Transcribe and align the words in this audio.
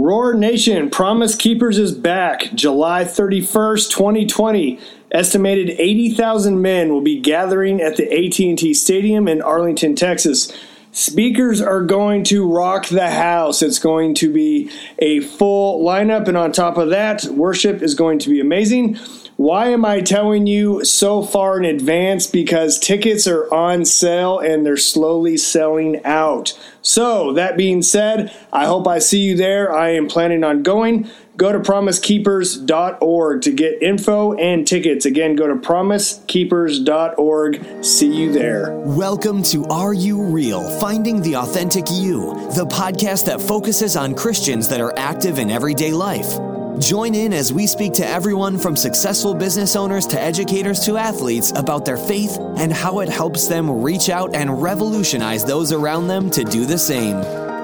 Roar 0.00 0.32
Nation 0.32 0.90
Promise 0.90 1.34
Keepers 1.34 1.76
is 1.76 1.90
back 1.90 2.54
July 2.54 3.02
31st, 3.02 3.90
2020. 3.90 4.78
Estimated 5.10 5.70
80,000 5.70 6.62
men 6.62 6.90
will 6.90 7.00
be 7.00 7.18
gathering 7.18 7.80
at 7.80 7.96
the 7.96 8.04
AT&T 8.04 8.74
Stadium 8.74 9.26
in 9.26 9.42
Arlington, 9.42 9.96
Texas. 9.96 10.56
Speakers 10.92 11.60
are 11.60 11.82
going 11.82 12.22
to 12.24 12.48
rock 12.48 12.86
the 12.86 13.10
house. 13.10 13.60
It's 13.60 13.80
going 13.80 14.14
to 14.14 14.32
be 14.32 14.70
a 15.00 15.18
full 15.18 15.84
lineup 15.84 16.28
and 16.28 16.36
on 16.36 16.52
top 16.52 16.76
of 16.76 16.90
that, 16.90 17.24
worship 17.24 17.82
is 17.82 17.96
going 17.96 18.20
to 18.20 18.30
be 18.30 18.38
amazing. 18.38 18.96
Why 19.38 19.68
am 19.68 19.84
I 19.84 20.00
telling 20.00 20.48
you 20.48 20.84
so 20.84 21.22
far 21.22 21.58
in 21.58 21.64
advance? 21.64 22.26
Because 22.26 22.76
tickets 22.76 23.28
are 23.28 23.48
on 23.54 23.84
sale 23.84 24.40
and 24.40 24.66
they're 24.66 24.76
slowly 24.76 25.36
selling 25.36 26.04
out. 26.04 26.58
So, 26.82 27.32
that 27.34 27.56
being 27.56 27.82
said, 27.82 28.34
I 28.52 28.66
hope 28.66 28.88
I 28.88 28.98
see 28.98 29.20
you 29.20 29.36
there. 29.36 29.72
I 29.72 29.90
am 29.90 30.08
planning 30.08 30.42
on 30.42 30.64
going. 30.64 31.08
Go 31.36 31.52
to 31.52 31.60
promisekeepers.org 31.60 33.42
to 33.42 33.52
get 33.52 33.80
info 33.80 34.32
and 34.32 34.66
tickets. 34.66 35.06
Again, 35.06 35.36
go 35.36 35.46
to 35.46 35.54
promisekeepers.org. 35.54 37.84
See 37.84 38.12
you 38.12 38.32
there. 38.32 38.72
Welcome 38.72 39.44
to 39.44 39.64
Are 39.66 39.94
You 39.94 40.20
Real? 40.20 40.68
Finding 40.80 41.22
the 41.22 41.36
Authentic 41.36 41.84
You, 41.92 42.34
the 42.56 42.66
podcast 42.66 43.26
that 43.26 43.40
focuses 43.40 43.96
on 43.96 44.16
Christians 44.16 44.68
that 44.68 44.80
are 44.80 44.98
active 44.98 45.38
in 45.38 45.48
everyday 45.48 45.92
life. 45.92 46.57
Join 46.78 47.12
in 47.16 47.32
as 47.32 47.52
we 47.52 47.66
speak 47.66 47.92
to 47.94 48.06
everyone 48.06 48.56
from 48.56 48.76
successful 48.76 49.34
business 49.34 49.74
owners 49.74 50.06
to 50.06 50.20
educators 50.20 50.78
to 50.86 50.96
athletes 50.96 51.52
about 51.56 51.84
their 51.84 51.96
faith 51.96 52.38
and 52.56 52.72
how 52.72 53.00
it 53.00 53.08
helps 53.08 53.48
them 53.48 53.82
reach 53.82 54.08
out 54.10 54.32
and 54.32 54.62
revolutionize 54.62 55.44
those 55.44 55.72
around 55.72 56.06
them 56.06 56.30
to 56.30 56.44
do 56.44 56.66
the 56.66 56.78
same. 56.78 57.16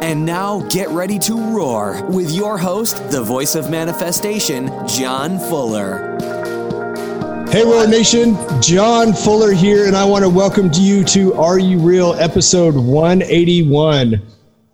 And 0.03 0.27
now 0.27 0.63
get 0.63 0.89
ready 0.89 1.21
to 1.21 1.41
roar 1.55 2.05
with 2.11 2.33
your 2.33 2.59
host, 2.59 2.97
the 3.13 3.23
voice 3.23 3.55
of 3.55 3.71
manifestation, 3.71 4.67
John 4.89 5.39
Fuller. 5.39 6.19
Hey, 7.51 7.63
Roar 7.63 7.87
Nation, 7.87 8.37
John 8.61 9.13
Fuller 9.13 9.53
here, 9.53 9.87
and 9.87 9.97
I 9.97 10.05
want 10.05 10.25
to 10.25 10.29
welcome 10.29 10.73
you 10.75 11.05
to 11.05 11.35
Are 11.35 11.61
You 11.61 11.79
Real 11.79 12.15
episode 12.15 12.75
181. 12.75 14.21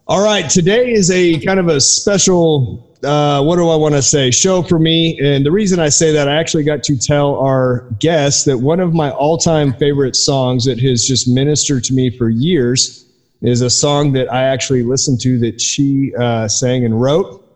All 0.06 0.24
right, 0.24 0.48
today 0.48 0.92
is 0.92 1.10
a 1.10 1.38
kind 1.40 1.60
of 1.60 1.68
a 1.68 1.78
special 1.78 2.89
uh, 3.04 3.42
what 3.42 3.56
do 3.56 3.68
I 3.68 3.76
want 3.76 3.94
to 3.94 4.02
say? 4.02 4.30
Show 4.30 4.62
for 4.62 4.78
me. 4.78 5.18
And 5.20 5.44
the 5.44 5.50
reason 5.50 5.80
I 5.80 5.88
say 5.88 6.12
that, 6.12 6.28
I 6.28 6.36
actually 6.36 6.64
got 6.64 6.82
to 6.84 6.98
tell 6.98 7.36
our 7.36 7.86
guest 7.98 8.44
that 8.46 8.58
one 8.58 8.80
of 8.80 8.92
my 8.92 9.10
all 9.10 9.38
time 9.38 9.72
favorite 9.74 10.16
songs 10.16 10.64
that 10.64 10.78
has 10.80 11.06
just 11.06 11.28
ministered 11.28 11.84
to 11.84 11.94
me 11.94 12.10
for 12.10 12.28
years 12.28 13.06
is 13.42 13.62
a 13.62 13.70
song 13.70 14.12
that 14.12 14.32
I 14.32 14.44
actually 14.44 14.82
listened 14.82 15.20
to 15.22 15.38
that 15.38 15.60
she 15.60 16.14
uh, 16.16 16.46
sang 16.46 16.84
and 16.84 17.00
wrote. 17.00 17.46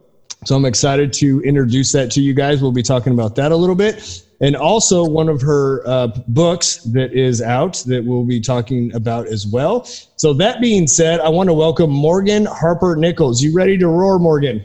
So 0.46 0.56
I'm 0.56 0.64
excited 0.64 1.12
to 1.14 1.42
introduce 1.42 1.92
that 1.92 2.10
to 2.12 2.20
you 2.20 2.34
guys. 2.34 2.60
We'll 2.60 2.72
be 2.72 2.82
talking 2.82 3.12
about 3.12 3.34
that 3.36 3.52
a 3.52 3.56
little 3.56 3.74
bit. 3.74 4.22
And 4.40 4.56
also 4.56 5.04
one 5.04 5.28
of 5.28 5.40
her 5.40 5.86
uh, 5.86 6.08
books 6.28 6.78
that 6.92 7.12
is 7.12 7.40
out 7.40 7.82
that 7.86 8.04
we'll 8.04 8.24
be 8.24 8.40
talking 8.40 8.94
about 8.94 9.26
as 9.26 9.46
well. 9.46 9.84
So 10.16 10.34
that 10.34 10.60
being 10.60 10.86
said, 10.86 11.20
I 11.20 11.28
want 11.28 11.48
to 11.48 11.54
welcome 11.54 11.90
Morgan 11.90 12.46
Harper 12.46 12.96
Nichols. 12.96 13.42
You 13.42 13.54
ready 13.54 13.78
to 13.78 13.88
roar, 13.88 14.18
Morgan? 14.18 14.64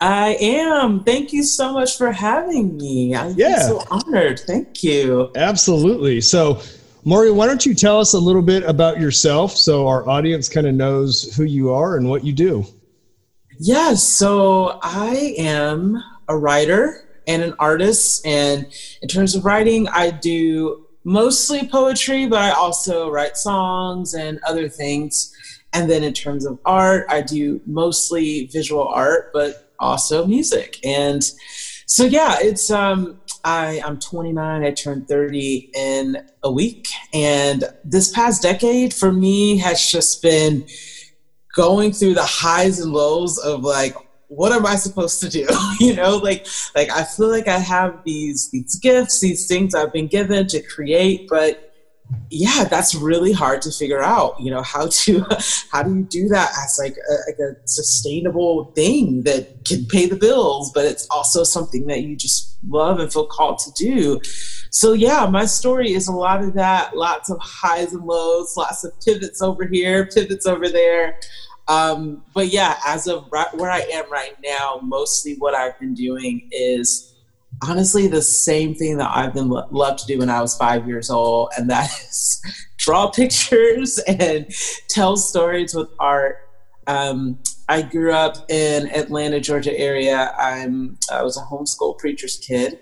I 0.00 0.36
am. 0.40 1.04
Thank 1.04 1.32
you 1.32 1.42
so 1.42 1.72
much 1.72 1.98
for 1.98 2.10
having 2.10 2.76
me. 2.78 3.14
I'm 3.14 3.34
yeah. 3.36 3.60
so 3.60 3.84
honored. 3.90 4.40
Thank 4.40 4.82
you. 4.82 5.30
Absolutely. 5.36 6.22
So, 6.22 6.62
Morgan, 7.04 7.36
why 7.36 7.46
don't 7.46 7.64
you 7.66 7.74
tell 7.74 8.00
us 8.00 8.14
a 8.14 8.18
little 8.18 8.42
bit 8.42 8.62
about 8.62 8.98
yourself 8.98 9.56
so 9.56 9.86
our 9.86 10.08
audience 10.08 10.48
kind 10.48 10.66
of 10.66 10.74
knows 10.74 11.34
who 11.36 11.44
you 11.44 11.70
are 11.70 11.96
and 11.96 12.08
what 12.08 12.24
you 12.24 12.32
do? 12.32 12.64
Yes. 13.58 14.02
So, 14.02 14.78
I 14.82 15.34
am 15.36 16.02
a 16.28 16.36
writer 16.36 17.06
and 17.26 17.42
an 17.42 17.54
artist. 17.58 18.26
And 18.26 18.66
in 19.02 19.08
terms 19.08 19.34
of 19.34 19.44
writing, 19.44 19.86
I 19.88 20.10
do 20.10 20.86
mostly 21.04 21.68
poetry, 21.68 22.26
but 22.26 22.40
I 22.40 22.50
also 22.52 23.10
write 23.10 23.36
songs 23.36 24.14
and 24.14 24.40
other 24.46 24.68
things. 24.68 25.34
And 25.72 25.90
then 25.90 26.02
in 26.02 26.12
terms 26.12 26.46
of 26.46 26.58
art, 26.64 27.06
I 27.08 27.20
do 27.20 27.60
mostly 27.66 28.46
visual 28.46 28.88
art, 28.88 29.30
but 29.32 29.69
also 29.80 30.26
music. 30.26 30.78
And 30.84 31.22
so 31.86 32.04
yeah, 32.04 32.36
it's 32.40 32.70
um 32.70 33.20
I, 33.42 33.80
I'm 33.84 33.98
29, 33.98 34.64
I 34.64 34.70
turned 34.72 35.08
30 35.08 35.70
in 35.74 36.18
a 36.42 36.52
week. 36.52 36.88
And 37.14 37.64
this 37.84 38.12
past 38.12 38.42
decade 38.42 38.92
for 38.92 39.12
me 39.12 39.56
has 39.58 39.90
just 39.90 40.22
been 40.22 40.66
going 41.54 41.92
through 41.92 42.14
the 42.14 42.24
highs 42.24 42.80
and 42.80 42.92
lows 42.92 43.38
of 43.38 43.62
like, 43.62 43.94
what 44.28 44.52
am 44.52 44.64
I 44.64 44.76
supposed 44.76 45.20
to 45.20 45.28
do? 45.28 45.46
you 45.80 45.94
know, 45.96 46.16
like 46.18 46.46
like 46.74 46.90
I 46.90 47.02
feel 47.02 47.28
like 47.28 47.48
I 47.48 47.58
have 47.58 48.04
these 48.04 48.50
these 48.50 48.76
gifts, 48.76 49.20
these 49.20 49.48
things 49.48 49.74
I've 49.74 49.92
been 49.92 50.06
given 50.06 50.46
to 50.48 50.62
create, 50.62 51.28
but 51.28 51.69
yeah 52.30 52.64
that's 52.64 52.94
really 52.94 53.32
hard 53.32 53.60
to 53.60 53.70
figure 53.70 54.02
out 54.02 54.38
you 54.40 54.50
know 54.50 54.62
how 54.62 54.86
to 54.88 55.24
how 55.72 55.82
do 55.82 55.94
you 55.94 56.04
do 56.04 56.28
that 56.28 56.50
as 56.64 56.78
like 56.78 56.96
a, 56.96 57.14
like 57.28 57.38
a 57.38 57.56
sustainable 57.66 58.72
thing 58.76 59.22
that 59.22 59.64
can 59.64 59.84
pay 59.86 60.06
the 60.06 60.16
bills 60.16 60.70
but 60.72 60.84
it's 60.84 61.06
also 61.10 61.42
something 61.42 61.86
that 61.86 62.02
you 62.02 62.16
just 62.16 62.50
love 62.68 62.98
and 63.00 63.12
feel 63.12 63.26
called 63.26 63.58
to 63.58 63.72
do. 63.72 64.20
So 64.70 64.92
yeah 64.92 65.26
my 65.26 65.44
story 65.46 65.92
is 65.92 66.08
a 66.08 66.12
lot 66.12 66.42
of 66.42 66.54
that 66.54 66.96
lots 66.96 67.30
of 67.30 67.38
highs 67.40 67.92
and 67.92 68.04
lows 68.04 68.56
lots 68.56 68.84
of 68.84 68.92
pivots 69.00 69.42
over 69.42 69.66
here 69.66 70.06
pivots 70.06 70.46
over 70.46 70.68
there. 70.68 71.18
Um, 71.68 72.24
but 72.34 72.48
yeah 72.48 72.78
as 72.84 73.06
of 73.06 73.28
right 73.30 73.52
where 73.54 73.70
i 73.70 73.80
am 73.92 74.10
right 74.10 74.34
now 74.44 74.80
mostly 74.82 75.36
what 75.38 75.54
i've 75.54 75.78
been 75.78 75.94
doing 75.94 76.48
is 76.50 77.09
honestly 77.62 78.06
the 78.06 78.22
same 78.22 78.74
thing 78.74 78.96
that 78.98 79.10
I've 79.14 79.34
been 79.34 79.48
lo- 79.48 79.66
loved 79.70 80.00
to 80.00 80.06
do 80.06 80.18
when 80.18 80.30
I 80.30 80.40
was 80.40 80.56
five 80.56 80.86
years 80.86 81.10
old, 81.10 81.50
and 81.56 81.68
that 81.70 81.90
is 82.08 82.40
draw 82.78 83.10
pictures 83.10 83.98
and 84.06 84.50
tell 84.88 85.16
stories 85.16 85.74
with 85.74 85.88
art. 85.98 86.36
Um, 86.86 87.38
I 87.68 87.82
grew 87.82 88.12
up 88.12 88.50
in 88.50 88.88
Atlanta, 88.90 89.38
Georgia 89.40 89.78
area. 89.78 90.34
I'm 90.38 90.98
I 91.12 91.22
was 91.22 91.36
a 91.36 91.42
homeschool 91.42 91.98
preacher's 91.98 92.36
kid, 92.36 92.80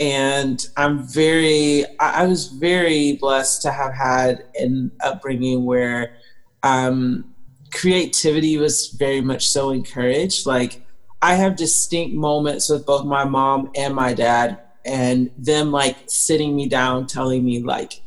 and 0.00 0.64
I'm 0.76 1.06
very 1.06 1.84
I, 1.98 2.22
I 2.22 2.26
was 2.26 2.48
very 2.48 3.18
blessed 3.20 3.62
to 3.62 3.70
have 3.70 3.92
had 3.92 4.44
an 4.54 4.90
upbringing 5.02 5.66
where 5.66 6.16
um, 6.62 7.34
creativity 7.72 8.56
was 8.56 8.88
very 8.98 9.20
much 9.20 9.48
so 9.48 9.70
encouraged. 9.70 10.46
Like 10.46 10.82
I 11.22 11.34
have 11.34 11.56
distinct 11.56 12.14
moments 12.14 12.68
with 12.68 12.84
both 12.84 13.06
my 13.06 13.24
mom 13.24 13.70
and 13.74 13.94
my 13.94 14.12
dad, 14.12 14.58
and 14.84 15.30
them 15.38 15.70
like 15.70 15.96
sitting 16.06 16.54
me 16.56 16.68
down, 16.68 17.06
telling 17.06 17.44
me 17.44 17.62
like, 17.62 18.02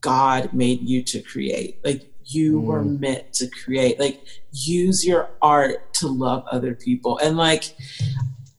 God 0.00 0.52
made 0.52 0.82
you 0.82 1.02
to 1.02 1.20
create. 1.20 1.84
Like 1.84 2.08
you 2.24 2.60
mm. 2.60 2.64
were 2.64 2.84
meant 2.84 3.32
to 3.34 3.48
create. 3.48 3.98
Like 3.98 4.22
use 4.52 5.04
your 5.04 5.28
art 5.42 5.92
to 5.94 6.08
love 6.08 6.44
other 6.50 6.74
people. 6.74 7.18
And 7.18 7.36
like 7.36 7.76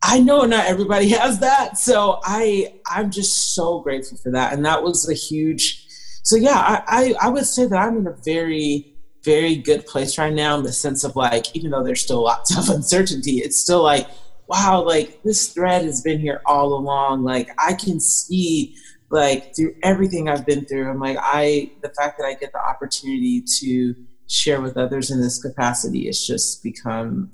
I 0.04 0.20
know 0.20 0.44
not 0.44 0.66
everybody 0.66 1.10
has 1.18 1.40
that. 1.40 1.78
So 1.78 2.20
I 2.24 2.74
I'm 2.86 3.12
just 3.12 3.56
so 3.56 3.80
grateful 3.80 4.18
for 4.18 4.32
that. 4.32 4.54
And 4.54 4.66
that 4.66 4.84
was 4.84 5.10
a 5.10 5.14
huge 5.14 5.86
so 6.28 6.36
yeah, 6.36 6.60
I, 6.60 6.84
I, 6.88 7.28
I 7.28 7.30
would 7.30 7.46
say 7.46 7.68
that 7.68 7.78
I'm 7.78 8.00
in 8.00 8.08
a 8.08 8.16
very 8.26 8.97
very 9.28 9.58
good 9.58 9.86
place 9.86 10.18
right 10.18 10.34
now 10.34 10.56
in 10.58 10.64
the 10.64 10.72
sense 10.72 11.04
of 11.04 11.18
like, 11.18 11.54
even 11.54 11.72
though 11.72 11.84
there's 11.84 12.02
still 12.02 12.24
lots 12.24 12.58
of 12.60 12.74
uncertainty, 12.74 13.40
it's 13.40 13.60
still 13.60 13.84
like, 13.84 14.08
wow, 14.48 14.82
like 14.82 15.22
this 15.24 15.52
thread 15.54 15.84
has 15.84 16.02
been 16.02 16.20
here 16.20 16.42
all 16.46 16.74
along. 16.74 17.24
Like 17.24 17.50
I 17.60 17.74
can 17.74 18.00
see 18.00 18.76
like 19.10 19.54
through 19.56 19.76
everything 19.84 20.30
I've 20.30 20.46
been 20.46 20.66
through. 20.66 20.90
I'm 20.90 21.00
like, 21.00 21.18
I 21.20 21.72
the 21.82 21.90
fact 21.90 22.18
that 22.18 22.26
I 22.26 22.34
get 22.36 22.54
the 22.54 22.66
opportunity 22.66 23.44
to 23.60 23.96
share 24.28 24.62
with 24.62 24.78
others 24.78 25.12
in 25.12 25.22
this 25.22 25.42
capacity 25.42 26.06
has 26.08 26.26
just 26.26 26.64
become 26.64 27.32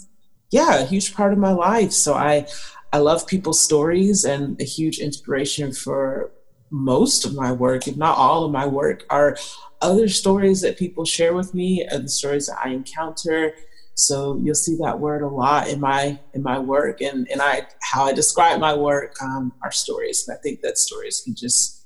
yeah, 0.52 0.80
a 0.80 0.86
huge 0.86 1.16
part 1.16 1.34
of 1.34 1.40
my 1.40 1.52
life. 1.52 1.92
So 1.92 2.16
I 2.16 2.48
I 2.92 2.98
love 2.98 3.28
people's 3.28 3.62
stories 3.62 4.24
and 4.24 4.60
a 4.60 4.66
huge 4.66 5.00
inspiration 5.00 5.72
for 5.74 6.31
most 6.69 7.24
of 7.25 7.36
my 7.36 7.51
work, 7.51 7.88
if 7.88 7.96
not 7.98 8.18
all 8.18 8.46
of 8.46 8.51
my 8.51 8.66
work, 8.66 9.06
are 9.10 9.38
other 9.83 10.07
stories 10.07 10.62
that 10.62 10.77
people 10.77 11.06
share 11.06 11.33
with 11.33 11.53
me 11.53 11.85
and 11.89 12.06
the 12.06 12.09
stories 12.09 12.47
that 12.47 12.57
I 12.63 12.69
encounter. 12.69 13.53
So 13.95 14.38
you'll 14.38 14.56
see 14.56 14.77
that 14.77 15.00
word 15.00 15.21
a 15.21 15.27
lot 15.27 15.68
in 15.68 15.80
my 15.80 16.19
in 16.33 16.41
my 16.41 16.57
work 16.57 17.01
and, 17.01 17.27
and 17.30 17.41
I 17.41 17.68
how 17.81 18.06
I 18.06 18.13
describe 18.13 18.59
my 18.59 18.74
work 18.74 19.21
um, 19.21 19.53
are 19.62 19.71
stories. 19.71 20.25
And 20.27 20.35
I 20.35 20.41
think 20.41 20.62
that 20.62 20.80
stories 20.80 21.21
can 21.24 21.35
just 21.35 21.85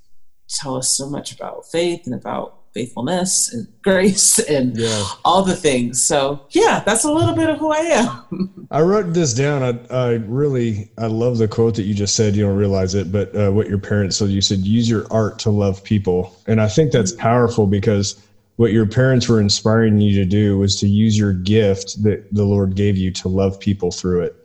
tell 0.50 0.76
us 0.78 0.96
so 0.96 1.10
much 1.10 1.34
about 1.34 1.66
faith 1.70 2.04
and 2.06 2.16
about 2.16 2.57
faithfulness 2.74 3.54
and 3.54 3.68
grace 3.84 4.40
and 4.40 4.78
yeah. 4.78 5.06
all 5.26 5.44
the 5.44 5.56
things. 5.56 6.04
So 6.04 6.46
yeah, 6.52 6.84
that's 6.86 7.04
a 7.04 7.12
little 7.12 7.36
bit 7.36 7.50
of 7.50 7.58
who 7.58 7.72
I 7.72 7.78
am. 7.78 8.68
I 8.72 8.82
wrote 8.82 9.14
this 9.14 9.34
down. 9.34 9.64
I, 9.64 9.96
I 9.96 10.14
really 10.26 10.90
I 10.98 11.08
love 11.08 11.38
the 11.38 11.48
quote 11.48 11.76
that 11.76 11.84
you 11.84 11.94
just 11.94 12.16
said. 12.16 12.36
You 12.36 12.46
don't 12.46 12.58
realize 12.58 12.96
it, 12.96 13.12
but 13.12 13.36
uh, 13.36 13.52
what 13.52 13.68
your 13.68 13.80
parents 13.80 14.18
said. 14.18 14.30
You 14.30 14.42
said 14.42 14.60
use 14.60 14.90
your 14.90 15.06
art 15.12 15.40
to 15.40 15.50
love 15.50 15.84
people, 15.84 16.36
and 16.48 16.62
I 16.62 16.68
think 16.68 16.92
that's 16.92 17.12
powerful 17.14 17.68
because 17.68 18.22
what 18.58 18.72
your 18.72 18.88
parents 18.88 19.30
were 19.30 19.40
inspiring 19.40 20.02
you 20.02 20.16
to 20.16 20.26
do 20.26 20.58
was 20.58 20.80
to 20.80 20.88
use 20.88 21.18
your 21.18 21.32
gift 21.32 22.04
that 22.04 22.28
the 22.34 22.44
Lord 22.44 22.76
gave 22.76 22.98
you 22.98 23.12
to 23.12 23.28
love 23.28 23.60
people 23.60 23.92
through 23.92 24.24
it. 24.24 24.36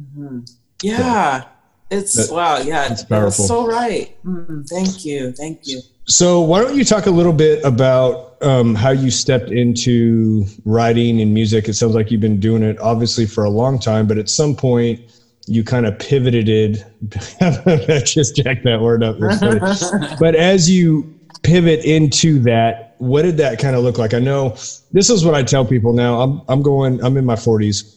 Mm-hmm. 0.00 0.40
Yeah. 0.82 1.42
So, 1.42 1.48
it's 1.90 2.28
that, 2.28 2.34
wow, 2.34 2.58
yeah, 2.58 2.90
it's 2.92 3.04
powerful. 3.04 3.46
so 3.46 3.66
right. 3.66 4.14
Mm, 4.24 4.68
thank 4.68 5.04
you, 5.04 5.32
thank 5.32 5.66
you. 5.66 5.80
So, 6.08 6.40
why 6.40 6.62
don't 6.62 6.74
you 6.74 6.84
talk 6.84 7.04
a 7.04 7.10
little 7.10 7.34
bit 7.34 7.62
about 7.64 8.42
um, 8.42 8.74
how 8.74 8.90
you 8.90 9.10
stepped 9.10 9.50
into 9.50 10.46
writing 10.64 11.20
and 11.20 11.34
music? 11.34 11.68
It 11.68 11.74
sounds 11.74 11.94
like 11.94 12.10
you've 12.10 12.22
been 12.22 12.40
doing 12.40 12.62
it 12.62 12.78
obviously 12.80 13.26
for 13.26 13.44
a 13.44 13.50
long 13.50 13.78
time, 13.78 14.06
but 14.06 14.16
at 14.16 14.30
some 14.30 14.56
point 14.56 15.00
you 15.46 15.62
kind 15.62 15.84
of 15.84 15.98
pivoted. 15.98 16.84
just 17.10 18.36
jack 18.36 18.62
that 18.62 18.80
word 18.80 19.02
up. 19.02 19.18
but 20.18 20.34
as 20.34 20.70
you 20.70 21.14
pivot 21.42 21.84
into 21.84 22.38
that, 22.40 22.94
what 22.98 23.22
did 23.22 23.36
that 23.36 23.58
kind 23.58 23.76
of 23.76 23.84
look 23.84 23.98
like? 23.98 24.14
I 24.14 24.18
know 24.18 24.56
this 24.92 25.10
is 25.10 25.26
what 25.26 25.34
I 25.34 25.42
tell 25.42 25.66
people 25.66 25.92
now. 25.92 26.20
I'm 26.20 26.40
I'm 26.48 26.62
going. 26.62 27.04
I'm 27.04 27.18
in 27.18 27.26
my 27.26 27.36
40s 27.36 27.96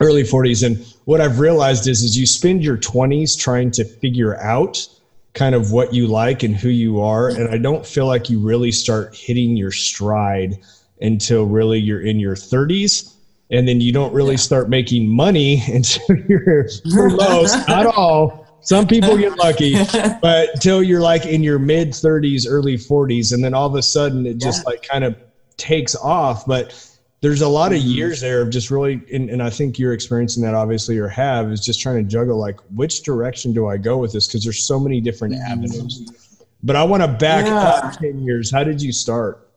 early 0.00 0.22
40s 0.22 0.64
and 0.64 0.78
what 1.06 1.20
i've 1.20 1.40
realized 1.40 1.88
is 1.88 2.04
is 2.04 2.16
you 2.16 2.24
spend 2.24 2.62
your 2.62 2.76
20s 2.76 3.36
trying 3.36 3.68
to 3.68 3.84
figure 3.84 4.40
out 4.40 4.86
kind 5.34 5.54
of 5.54 5.72
what 5.72 5.94
you 5.94 6.06
like 6.06 6.42
and 6.42 6.56
who 6.56 6.68
you 6.68 7.00
are. 7.00 7.28
And 7.28 7.48
i 7.48 7.58
don't 7.58 7.86
feel 7.86 8.06
like 8.06 8.28
you 8.28 8.38
really 8.40 8.72
start 8.72 9.14
hitting 9.14 9.56
your 9.56 9.72
stride 9.72 10.58
until 11.00 11.44
really 11.44 11.78
you're 11.78 12.00
in 12.00 12.18
your 12.18 12.34
30s 12.34 13.14
and 13.50 13.66
then 13.66 13.80
you 13.80 13.92
don't 13.92 14.12
really 14.12 14.32
yeah. 14.32 14.36
start 14.36 14.68
making 14.68 15.08
money 15.08 15.62
until 15.68 16.16
you're 16.28 16.68
for 16.92 17.10
most 17.10 17.68
not 17.68 17.86
all. 17.86 18.46
Some 18.60 18.86
people 18.86 19.16
get 19.16 19.38
lucky 19.38 19.74
but 20.22 20.50
until 20.54 20.82
you're 20.82 21.00
like 21.00 21.24
in 21.24 21.42
your 21.42 21.58
mid 21.58 21.90
30s 21.90 22.44
early 22.48 22.76
40s 22.76 23.32
and 23.32 23.42
then 23.42 23.54
all 23.54 23.66
of 23.66 23.74
a 23.74 23.82
sudden 23.82 24.26
it 24.26 24.38
just 24.38 24.64
yeah. 24.64 24.70
like 24.70 24.82
kind 24.82 25.04
of 25.04 25.16
takes 25.56 25.94
off. 25.96 26.46
But 26.46 26.72
there's 27.20 27.42
a 27.42 27.48
lot 27.48 27.72
of 27.72 27.78
mm-hmm. 27.78 27.88
years 27.88 28.20
there 28.20 28.42
of 28.42 28.50
just 28.50 28.70
really 28.70 29.02
and, 29.12 29.30
and, 29.30 29.42
i 29.42 29.50
think 29.50 29.78
you're 29.78 29.92
experiencing 29.92 30.42
that 30.42 30.54
obviously 30.54 30.98
or 30.98 31.08
have 31.08 31.50
is 31.50 31.60
just 31.60 31.80
trying 31.80 31.96
to 31.96 32.08
juggle 32.08 32.38
like 32.38 32.58
which 32.74 33.02
direction 33.02 33.52
do 33.52 33.66
i 33.66 33.76
go 33.76 33.96
with 33.96 34.12
this 34.12 34.26
because 34.26 34.44
there's 34.44 34.66
so 34.66 34.78
many 34.78 35.00
different 35.00 35.34
mm-hmm. 35.34 35.52
avenues 35.52 36.42
but 36.62 36.76
i 36.76 36.82
want 36.82 37.02
to 37.02 37.08
back 37.08 37.46
yeah. 37.46 37.56
up 37.56 37.98
10 37.98 38.22
years 38.22 38.50
how 38.50 38.62
did 38.64 38.80
you 38.80 38.92
start 38.92 39.48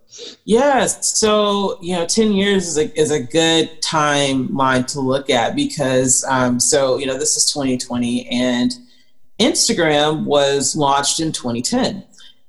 yes 0.43 1.17
so 1.17 1.77
you 1.81 1.95
know 1.95 2.05
10 2.05 2.33
years 2.33 2.67
is 2.67 2.77
a, 2.77 2.99
is 2.99 3.11
a 3.11 3.19
good 3.19 3.69
timeline 3.81 4.85
to 4.85 4.99
look 4.99 5.29
at 5.29 5.55
because 5.55 6.25
um, 6.27 6.59
so 6.59 6.97
you 6.97 7.05
know 7.05 7.17
this 7.17 7.37
is 7.37 7.49
2020 7.51 8.27
and 8.27 8.73
instagram 9.39 10.25
was 10.25 10.75
launched 10.75 11.19
in 11.19 11.31
2010 11.31 12.03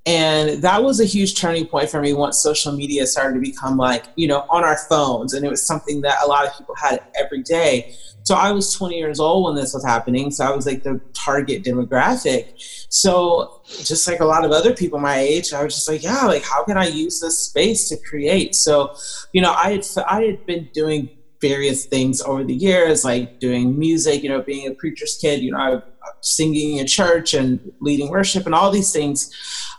and 0.04 0.62
that 0.62 0.82
was 0.82 0.98
a 1.00 1.04
huge 1.04 1.38
turning 1.38 1.66
point 1.66 1.88
for 1.88 2.00
me 2.00 2.12
once 2.12 2.38
social 2.38 2.72
media 2.72 3.06
started 3.06 3.34
to 3.34 3.40
become 3.40 3.76
like, 3.76 4.06
you 4.16 4.26
know, 4.26 4.44
on 4.50 4.64
our 4.64 4.76
phones. 4.76 5.32
And 5.32 5.46
it 5.46 5.48
was 5.48 5.64
something 5.64 6.00
that 6.00 6.18
a 6.24 6.26
lot 6.26 6.46
of 6.46 6.56
people 6.58 6.74
had 6.74 7.02
every 7.14 7.42
day. 7.42 7.94
So 8.24 8.34
I 8.34 8.50
was 8.50 8.72
20 8.72 8.96
years 8.96 9.20
old 9.20 9.44
when 9.44 9.54
this 9.54 9.74
was 9.74 9.84
happening. 9.84 10.32
So 10.32 10.44
I 10.44 10.54
was 10.54 10.66
like 10.66 10.82
the 10.82 11.00
target 11.12 11.62
demographic. 11.62 12.54
So 12.88 13.62
just 13.64 14.08
like 14.08 14.18
a 14.18 14.24
lot 14.24 14.44
of 14.44 14.50
other 14.50 14.74
people 14.74 14.98
my 14.98 15.18
age, 15.18 15.52
I 15.52 15.62
was 15.62 15.74
just 15.74 15.88
like, 15.88 16.02
yeah, 16.02 16.26
like 16.26 16.42
how 16.42 16.64
can 16.64 16.76
I 16.76 16.88
use 16.88 17.20
this 17.20 17.38
space 17.38 17.88
to 17.90 17.96
create? 17.96 18.56
So, 18.56 18.96
you 19.32 19.40
know, 19.40 19.52
I 19.52 19.72
had, 19.72 19.86
I 20.08 20.22
had 20.24 20.46
been 20.46 20.68
doing 20.72 21.10
various 21.40 21.86
things 21.86 22.20
over 22.22 22.42
the 22.42 22.54
years, 22.54 23.04
like 23.04 23.38
doing 23.38 23.78
music, 23.78 24.22
you 24.22 24.28
know, 24.28 24.42
being 24.42 24.66
a 24.68 24.74
preacher's 24.74 25.16
kid, 25.16 25.40
you 25.42 25.52
know, 25.52 25.58
I, 25.58 25.82
singing 26.22 26.78
in 26.78 26.86
church 26.86 27.34
and 27.34 27.72
leading 27.80 28.08
worship 28.08 28.46
and 28.46 28.54
all 28.54 28.70
these 28.70 28.92
things. 28.92 29.30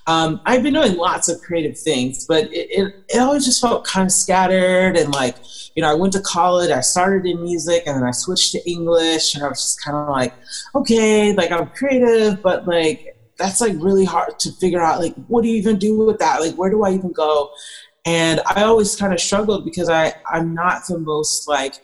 Um, 0.05 0.41
I've 0.45 0.61
been 0.61 0.73
doing 0.73 0.97
lots 0.97 1.29
of 1.29 1.41
creative 1.41 1.79
things, 1.79 2.25
but 2.25 2.51
it, 2.51 2.67
it, 2.69 3.05
it, 3.07 3.19
always 3.19 3.45
just 3.45 3.61
felt 3.61 3.85
kind 3.85 4.05
of 4.05 4.11
scattered. 4.11 4.97
And 4.97 5.13
like, 5.13 5.37
you 5.75 5.81
know, 5.81 5.89
I 5.89 5.93
went 5.93 6.11
to 6.13 6.21
college, 6.21 6.71
I 6.71 6.81
started 6.81 7.25
in 7.25 7.41
music, 7.41 7.83
and 7.87 7.95
then 7.95 8.03
I 8.03 8.11
switched 8.11 8.51
to 8.51 8.69
English, 8.69 9.33
and 9.33 9.43
I 9.43 9.47
was 9.47 9.61
just 9.61 9.81
kind 9.81 9.95
of 9.95 10.09
like, 10.09 10.33
okay, 10.75 11.33
like 11.33 11.51
I'm 11.51 11.67
creative, 11.67 12.41
but 12.43 12.67
like, 12.67 13.17
that's 13.37 13.61
like 13.61 13.73
really 13.77 14.05
hard 14.05 14.37
to 14.39 14.51
figure 14.51 14.81
out. 14.81 14.99
Like, 14.99 15.15
what 15.27 15.41
do 15.41 15.47
you 15.47 15.55
even 15.55 15.79
do 15.79 15.97
with 15.97 16.19
that? 16.19 16.41
Like, 16.41 16.55
where 16.55 16.69
do 16.69 16.83
I 16.83 16.91
even 16.91 17.13
go? 17.13 17.51
And 18.05 18.41
I 18.45 18.63
always 18.63 18.97
kind 18.97 19.13
of 19.13 19.21
struggled 19.21 19.63
because 19.63 19.89
I, 19.89 20.13
I'm 20.29 20.53
not 20.53 20.85
the 20.87 20.99
most 20.99 21.47
like, 21.47 21.75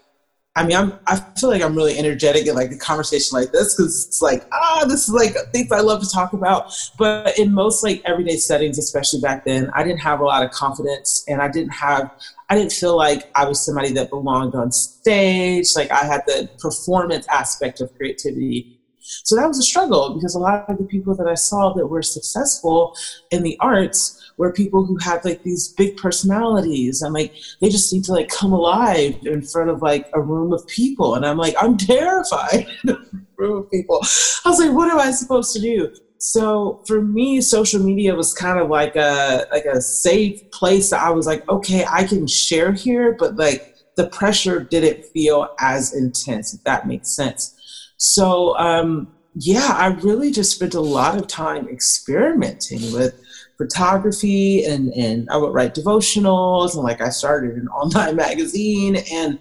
I 0.59 0.65
mean, 0.65 0.75
I'm, 0.75 0.99
I 1.07 1.15
feel 1.39 1.49
like 1.49 1.61
I'm 1.61 1.73
really 1.73 1.97
energetic 1.97 2.45
in 2.45 2.53
like 2.53 2.69
a 2.69 2.77
conversation 2.77 3.39
like 3.39 3.53
this 3.53 3.75
because 3.75 4.07
it's 4.07 4.21
like, 4.21 4.45
ah, 4.51 4.83
this 4.89 5.07
is 5.07 5.13
like 5.13 5.33
things 5.53 5.71
I 5.71 5.79
love 5.79 6.03
to 6.03 6.09
talk 6.09 6.33
about. 6.33 6.73
But 6.97 7.39
in 7.39 7.53
most 7.53 7.81
like 7.81 8.01
everyday 8.03 8.35
settings, 8.35 8.77
especially 8.77 9.21
back 9.21 9.45
then, 9.45 9.71
I 9.73 9.85
didn't 9.85 10.01
have 10.01 10.19
a 10.19 10.25
lot 10.25 10.43
of 10.43 10.51
confidence 10.51 11.23
and 11.29 11.41
I 11.41 11.47
didn't 11.47 11.71
have, 11.71 12.11
I 12.49 12.55
didn't 12.55 12.73
feel 12.73 12.97
like 12.97 13.31
I 13.35 13.45
was 13.45 13.65
somebody 13.65 13.93
that 13.93 14.09
belonged 14.09 14.53
on 14.53 14.73
stage. 14.73 15.77
Like 15.77 15.91
I 15.91 16.03
had 16.03 16.23
the 16.27 16.49
performance 16.59 17.25
aspect 17.29 17.79
of 17.79 17.95
creativity 17.95 18.75
so 19.01 19.35
that 19.35 19.47
was 19.47 19.57
a 19.57 19.63
struggle 19.63 20.13
because 20.13 20.35
a 20.35 20.39
lot 20.39 20.69
of 20.69 20.77
the 20.77 20.83
people 20.83 21.15
that 21.15 21.27
I 21.27 21.33
saw 21.33 21.73
that 21.73 21.87
were 21.87 22.03
successful 22.03 22.95
in 23.31 23.41
the 23.41 23.57
arts 23.59 24.18
were 24.39 24.51
people 24.53 24.85
who 24.85 24.97
have 25.03 25.19
like 25.23 25.41
these 25.43 25.73
big 25.77 25.95
personalities 25.97 27.01
and 27.01 27.13
like 27.13 27.31
they 27.61 27.69
just 27.69 27.93
need 27.93 28.05
to 28.05 28.13
like 28.13 28.29
come 28.29 28.53
alive 28.53 29.13
in 29.23 29.43
front 29.43 29.69
of 29.69 29.81
like 29.81 30.07
a 30.13 30.21
room 30.21 30.51
of 30.53 30.65
people. 30.65 31.13
And 31.13 31.25
i'm 31.25 31.37
like 31.37 31.53
i'm 31.61 31.77
terrified 31.77 32.65
room 33.37 33.57
of 33.57 33.69
people. 33.69 33.99
I 34.45 34.49
was 34.49 34.59
like 34.59 34.71
what 34.71 34.89
am 34.89 34.97
i 34.97 35.11
supposed 35.11 35.53
to 35.53 35.59
do? 35.59 35.89
So 36.17 36.79
for 36.87 37.01
me 37.01 37.41
social 37.41 37.83
media 37.83 38.15
was 38.15 38.33
kind 38.33 38.59
of 38.59 38.69
like 38.69 38.95
a 38.95 39.45
like 39.51 39.65
a 39.65 39.81
safe 39.81 40.39
place 40.51 40.89
that 40.89 41.03
i 41.03 41.09
was 41.09 41.27
like 41.27 41.43
okay 41.49 41.85
i 41.91 42.03
can 42.03 42.25
share 42.27 42.73
here 42.73 43.15
but 43.19 43.37
like 43.37 43.61
the 43.95 44.07
pressure 44.09 44.65
didn't 44.71 45.03
feel 45.13 45.47
as 45.59 45.93
intense 45.93 46.53
if 46.53 46.63
that 46.63 46.87
makes 46.87 47.13
sense. 47.13 47.53
So 47.97 48.57
um 48.57 49.09
yeah 49.35 49.73
i 49.75 49.87
really 50.01 50.31
just 50.31 50.51
spent 50.51 50.73
a 50.73 50.81
lot 50.81 51.15
of 51.15 51.27
time 51.27 51.67
experimenting 51.67 52.91
with 52.91 53.13
photography 53.59 54.63
and, 54.63 54.93
and 54.93 55.29
I 55.29 55.35
would 55.35 55.53
write 55.53 55.75
devotionals 55.75 56.75
and 56.75 56.83
like 56.83 57.01
I 57.01 57.09
started 57.09 57.57
an 57.57 57.67
online 57.81 58.15
magazine. 58.15 58.95
And 59.11 59.37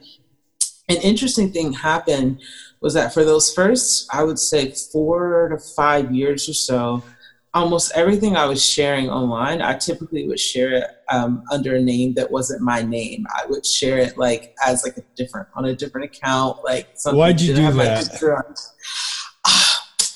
an 0.88 0.96
interesting 0.96 1.52
thing 1.52 1.72
happened 1.72 2.40
was 2.80 2.94
that 2.94 3.14
for 3.14 3.24
those 3.24 3.54
first 3.54 4.08
I 4.12 4.24
would 4.24 4.38
say 4.38 4.72
four 4.92 5.48
to 5.50 5.58
five 5.58 6.12
years 6.12 6.48
or 6.48 6.54
so 6.54 7.02
almost 7.54 7.92
everything 7.94 8.36
I 8.36 8.46
was 8.46 8.64
sharing 8.64 9.08
online 9.08 9.62
I 9.62 9.74
typically 9.74 10.26
would 10.28 10.38
share 10.38 10.72
it 10.72 10.84
um, 11.10 11.42
under 11.50 11.76
a 11.76 11.80
name 11.80 12.14
that 12.14 12.30
wasn't 12.30 12.60
my 12.60 12.82
name. 12.82 13.24
I 13.34 13.46
would 13.46 13.64
share 13.64 13.98
it 13.98 14.18
like 14.18 14.54
as 14.64 14.84
like 14.84 14.96
a 14.96 15.02
different 15.16 15.48
on 15.54 15.64
a 15.64 15.74
different 15.74 16.06
account 16.06 16.58
like 16.64 16.88
why'd 17.04 17.40
you 17.40 17.54
do 17.54 17.70
that 17.72 18.08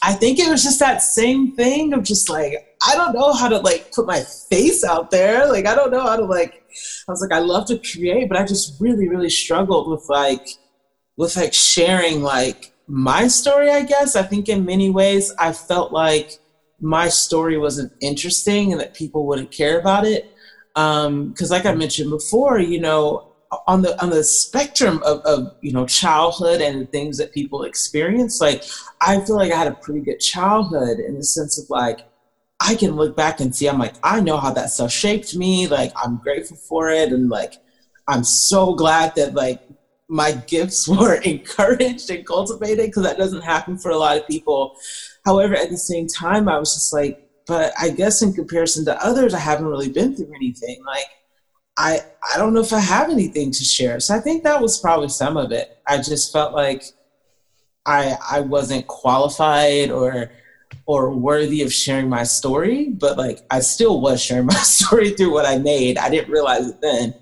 I 0.05 0.15
think 0.15 0.41
it 0.41 0.51
was 0.51 0.65
just 0.65 0.81
that 0.81 1.01
same 1.01 1.53
thing 1.53 1.93
of 1.93 2.03
just 2.03 2.29
like, 2.29 2.77
I 2.87 2.97
don't 2.97 3.15
know 3.15 3.33
how 3.33 3.49
to 3.49 3.59
like 3.59 3.93
put 3.93 4.05
my 4.05 4.21
face 4.21 4.83
out 4.85 5.13
there. 5.13 5.47
Like, 5.47 5.65
I 5.65 5.77
don't 5.77 5.93
know 5.93 6.03
how 6.03 6.17
to 6.17 6.25
like, 6.25 6.65
I 7.09 7.13
was 7.13 7.21
like, 7.23 7.31
I 7.33 7.39
love 7.39 7.67
to 7.69 7.79
create, 7.79 8.29
but 8.29 8.37
I 8.37 8.45
just 8.45 8.81
really, 8.81 9.09
really 9.09 9.31
struggled 9.31 9.89
with 9.89 10.09
like, 10.09 10.49
with 11.17 11.37
like 11.37 11.55
sharing 11.55 12.23
like 12.23 12.73
my 12.89 13.29
story, 13.29 13.71
I 13.71 13.85
guess. 13.85 14.17
I 14.17 14.25
think 14.25 14.49
in 14.49 14.65
many 14.65 14.91
ways 14.91 15.33
I 15.39 15.53
felt 15.53 15.93
like 15.93 16.39
my 16.81 17.09
story 17.09 17.57
wasn't 17.57 17.93
interesting 18.01 18.73
and 18.73 18.81
that 18.81 18.95
people 18.95 19.25
wouldn't 19.27 19.53
care 19.53 19.79
about 19.79 20.05
it. 20.05 20.35
Um, 20.75 21.33
cause 21.35 21.53
like 21.53 21.65
I 21.65 21.75
mentioned 21.75 22.11
before, 22.11 22.59
you 22.59 22.81
know, 22.81 23.32
on 23.67 23.83
the 23.83 24.01
on 24.03 24.11
the 24.11 24.25
spectrum 24.25 25.03
of, 25.05 25.21
of 25.21 25.55
you 25.61 25.73
know 25.73 25.87
childhood 25.87 26.61
and 26.61 26.91
things 26.91 27.19
that 27.19 27.33
people 27.33 27.65
experience 27.65 28.41
like 28.41 28.65
i 29.01 29.21
feel 29.21 29.37
like 29.37 29.53
i 29.53 29.57
had 29.57 29.67
a 29.67 29.75
pretty 29.75 30.01
good 30.01 30.19
childhood 30.19 30.99
in 30.99 31.17
the 31.17 31.25
sense 31.25 31.59
of 31.59 31.69
like 31.69 32.01
i 32.61 32.75
can 32.75 32.93
look 32.93 33.17
back 33.17 33.41
and 33.41 33.55
see 33.55 33.69
i'm 33.69 33.79
like 33.79 33.95
i 34.03 34.21
know 34.21 34.39
how 34.39 34.53
that 34.53 34.71
stuff 34.71 34.91
shaped 34.91 35.37
me 35.37 35.69
like 35.69 35.93
i'm 36.03 36.17
grateful 36.17 36.57
for 36.57 36.91
it 36.91 37.13
and 37.13 37.29
like 37.29 37.55
i'm 38.09 38.25
so 38.25 38.75
glad 38.75 39.15
that 39.15 39.35
like 39.35 39.61
my 40.09 40.33
gifts 40.33 40.87
were 40.89 41.15
encouraged 41.15 42.11
and 42.11 42.27
cultivated 42.27 42.87
because 42.87 43.03
that 43.03 43.19
doesn't 43.19 43.43
happen 43.43 43.79
for 43.79 43.91
a 43.91 43.97
lot 43.97 44.19
of 44.19 44.27
people. 44.27 44.77
However 45.25 45.57
at 45.57 45.71
the 45.71 45.79
same 45.79 46.07
time 46.07 46.49
i 46.49 46.59
was 46.59 46.75
just 46.75 46.93
like 46.93 47.29
but 47.47 47.73
i 47.81 47.89
guess 47.89 48.23
in 48.23 48.33
comparison 48.33 48.85
to 48.85 49.05
others 49.05 49.35
i 49.35 49.39
haven't 49.39 49.67
really 49.67 49.89
been 49.89 50.15
through 50.15 50.33
anything 50.35 50.83
like 50.85 51.07
I 51.77 52.01
I 52.35 52.39
don't 52.39 52.55
know 52.55 52.61
if 52.61 52.73
I 52.73 52.81
have 52.81 53.11
anything 53.11 53.51
to 53.51 53.65
share. 53.65 54.01
So 54.01 54.15
I 54.15 54.21
think 54.21 54.45
that 54.45 54.61
was 54.61 54.79
probably 54.79 55.09
some 55.09 55.37
of 55.37 55.53
it. 55.53 55.79
I 55.87 55.99
just 55.99 56.33
felt 56.33 56.53
like 56.53 56.85
I 57.87 58.17
I 58.31 58.41
wasn't 58.41 58.87
qualified 58.87 59.91
or 59.91 60.31
or 60.87 61.11
worthy 61.11 61.63
of 61.63 61.73
sharing 61.73 62.09
my 62.09 62.25
story, 62.25 62.91
but 62.91 63.17
like 63.17 63.41
I 63.51 63.61
still 63.61 64.01
was 64.01 64.23
sharing 64.23 64.47
my 64.55 64.55
story 64.55 65.11
through 65.11 65.33
what 65.33 65.47
I 65.47 65.59
made. 65.59 65.99
I 65.99 66.11
didn't 66.11 66.31
realize 66.31 66.69
it 66.69 66.81
then. 66.81 67.15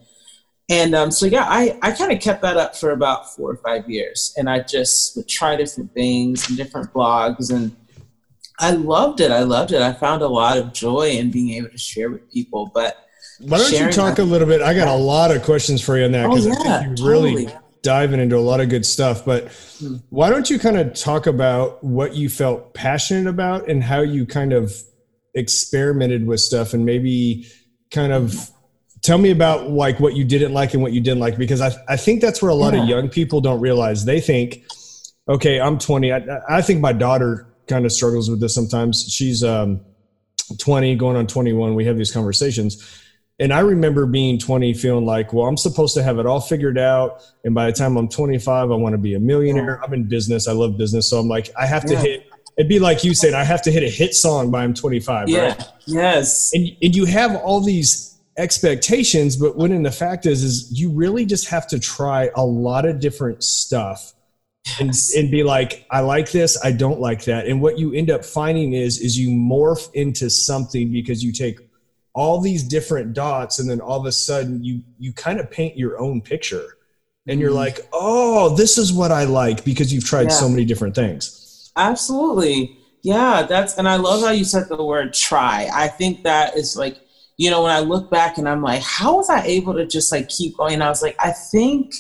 And 0.69 0.95
um, 0.95 1.11
so 1.11 1.27
yeah, 1.27 1.47
I, 1.49 1.77
I 1.83 1.91
kind 1.91 2.13
of 2.13 2.21
kept 2.21 2.43
that 2.43 2.57
up 2.57 2.77
for 2.77 2.93
about 2.93 3.35
four 3.35 3.51
or 3.51 3.57
five 3.57 3.91
years, 3.91 4.33
and 4.37 4.49
I 4.49 4.61
just 4.61 5.17
would 5.17 5.27
try 5.27 5.57
different 5.57 5.93
things 5.95 6.49
and 6.49 6.57
different 6.57 6.93
blogs, 6.93 7.53
and 7.53 7.75
I 8.61 8.71
loved 8.73 9.21
it. 9.21 9.33
I 9.33 9.43
loved 9.43 9.73
it. 9.73 9.83
I 9.83 9.93
found 9.93 10.23
a 10.23 10.29
lot 10.29 10.59
of 10.59 10.73
joy 10.73 11.09
in 11.11 11.33
being 11.33 11.51
able 11.55 11.71
to 11.71 11.79
share 11.79 12.09
with 12.09 12.31
people, 12.31 12.71
but 12.73 13.09
why 13.41 13.59
don't 13.59 13.73
you 13.73 13.91
talk 13.91 14.19
a 14.19 14.23
little 14.23 14.47
bit? 14.47 14.63
I 14.63 14.75
got 14.75 14.89
a 14.89 14.95
lot 14.95 15.35
of 15.35 15.43
questions 15.43 15.83
for 15.83 15.99
you 15.99 16.05
on 16.05 16.13
that 16.13 16.29
because 16.29 16.47
oh, 16.47 16.51
yeah, 16.51 16.77
I 16.77 16.85
think 16.85 16.99
you 16.99 17.07
really, 17.07 17.47
totally. 17.47 17.61
diving 17.83 18.21
into 18.21 18.37
a 18.37 18.41
lot 18.41 18.61
of 18.61 18.69
good 18.69 18.85
stuff, 18.87 19.25
but 19.25 19.51
why 20.11 20.31
don't 20.31 20.51
you 20.51 20.59
kind 20.59 20.77
of 20.77 20.95
talk 20.95 21.27
about 21.27 21.83
what 21.83 22.15
you 22.15 22.29
felt 22.29 22.75
passionate 22.75 23.29
about 23.29 23.69
and 23.69 23.83
how 23.83 24.01
you 24.01 24.27
kind 24.27 24.53
of 24.53 24.75
experimented 25.35 26.27
with 26.27 26.41
stuff 26.41 26.75
and 26.75 26.85
maybe 26.85 27.47
kind 27.91 28.13
of 28.13 28.51
tell 29.03 29.19
me 29.19 29.31
about 29.31 29.71
like 29.71 29.99
what 30.01 30.15
you 30.15 30.25
didn't 30.25 30.53
like 30.53 30.75
and 30.75 30.83
what 30.83 30.93
you 30.93 31.01
didn't 31.01 31.21
like 31.21 31.39
because 31.39 31.61
I, 31.61 31.73
I 31.89 31.97
think 31.97 32.21
that's 32.21 32.43
where 32.43 32.51
a 32.51 32.55
lot 32.55 32.75
yeah. 32.75 32.83
of 32.83 32.89
young 32.89 33.09
people 33.09 33.41
don't 33.41 33.61
realize. 33.61 34.05
They 34.05 34.21
think 34.21 34.65
okay 35.29 35.61
i'm 35.61 35.79
20 35.79 36.13
i, 36.13 36.23
I 36.49 36.63
think 36.63 36.81
my 36.81 36.93
daughter 36.93 37.47
kind 37.67 37.85
of 37.85 37.93
struggles 37.93 38.29
with 38.29 38.41
this 38.41 38.55
sometimes. 38.55 39.05
She's 39.13 39.45
um, 39.45 39.81
20 40.59 40.97
going 40.97 41.17
on 41.17 41.27
21 41.27 41.75
we 41.75 41.85
have 41.85 41.97
these 41.97 42.11
conversations 42.11 43.03
and 43.41 43.55
I 43.55 43.61
remember 43.61 44.05
being 44.05 44.39
20 44.39 44.75
feeling 44.75 45.07
like, 45.07 45.33
well, 45.33 45.47
I'm 45.47 45.57
supposed 45.57 45.95
to 45.95 46.03
have 46.03 46.19
it 46.19 46.27
all 46.27 46.43
figured 46.43 46.79
out. 46.79 47.23
And 47.43 47.55
by 47.55 47.67
the 47.67 47.73
time 47.73 47.97
I'm 47.97 48.07
25, 48.07 48.71
I 48.71 48.75
want 48.75 48.93
to 48.93 48.99
be 48.99 49.15
a 49.15 49.19
millionaire. 49.19 49.83
I'm 49.83 49.95
in 49.95 50.05
business. 50.05 50.47
I 50.47 50.53
love 50.53 50.77
business. 50.77 51.09
So 51.09 51.19
I'm 51.19 51.27
like, 51.27 51.51
I 51.59 51.65
have 51.65 51.87
to 51.87 51.95
yeah. 51.95 52.01
hit, 52.01 52.27
it'd 52.59 52.69
be 52.69 52.79
like 52.79 53.03
you 53.03 53.15
said, 53.15 53.33
I 53.33 53.45
have 53.45 53.63
to 53.63 53.73
hit 53.73 53.83
a 53.83 53.89
hit 53.89 54.15
song 54.15 54.51
by 54.51 54.63
I'm 54.63 54.75
25. 54.75 55.31
Yeah. 55.31 55.41
Right? 55.41 55.65
Yes. 55.87 56.51
And, 56.53 56.77
and 56.83 56.95
you 56.95 57.07
have 57.07 57.35
all 57.37 57.63
these 57.63 58.19
expectations, 58.37 59.39
but 59.39 59.57
when 59.57 59.73
in 59.73 59.85
the 59.85 59.91
fact 59.91 60.27
is, 60.27 60.45
is 60.45 60.79
you 60.79 60.91
really 60.91 61.25
just 61.25 61.49
have 61.49 61.67
to 61.69 61.81
try 61.81 62.29
a 62.37 62.45
lot 62.45 62.85
of 62.85 63.01
different 63.01 63.43
stuff. 63.43 64.13
Yes. 64.67 65.15
And, 65.15 65.25
and 65.25 65.31
be 65.31 65.45
like, 65.45 65.87
I 65.91 66.01
like 66.01 66.31
this, 66.31 66.63
I 66.63 66.73
don't 66.73 67.01
like 67.01 67.25
that. 67.25 67.47
And 67.47 67.63
what 67.63 67.79
you 67.79 67.95
end 67.95 68.11
up 68.11 68.23
finding 68.23 68.75
is, 68.75 68.99
is 69.01 69.19
you 69.19 69.31
morph 69.31 69.91
into 69.95 70.29
something 70.29 70.93
because 70.93 71.25
you 71.25 71.33
take 71.33 71.70
all 72.21 72.39
these 72.39 72.63
different 72.63 73.15
dots 73.15 73.59
and 73.59 73.71
then 73.71 73.81
all 73.81 73.99
of 73.99 74.05
a 74.05 74.13
sudden 74.13 74.63
you 74.63 74.83
you 74.99 75.11
kind 75.11 75.41
of 75.41 75.51
paint 75.51 75.75
your 75.75 75.99
own 75.99 76.21
picture. 76.21 76.77
And 77.27 77.41
you're 77.41 77.49
mm-hmm. 77.49 77.59
like 77.59 77.89
oh 77.95 78.55
this 78.57 78.77
is 78.77 78.93
what 78.93 79.11
i 79.11 79.25
like 79.25 79.65
because 79.65 79.93
you've 79.93 80.05
tried 80.05 80.25
yeah. 80.25 80.41
so 80.43 80.49
many 80.49 80.67
different 80.67 80.95
things. 80.95 81.73
Absolutely. 81.77 82.77
Yeah 83.03 83.47
that's 83.49 83.79
and 83.79 83.89
i 83.89 83.97
love 83.97 84.21
how 84.21 84.33
you 84.33 84.45
said 84.45 84.69
the 84.69 84.85
word 84.85 85.15
try. 85.15 85.71
I 85.73 85.89
think 85.89 86.25
that 86.25 86.59
is 86.59 86.77
like 86.77 86.99
you 87.39 87.51
know 87.51 87.63
when 87.63 87.73
i 87.73 87.81
look 87.81 88.11
back 88.11 88.37
and 88.37 88.47
i'm 88.47 88.63
like 88.63 88.83
how 88.83 89.17
was 89.17 89.31
i 89.31 89.43
able 89.45 89.73
to 89.75 89.87
just 89.87 90.13
like 90.13 90.29
keep 90.29 90.59
going? 90.59 90.83
I 90.83 90.91
was 90.91 91.03
like 91.03 91.17
i 91.21 91.33
think 91.33 91.95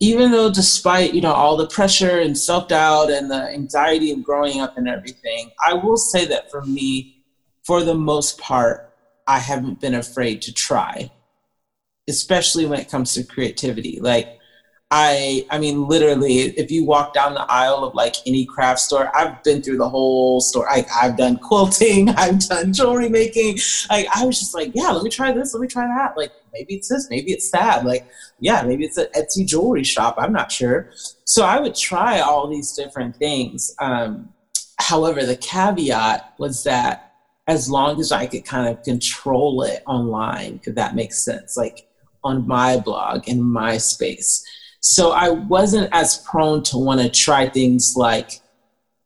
even 0.00 0.32
though 0.32 0.50
despite 0.50 1.14
you 1.14 1.20
know 1.20 1.32
all 1.32 1.56
the 1.56 1.68
pressure 1.68 2.18
and 2.18 2.36
self-doubt 2.36 3.10
and 3.10 3.30
the 3.30 3.42
anxiety 3.60 4.10
of 4.10 4.24
growing 4.24 4.60
up 4.60 4.76
and 4.76 4.88
everything 4.88 5.50
i 5.64 5.72
will 5.74 5.96
say 5.96 6.24
that 6.24 6.50
for 6.50 6.62
me 6.62 7.22
for 7.62 7.84
the 7.84 7.94
most 7.94 8.38
part 8.38 8.89
I 9.30 9.38
haven't 9.38 9.80
been 9.80 9.94
afraid 9.94 10.42
to 10.42 10.52
try, 10.52 11.12
especially 12.08 12.66
when 12.66 12.80
it 12.80 12.90
comes 12.90 13.14
to 13.14 13.22
creativity. 13.22 14.00
Like, 14.00 14.40
I, 14.90 15.46
I 15.50 15.58
mean, 15.58 15.86
literally, 15.86 16.38
if 16.58 16.68
you 16.68 16.84
walk 16.84 17.14
down 17.14 17.34
the 17.34 17.48
aisle 17.48 17.84
of 17.84 17.94
like 17.94 18.16
any 18.26 18.44
craft 18.44 18.80
store, 18.80 19.08
I've 19.16 19.40
been 19.44 19.62
through 19.62 19.76
the 19.76 19.88
whole 19.88 20.40
store. 20.40 20.68
I, 20.68 20.84
I've 21.00 21.16
done 21.16 21.36
quilting, 21.36 22.08
I've 22.16 22.40
done 22.40 22.72
jewelry 22.72 23.08
making. 23.08 23.58
Like, 23.88 24.08
I 24.12 24.26
was 24.26 24.40
just 24.40 24.52
like, 24.52 24.72
yeah, 24.74 24.90
let 24.90 25.04
me 25.04 25.10
try 25.10 25.30
this, 25.30 25.54
let 25.54 25.60
me 25.60 25.68
try 25.68 25.86
that. 25.86 26.16
Like, 26.16 26.32
maybe 26.52 26.74
it's 26.74 26.88
this, 26.88 27.08
maybe 27.08 27.30
it's 27.30 27.52
that. 27.52 27.84
Like, 27.84 28.10
yeah, 28.40 28.62
maybe 28.62 28.84
it's 28.84 28.96
an 28.96 29.06
Etsy 29.14 29.46
jewelry 29.46 29.84
shop. 29.84 30.16
I'm 30.18 30.32
not 30.32 30.50
sure. 30.50 30.90
So 31.22 31.44
I 31.44 31.60
would 31.60 31.76
try 31.76 32.18
all 32.18 32.48
these 32.48 32.72
different 32.72 33.14
things. 33.14 33.76
Um, 33.78 34.30
however, 34.80 35.24
the 35.24 35.36
caveat 35.36 36.34
was 36.36 36.64
that 36.64 37.09
as 37.50 37.68
long 37.68 37.98
as 38.00 38.12
I 38.12 38.26
could 38.26 38.44
kind 38.44 38.68
of 38.68 38.82
control 38.84 39.62
it 39.62 39.82
online, 39.84 40.60
if 40.62 40.76
that 40.76 40.94
makes 40.94 41.24
sense, 41.24 41.56
like 41.56 41.88
on 42.22 42.46
my 42.46 42.78
blog 42.78 43.28
in 43.28 43.42
my 43.42 43.76
space. 43.76 44.44
So 44.78 45.10
I 45.10 45.30
wasn't 45.30 45.88
as 45.92 46.18
prone 46.18 46.62
to 46.64 46.78
want 46.78 47.00
to 47.00 47.10
try 47.10 47.48
things 47.48 47.94
like, 47.96 48.40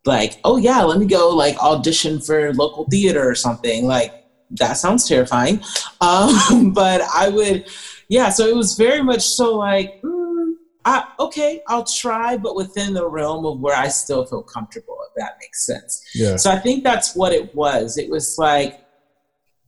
like, 0.04 0.40
oh 0.44 0.58
yeah, 0.58 0.82
let 0.82 0.98
me 0.98 1.06
go 1.06 1.30
like 1.30 1.56
audition 1.58 2.20
for 2.20 2.52
local 2.52 2.84
theater 2.90 3.26
or 3.26 3.34
something. 3.34 3.86
Like 3.86 4.12
that 4.50 4.74
sounds 4.74 5.08
terrifying. 5.08 5.60
Um, 6.00 6.74
but 6.74 7.00
I 7.14 7.30
would, 7.30 7.66
yeah. 8.10 8.28
So 8.28 8.46
it 8.46 8.54
was 8.54 8.76
very 8.76 9.02
much 9.02 9.26
so 9.26 9.56
like, 9.56 10.02
mm, 10.02 10.13
I, 10.84 11.04
okay, 11.18 11.62
I'll 11.68 11.84
try, 11.84 12.36
but 12.36 12.54
within 12.54 12.92
the 12.92 13.08
realm 13.08 13.46
of 13.46 13.60
where 13.60 13.76
I 13.76 13.88
still 13.88 14.26
feel 14.26 14.42
comfortable, 14.42 14.98
if 15.08 15.14
that 15.16 15.38
makes 15.40 15.64
sense. 15.64 16.04
Yeah. 16.14 16.36
So 16.36 16.50
I 16.50 16.58
think 16.58 16.84
that's 16.84 17.16
what 17.16 17.32
it 17.32 17.54
was. 17.54 17.96
It 17.96 18.10
was 18.10 18.36
like, 18.38 18.80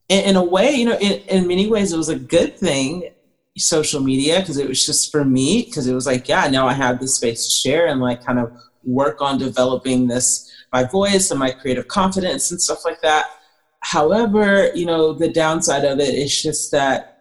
in, 0.09 0.25
in 0.31 0.37
a 0.37 0.45
way, 0.45 0.73
you 0.73 0.85
know, 0.85 0.99
in, 0.99 1.21
in 1.23 1.47
many 1.47 1.69
ways, 1.69 1.93
it 1.93 1.97
was 1.97 2.11
a 2.11 2.19
good 2.19 2.59
thing, 2.59 3.11
social 3.57 4.01
media, 4.01 4.41
because 4.41 4.59
it 4.59 4.69
was 4.69 4.85
just 4.85 5.11
for 5.11 5.25
me, 5.25 5.65
because 5.65 5.87
it 5.87 5.95
was 5.95 6.07
like, 6.07 6.29
yeah, 6.29 6.49
now 6.49 6.67
I 6.67 6.75
have 6.75 7.01
this 7.01 7.17
space 7.17 7.47
to 7.47 7.51
share 7.51 7.87
and 7.87 8.01
like 8.01 8.25
kind 8.25 8.39
of 8.39 8.53
work 8.85 9.23
on 9.23 9.39
developing 9.39 10.07
this, 10.07 10.53
my 10.73 10.85
voice 10.85 11.31
and 11.31 11.41
my 11.41 11.51
creative 11.51 11.89
confidence 11.89 12.51
and 12.51 12.61
stuff 12.61 12.85
like 12.85 13.01
that. 13.01 13.25
However, 13.81 14.71
you 14.75 14.85
know, 14.85 15.13
the 15.13 15.33
downside 15.33 15.85
of 15.85 15.99
it 15.99 16.15
is 16.15 16.43
just 16.43 16.71
that 16.73 17.16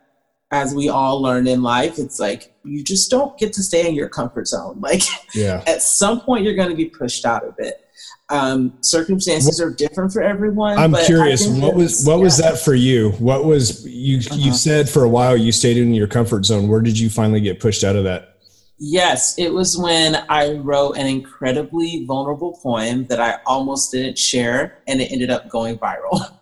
as 0.55 0.73
we 0.73 0.87
all 0.87 1.21
learn 1.21 1.47
in 1.47 1.61
life, 1.61 1.99
it's 1.99 2.17
like 2.17 2.53
you 2.63 2.81
just 2.81 3.11
don't 3.11 3.37
get 3.37 3.51
to 3.51 3.61
stay 3.61 3.87
in 3.87 3.93
your 3.93 4.07
comfort 4.07 4.47
zone. 4.47 4.79
Like 4.85 5.01
yeah. 5.33 5.63
at 5.65 5.81
some 5.81 6.21
point 6.21 6.43
you're 6.43 6.55
going 6.55 6.69
to 6.69 6.75
be 6.75 6.85
pushed 6.85 7.25
out 7.25 7.43
of 7.43 7.55
it. 7.57 7.81
Um, 8.29 8.77
circumstances 8.81 9.59
are 9.59 9.71
different 9.71 10.13
for 10.13 10.21
everyone. 10.21 10.77
I'm 10.77 10.95
curious, 11.05 11.47
what 11.47 11.75
was 11.75 12.05
what 12.05 12.17
yeah. 12.17 12.23
was 12.23 12.37
that 12.37 12.59
for 12.59 12.75
you? 12.75 13.11
What 13.13 13.45
was 13.45 13.85
you 13.85 14.19
uh-huh. 14.19 14.35
you 14.35 14.53
said 14.53 14.87
for 14.87 15.03
a 15.03 15.09
while 15.09 15.35
you 15.35 15.51
stayed 15.51 15.77
in 15.77 15.93
your 15.93 16.07
comfort 16.07 16.45
zone. 16.45 16.67
Where 16.67 16.81
did 16.81 16.97
you 16.97 17.09
finally 17.09 17.41
get 17.41 17.59
pushed 17.59 17.83
out 17.83 17.95
of 17.95 18.03
that? 18.05 18.37
Yes, 18.77 19.37
it 19.39 19.53
was 19.53 19.77
when 19.77 20.23
I 20.29 20.53
wrote 20.53 20.97
an 20.97 21.07
incredibly 21.07 22.05
vulnerable 22.05 22.59
poem 22.61 23.05
that 23.07 23.19
I 23.19 23.39
almost 23.45 23.91
didn't 23.91 24.17
share 24.17 24.83
and 24.87 25.01
it 25.01 25.11
ended 25.11 25.31
up 25.31 25.49
going 25.49 25.77
viral. 25.77 26.37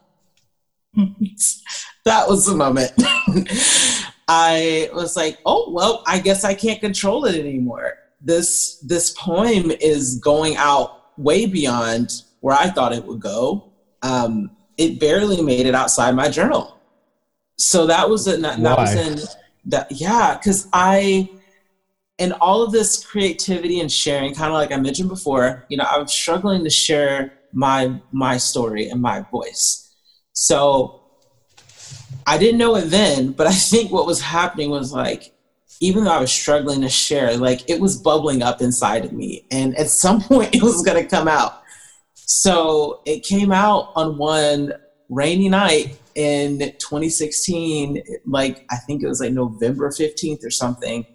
that 2.06 2.28
was 2.28 2.46
the 2.46 2.56
moment. 2.56 2.92
I 4.28 4.90
was 4.94 5.16
like, 5.16 5.38
oh 5.46 5.72
well, 5.72 6.04
I 6.08 6.20
guess 6.20 6.44
I 6.44 6.54
can't 6.54 6.80
control 6.80 7.26
it 7.26 7.36
anymore. 7.36 7.98
This 8.22 8.80
this 8.80 9.12
poem 9.12 9.72
is 9.72 10.20
going 10.20 10.56
out 10.58 11.18
way 11.18 11.46
beyond 11.46 12.24
where 12.40 12.56
I 12.56 12.70
thought 12.70 12.94
it 12.94 13.06
would 13.06 13.20
go. 13.20 13.72
Um, 14.02 14.52
it 14.78 15.00
barely 15.00 15.42
made 15.42 15.66
it 15.66 15.76
outside 15.76 16.16
my 16.16 16.30
journal. 16.30 16.78
So 17.58 17.86
that 17.88 18.10
was 18.10 18.28
a, 18.28 18.38
that 18.38 18.60
Why? 18.60 18.76
was 18.76 18.96
in 18.96 19.20
that 19.66 19.92
yeah, 19.92 20.38
because 20.38 20.68
I 20.74 21.30
and 22.20 22.34
all 22.34 22.64
of 22.64 22.72
this 22.72 23.04
creativity 23.06 23.80
and 23.80 23.92
sharing, 23.92 24.34
kind 24.34 24.48
of 24.48 24.54
like 24.54 24.72
I 24.72 24.78
mentioned 24.78 25.10
before, 25.10 25.66
you 25.70 25.78
know, 25.78 25.86
I 25.90 25.98
was 25.98 26.12
struggling 26.12 26.64
to 26.64 26.70
share 26.70 27.34
my 27.54 28.00
my 28.12 28.38
story 28.38 28.90
and 28.90 29.02
my 29.02 29.22
voice. 29.32 29.94
So 30.34 31.03
I 32.26 32.38
didn't 32.38 32.58
know 32.58 32.76
it 32.76 32.86
then, 32.86 33.32
but 33.32 33.48
I 33.48 33.54
think 33.54 33.92
what 33.92 34.06
was 34.06 34.22
happening 34.22 34.70
was 34.70 34.94
like, 34.94 35.34
even 35.80 36.04
though 36.04 36.12
I 36.12 36.20
was 36.20 36.32
struggling 36.32 36.82
to 36.82 36.90
share, 36.90 37.36
like 37.38 37.70
it 37.70 37.80
was 37.80 37.98
bubbling 37.98 38.42
up 38.42 38.62
inside 38.62 39.06
of 39.06 39.12
me. 39.12 39.46
And 39.52 39.76
at 39.78 39.90
some 39.90 40.22
point, 40.30 40.56
it 40.56 40.64
was 40.64 40.84
going 40.84 41.02
to 41.02 41.10
come 41.10 41.28
out. 41.28 41.62
So 42.16 43.02
it 43.06 43.24
came 43.24 43.52
out 43.52 43.92
on 43.96 44.18
one 44.18 44.74
rainy 45.10 45.50
night 45.50 46.00
in 46.16 46.60
2016, 46.60 48.02
like 48.26 48.66
I 48.70 48.78
think 48.78 49.04
it 49.04 49.08
was 49.08 49.20
like 49.20 49.34
November 49.34 49.90
15th 49.90 50.46
or 50.46 50.50
something. 50.50 51.06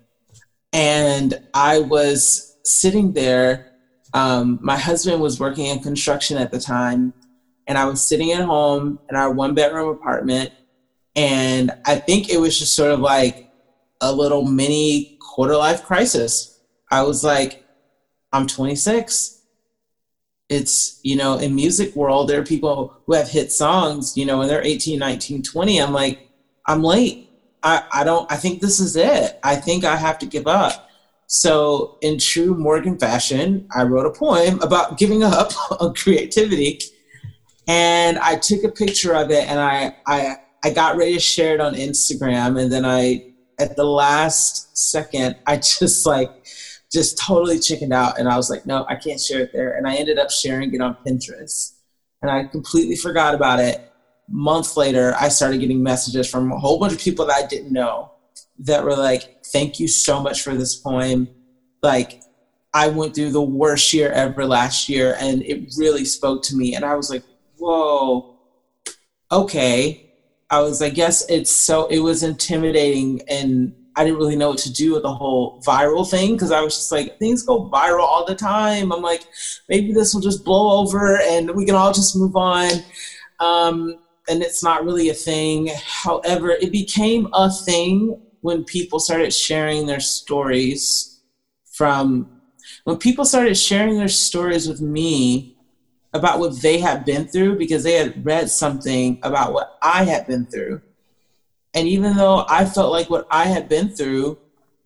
And 0.73 1.41
I 1.55 1.81
was 1.81 2.57
sitting 2.65 3.13
there. 3.13 3.73
Um, 4.13 4.59
my 4.63 4.77
husband 4.77 5.23
was 5.23 5.41
working 5.41 5.67
in 5.67 5.81
construction 5.81 6.37
at 6.37 6.51
the 6.51 6.61
time, 6.61 7.15
and 7.67 7.79
I 7.79 7.85
was 7.85 8.07
sitting 8.07 8.33
at 8.33 8.45
home 8.45 8.99
in 9.09 9.17
our 9.17 9.31
one 9.31 9.55
bedroom 9.55 9.89
apartment 9.89 10.53
and 11.17 11.71
I 11.85 11.97
think 11.97 12.29
it 12.29 12.41
was 12.41 12.59
just 12.59 12.75
sort 12.75 12.93
of 12.93 13.01
like 13.01 13.51
a 14.01 14.13
little 14.13 14.45
mini 14.45 15.19
quarter 15.21 15.57
life 15.57 15.85
crisis. 15.85 16.61
I 16.91 17.03
was 17.03 17.25
like, 17.25 17.65
I'm 18.33 18.47
26. 18.47 19.43
It's, 20.49 21.01
you 21.03 21.17
know, 21.17 21.37
in 21.39 21.55
music 21.55 21.95
world, 21.95 22.29
there 22.29 22.41
are 22.41 22.45
people 22.45 22.97
who 23.07 23.15
have 23.15 23.29
hit 23.29 23.53
songs, 23.53 24.17
you 24.17 24.25
know, 24.25 24.39
when 24.39 24.49
they're 24.49 24.65
18, 24.65 24.99
19, 24.99 25.43
20. 25.43 25.83
I'm 25.83 25.93
like, 25.93 26.29
I'm 26.67 26.83
late. 26.83 27.31
I, 27.63 27.83
I 27.93 28.05
don't, 28.05 28.31
I 28.33 28.37
think 28.37 28.61
this 28.61 28.81
is 28.81 28.97
it. 28.97 29.39
I 29.43 29.57
think 29.57 29.85
I 29.85 29.97
have 29.97 30.19
to 30.21 30.27
give 30.27 30.47
up. 30.47 30.89
So, 31.31 31.99
in 32.01 32.19
true 32.19 32.55
Morgan 32.55 32.99
fashion, 32.99 33.69
I 33.77 33.83
wrote 33.83 34.07
a 34.07 34.19
poem 34.19 34.63
about 34.63 34.97
giving 34.97 35.23
up 35.23 35.53
on 35.81 35.95
creativity. 35.95 36.81
And 37.67 38.19
I 38.19 38.37
took 38.37 38.65
a 38.65 38.71
picture 38.71 39.15
of 39.15 39.31
it 39.31 39.47
and 39.47 39.61
I, 39.61 39.97
I 40.07 40.37
I 40.65 40.71
got 40.71 40.97
ready 40.97 41.15
to 41.15 41.21
share 41.21 41.55
it 41.55 41.61
on 41.61 41.75
Instagram, 41.75 42.61
and 42.61 42.73
then 42.73 42.85
I, 42.85 43.33
at 43.59 43.77
the 43.77 43.85
last 43.85 44.77
second, 44.77 45.37
I 45.47 45.57
just 45.57 46.07
like, 46.07 46.31
just 46.91 47.19
totally 47.19 47.59
chickened 47.59 47.93
out, 47.93 48.19
and 48.19 48.29
I 48.29 48.37
was 48.37 48.51
like, 48.51 48.67
no, 48.67 48.87
I 48.89 48.97
can't 48.97 49.21
share 49.21 49.41
it 49.41 49.53
there, 49.53 49.77
and 49.77 49.87
I 49.87 49.97
ended 49.97 50.19
up 50.19 50.31
sharing 50.31 50.75
it 50.75 50.81
on 50.81 50.97
Pinterest, 51.07 51.75
and 52.23 52.31
I 52.31 52.45
completely 52.45 52.97
forgot 52.97 53.35
about 53.35 53.61
it. 53.61 53.85
Months 54.31 54.77
later, 54.77 55.15
I 55.19 55.29
started 55.29 55.61
getting 55.61 55.83
messages 55.83 56.29
from 56.29 56.53
a 56.53 56.59
whole 56.59 56.79
bunch 56.79 56.93
of 56.93 57.01
people 57.01 57.27
that 57.27 57.45
I 57.45 57.47
didn't 57.47 57.73
know, 57.73 58.13
that 58.61 58.85
were 58.85 58.97
like, 58.97 59.45
thank 59.47 59.81
you 59.81 59.89
so 59.89 60.21
much 60.21 60.43
for 60.43 60.55
this 60.55 60.75
poem. 60.75 61.29
Like, 61.83 62.23
I 62.75 62.89
went 62.89 63.15
through 63.15 63.33
the 63.33 63.43
worst 63.43 63.93
year 63.93 64.11
ever 64.11 64.45
last 64.45 64.89
year, 64.89 65.17
and 65.19 65.43
it 65.43 65.75
really 65.79 66.05
spoke 66.05 66.43
to 66.45 66.57
me. 66.57 66.75
And 66.75 66.85
I 66.85 66.95
was 66.95 67.11
like, 67.11 67.25
whoa, 67.57 68.37
okay. 69.33 70.08
I 70.51 70.61
was, 70.61 70.81
I 70.81 70.89
guess 70.89 71.29
it's 71.29 71.51
so, 71.51 71.87
it 71.87 71.99
was 71.99 72.23
intimidating, 72.23 73.21
and 73.29 73.75
I 73.97 74.05
didn't 74.05 74.19
really 74.19 74.37
know 74.37 74.51
what 74.51 74.59
to 74.59 74.73
do 74.73 74.95
with 74.95 75.03
the 75.03 75.13
whole 75.13 75.61
viral 75.63 76.09
thing 76.09 76.35
because 76.35 76.53
I 76.53 76.61
was 76.61 76.77
just 76.77 76.93
like, 76.93 77.19
things 77.19 77.43
go 77.43 77.69
viral 77.69 78.05
all 78.05 78.25
the 78.25 78.35
time. 78.35 78.93
I'm 78.93 79.03
like, 79.03 79.25
maybe 79.69 79.93
this 79.93 80.15
will 80.15 80.21
just 80.21 80.45
blow 80.45 80.81
over 80.81 81.19
and 81.21 81.51
we 81.51 81.67
can 81.67 81.75
all 81.75 81.93
just 81.93 82.17
move 82.17 82.37
on. 82.37 82.71
Um, 83.41 83.99
and 84.29 84.41
it's 84.41 84.63
not 84.63 84.85
really 84.85 85.09
a 85.09 85.15
thing. 85.15 85.71
However, 85.85 86.51
it 86.51 86.71
became 86.71 87.29
a 87.33 87.51
thing 87.51 88.21
when 88.41 88.63
people 88.63 89.01
started 89.01 89.35
sharing 89.35 89.87
their 89.87 90.01
stories 90.01 91.21
from 91.73 92.31
when 92.85 92.97
people 92.97 93.25
started 93.25 93.57
sharing 93.57 93.99
their 93.99 94.09
stories 94.09 94.69
with 94.69 94.81
me 94.81 95.58
about 96.13 96.39
what 96.39 96.61
they 96.61 96.79
had 96.79 97.05
been 97.05 97.27
through 97.27 97.59
because 97.59 97.83
they 97.83 97.93
had 97.93 98.25
read 98.25 98.51
something 98.51 99.19
about 99.23 99.53
what 99.53 99.79
I 99.83 100.05
had 100.05 100.27
been 100.27 100.47
through. 100.47 100.81
And 101.75 101.87
even 101.87 102.17
though 102.17 102.47
I 102.49 102.65
felt 102.65 102.93
like 102.93 103.11
what 103.11 103.27
I 103.31 103.45
had 103.45 103.69
been 103.69 103.91
through 103.91 104.39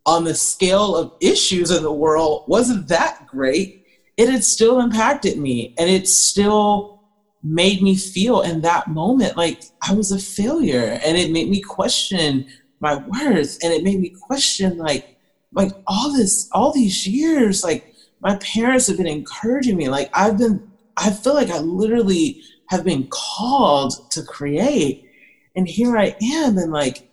on 0.05 0.25
the 0.25 0.35
scale 0.35 0.97
of 0.97 1.13
issues 1.21 1.71
in 1.71 1.83
the 1.83 1.93
world 1.93 2.45
wasn't 2.49 2.89
that 2.89 3.27
great, 3.29 3.87
it 4.17 4.29
had 4.29 4.45
still 4.45 4.81
impacted 4.81 5.39
me 5.39 5.75
and 5.79 5.89
it 5.89 6.09
still 6.09 7.01
made 7.43 7.83
me 7.83 7.97
feel 7.97 8.43
in 8.43 8.61
that 8.61 8.89
moment 8.89 9.37
like 9.37 9.63
I 9.89 9.95
was 9.95 10.13
a 10.13 10.19
failure 10.19 11.01
and 11.05 11.17
it 11.17 11.33
made 11.33 11.49
me 11.49 11.61
question 11.61 12.47
my 12.79 12.97
worth 12.97 13.59
and 13.65 13.73
it 13.73 13.83
made 13.83 14.01
me 14.01 14.11
question 14.11 14.79
like 14.79 15.17
like 15.53 15.73
all 15.87 16.13
this 16.13 16.49
all 16.53 16.73
these 16.73 17.07
years 17.07 17.65
like 17.65 17.95
my 18.21 18.37
parents 18.37 18.87
have 18.87 18.97
been 18.97 19.09
encouraging 19.09 19.77
me 19.77 19.89
like 19.89 20.09
I've 20.15 20.39
been 20.39 20.71
I 20.97 21.11
feel 21.11 21.35
like 21.35 21.51
I 21.51 21.59
literally 21.59 22.43
have 22.69 22.85
been 22.85 23.07
called 23.09 24.11
to 24.13 24.23
create 24.23 25.09
and 25.55 25.69
here 25.69 25.97
I 25.97 26.17
am 26.23 26.59
and 26.59 26.73
like 26.73 27.09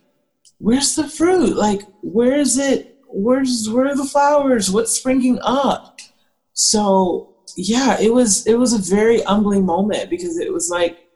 where's 0.58 0.94
the 0.94 1.08
fruit? 1.08 1.56
Like 1.56 1.82
where 2.02 2.36
is 2.36 2.58
it? 2.58 2.98
Where's 3.08 3.68
where 3.68 3.86
are 3.86 3.96
the 3.96 4.04
flowers? 4.04 4.70
What's 4.70 4.92
springing 4.92 5.38
up? 5.42 6.00
So 6.52 7.34
yeah, 7.56 8.00
it 8.00 8.12
was 8.12 8.46
it 8.46 8.58
was 8.58 8.72
a 8.72 8.94
very 8.94 9.22
humbling 9.22 9.66
moment 9.66 10.10
because 10.10 10.38
it 10.38 10.52
was 10.52 10.70
like 10.70 11.10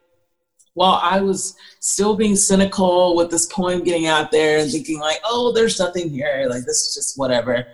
while 0.74 0.98
I 1.02 1.20
was 1.20 1.54
still 1.78 2.16
being 2.16 2.34
cynical 2.34 3.14
with 3.14 3.30
this 3.30 3.46
poem 3.46 3.84
getting 3.84 4.06
out 4.06 4.32
there 4.32 4.58
and 4.58 4.70
thinking 4.70 4.98
like, 4.98 5.20
oh, 5.24 5.52
there's 5.52 5.78
nothing 5.78 6.10
here, 6.10 6.46
like 6.48 6.64
this 6.64 6.88
is 6.88 6.94
just 6.94 7.18
whatever. 7.18 7.64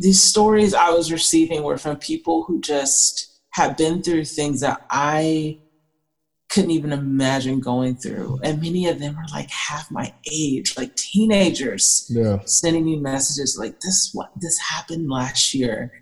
These 0.00 0.22
stories 0.22 0.74
I 0.74 0.90
was 0.90 1.12
receiving 1.12 1.62
were 1.62 1.78
from 1.78 1.96
people 1.96 2.42
who 2.42 2.60
just 2.60 3.31
had 3.52 3.76
been 3.76 4.02
through 4.02 4.24
things 4.24 4.60
that 4.60 4.84
I 4.90 5.60
couldn't 6.50 6.70
even 6.70 6.92
imagine 6.92 7.60
going 7.60 7.96
through. 7.96 8.38
And 8.42 8.60
many 8.60 8.86
of 8.88 8.98
them 8.98 9.16
are 9.16 9.26
like 9.32 9.50
half 9.50 9.90
my 9.90 10.12
age, 10.30 10.76
like 10.76 10.94
teenagers, 10.96 12.06
yeah. 12.10 12.40
sending 12.44 12.84
me 12.84 12.96
messages 12.96 13.56
like 13.58 13.80
this 13.80 14.10
what 14.12 14.32
this 14.36 14.58
happened 14.58 15.08
last 15.08 15.54
year 15.54 15.92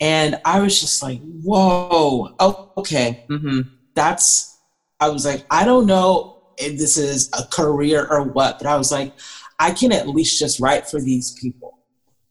and 0.00 0.40
I 0.44 0.60
was 0.60 0.80
just 0.80 1.02
like, 1.02 1.20
whoa, 1.42 2.34
oh, 2.40 2.72
okay. 2.78 3.24
Mm-hmm. 3.28 3.60
That's, 3.94 4.58
I 4.98 5.10
was 5.10 5.26
like, 5.26 5.44
I 5.50 5.64
don't 5.64 5.86
know 5.86 6.42
if 6.56 6.78
this 6.78 6.96
is 6.96 7.30
a 7.38 7.44
career 7.46 8.06
or 8.10 8.24
what, 8.24 8.58
but 8.58 8.66
I 8.66 8.76
was 8.76 8.90
like, 8.90 9.12
I 9.58 9.72
can 9.72 9.92
at 9.92 10.08
least 10.08 10.38
just 10.38 10.58
write 10.58 10.88
for 10.88 11.00
these 11.00 11.32
people. 11.32 11.78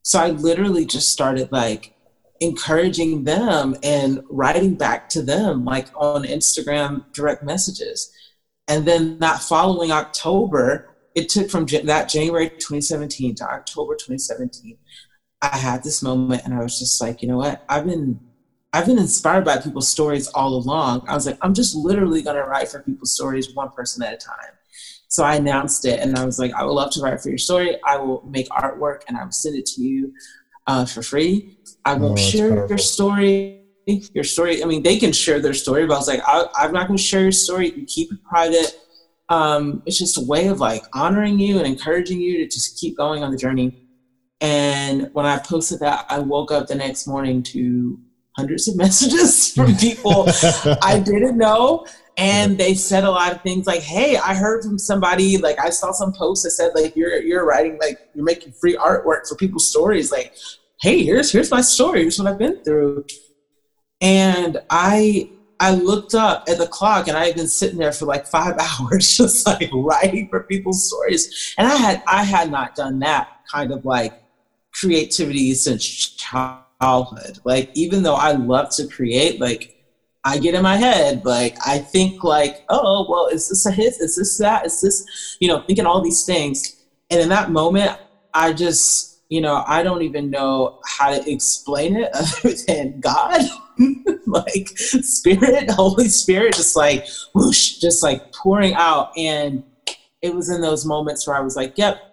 So 0.02 0.18
I 0.18 0.30
literally 0.30 0.84
just 0.84 1.10
started 1.10 1.52
like 1.52 1.94
encouraging 2.40 3.24
them 3.24 3.76
and 3.82 4.20
writing 4.30 4.74
back 4.74 5.08
to 5.10 5.22
them, 5.22 5.64
like 5.64 5.88
on 5.94 6.24
Instagram 6.24 7.04
direct 7.12 7.42
messages. 7.42 8.10
And 8.66 8.86
then 8.86 9.18
that 9.18 9.42
following 9.42 9.92
October, 9.92 10.88
it 11.14 11.28
took 11.28 11.50
from 11.50 11.66
that 11.66 12.08
January 12.08 12.48
2017 12.48 13.34
to 13.36 13.44
October 13.44 13.94
2017 13.94 14.76
I 15.42 15.56
had 15.56 15.82
this 15.82 16.02
moment 16.02 16.42
and 16.44 16.54
I 16.54 16.62
was 16.62 16.78
just 16.78 17.00
like, 17.00 17.22
you 17.22 17.28
know 17.28 17.38
what? 17.38 17.64
I've 17.68 17.86
been 17.86 18.20
I've 18.72 18.86
been 18.86 18.98
inspired 18.98 19.44
by 19.44 19.56
people's 19.58 19.88
stories 19.88 20.28
all 20.28 20.54
along. 20.54 21.04
I 21.08 21.14
was 21.14 21.26
like, 21.26 21.38
I'm 21.42 21.54
just 21.54 21.74
literally 21.74 22.22
gonna 22.22 22.44
write 22.44 22.68
for 22.68 22.82
people's 22.82 23.14
stories 23.14 23.54
one 23.54 23.70
person 23.70 24.02
at 24.02 24.14
a 24.14 24.16
time. 24.16 24.54
So 25.08 25.24
I 25.24 25.36
announced 25.36 25.84
it 25.86 25.98
and 25.98 26.16
I 26.16 26.24
was 26.24 26.38
like, 26.38 26.52
I 26.52 26.62
would 26.62 26.72
love 26.72 26.92
to 26.92 27.00
write 27.00 27.20
for 27.20 27.30
your 27.30 27.38
story. 27.38 27.76
I 27.84 27.96
will 27.96 28.22
make 28.30 28.48
artwork 28.50 29.00
and 29.08 29.16
I 29.16 29.24
will 29.24 29.32
send 29.32 29.56
it 29.56 29.66
to 29.66 29.82
you 29.82 30.12
uh, 30.66 30.84
for 30.84 31.02
free. 31.02 31.58
I 31.84 31.94
won't 31.94 32.18
oh, 32.18 32.22
share 32.22 32.66
your 32.66 32.78
story. 32.78 33.64
Your 33.86 34.24
story. 34.24 34.62
I 34.62 34.66
mean, 34.66 34.82
they 34.82 34.98
can 34.98 35.12
share 35.12 35.40
their 35.40 35.54
story, 35.54 35.86
but 35.86 35.94
I 35.94 35.98
was 35.98 36.08
like, 36.08 36.22
I, 36.26 36.46
am 36.64 36.72
not 36.72 36.86
going 36.86 36.96
to 36.96 37.02
share 37.02 37.22
your 37.22 37.32
story. 37.32 37.72
You 37.72 37.84
keep 37.86 38.12
it 38.12 38.22
private. 38.22 38.78
Um, 39.28 39.82
it's 39.86 39.98
just 39.98 40.18
a 40.18 40.24
way 40.24 40.48
of 40.48 40.60
like 40.60 40.82
honoring 40.92 41.38
you 41.38 41.58
and 41.58 41.66
encouraging 41.66 42.20
you 42.20 42.38
to 42.38 42.46
just 42.46 42.78
keep 42.78 42.96
going 42.96 43.22
on 43.22 43.30
the 43.30 43.36
journey. 43.36 43.86
And 44.40 45.10
when 45.12 45.26
I 45.26 45.38
posted 45.38 45.80
that, 45.80 46.06
I 46.08 46.18
woke 46.18 46.50
up 46.50 46.66
the 46.66 46.74
next 46.74 47.06
morning 47.06 47.42
to 47.44 47.98
hundreds 48.36 48.68
of 48.68 48.76
messages 48.84 49.52
from 49.52 49.76
people 49.76 50.26
I 50.82 51.00
didn't 51.04 51.36
know. 51.36 51.86
And 52.16 52.58
they 52.58 52.74
said 52.74 53.04
a 53.04 53.10
lot 53.10 53.32
of 53.32 53.40
things 53.40 53.66
like, 53.66 53.80
"Hey, 53.80 54.16
I 54.18 54.34
heard 54.34 54.62
from 54.62 54.78
somebody. 54.78 55.38
Like, 55.38 55.58
I 55.58 55.70
saw 55.70 55.90
some 55.90 56.12
post 56.12 56.42
that 56.42 56.50
said 56.50 56.72
like 56.74 56.94
you're 56.94 57.22
you're 57.22 57.46
writing 57.46 57.78
like 57.80 57.98
you're 58.14 58.24
making 58.24 58.52
free 58.52 58.76
artwork 58.76 59.26
for 59.26 59.36
people's 59.36 59.70
stories. 59.70 60.12
Like, 60.12 60.34
hey, 60.80 61.02
here's 61.02 61.32
here's 61.32 61.50
my 61.50 61.60
story. 61.60 62.02
Here's 62.02 62.18
what 62.18 62.28
I've 62.28 62.38
been 62.38 62.62
through." 62.64 63.04
And 64.00 64.58
I 64.70 65.30
I 65.60 65.74
looked 65.74 66.14
up 66.14 66.44
at 66.48 66.56
the 66.56 66.66
clock 66.66 67.06
and 67.06 67.16
I 67.16 67.26
had 67.26 67.36
been 67.36 67.46
sitting 67.46 67.78
there 67.78 67.92
for 67.92 68.06
like 68.06 68.26
five 68.26 68.56
hours, 68.80 69.16
just 69.16 69.46
like 69.46 69.70
writing 69.72 70.28
for 70.28 70.44
people's 70.44 70.88
stories. 70.88 71.54
And 71.58 71.68
I 71.68 71.76
had 71.76 72.02
I 72.06 72.24
had 72.24 72.50
not 72.50 72.74
done 72.74 72.98
that 73.00 73.28
kind 73.50 73.70
of 73.70 73.84
like 73.84 74.14
creativity 74.72 75.52
since 75.54 75.84
childhood. 75.84 77.38
Like 77.44 77.70
even 77.74 78.02
though 78.02 78.14
I 78.14 78.32
love 78.32 78.70
to 78.76 78.86
create, 78.86 79.38
like 79.40 79.76
I 80.24 80.38
get 80.38 80.54
in 80.54 80.62
my 80.62 80.76
head, 80.76 81.24
like 81.26 81.56
I 81.66 81.78
think 81.78 82.24
like, 82.24 82.64
oh 82.70 83.06
well, 83.08 83.26
is 83.26 83.50
this 83.50 83.66
a 83.66 83.70
hit? 83.70 83.94
Is 84.00 84.16
this 84.16 84.38
that? 84.38 84.64
Is 84.64 84.80
this 84.80 85.36
you 85.40 85.48
know 85.48 85.62
thinking 85.66 85.84
all 85.84 86.00
these 86.00 86.24
things? 86.24 86.76
And 87.10 87.20
in 87.20 87.28
that 87.28 87.50
moment, 87.50 87.98
I 88.32 88.54
just 88.54 89.09
you 89.30 89.40
know 89.40 89.64
I 89.66 89.82
don't 89.82 90.02
even 90.02 90.28
know 90.28 90.80
how 90.86 91.10
to 91.10 91.30
explain 91.30 91.96
it 91.96 92.10
other 92.14 92.54
than 92.66 93.00
God. 93.00 93.42
like 94.26 94.68
spirit 94.76 95.70
holy 95.70 96.06
spirit 96.06 96.54
just 96.54 96.76
like 96.76 97.06
whoosh 97.34 97.78
just 97.78 98.02
like 98.02 98.30
pouring 98.30 98.74
out 98.74 99.10
and 99.16 99.64
it 100.20 100.34
was 100.34 100.50
in 100.50 100.60
those 100.60 100.84
moments 100.84 101.26
where 101.26 101.34
i 101.34 101.40
was 101.40 101.56
like 101.56 101.78
yep 101.78 102.12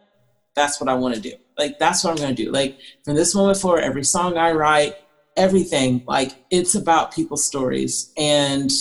that's 0.55 0.79
what 0.79 0.87
i 0.89 0.93
want 0.93 1.13
to 1.13 1.19
do 1.19 1.33
like 1.57 1.79
that's 1.79 2.03
what 2.03 2.11
I'm 2.11 2.17
gonna 2.17 2.35
do. 2.35 2.51
Like 2.51 2.77
from 3.03 3.15
this 3.15 3.33
moment 3.33 3.57
forward, 3.57 3.83
every 3.83 4.03
song 4.03 4.37
I 4.37 4.51
write, 4.51 4.95
everything, 5.35 6.03
like 6.07 6.33
it's 6.51 6.75
about 6.75 7.13
people's 7.13 7.43
stories. 7.43 8.11
And 8.17 8.71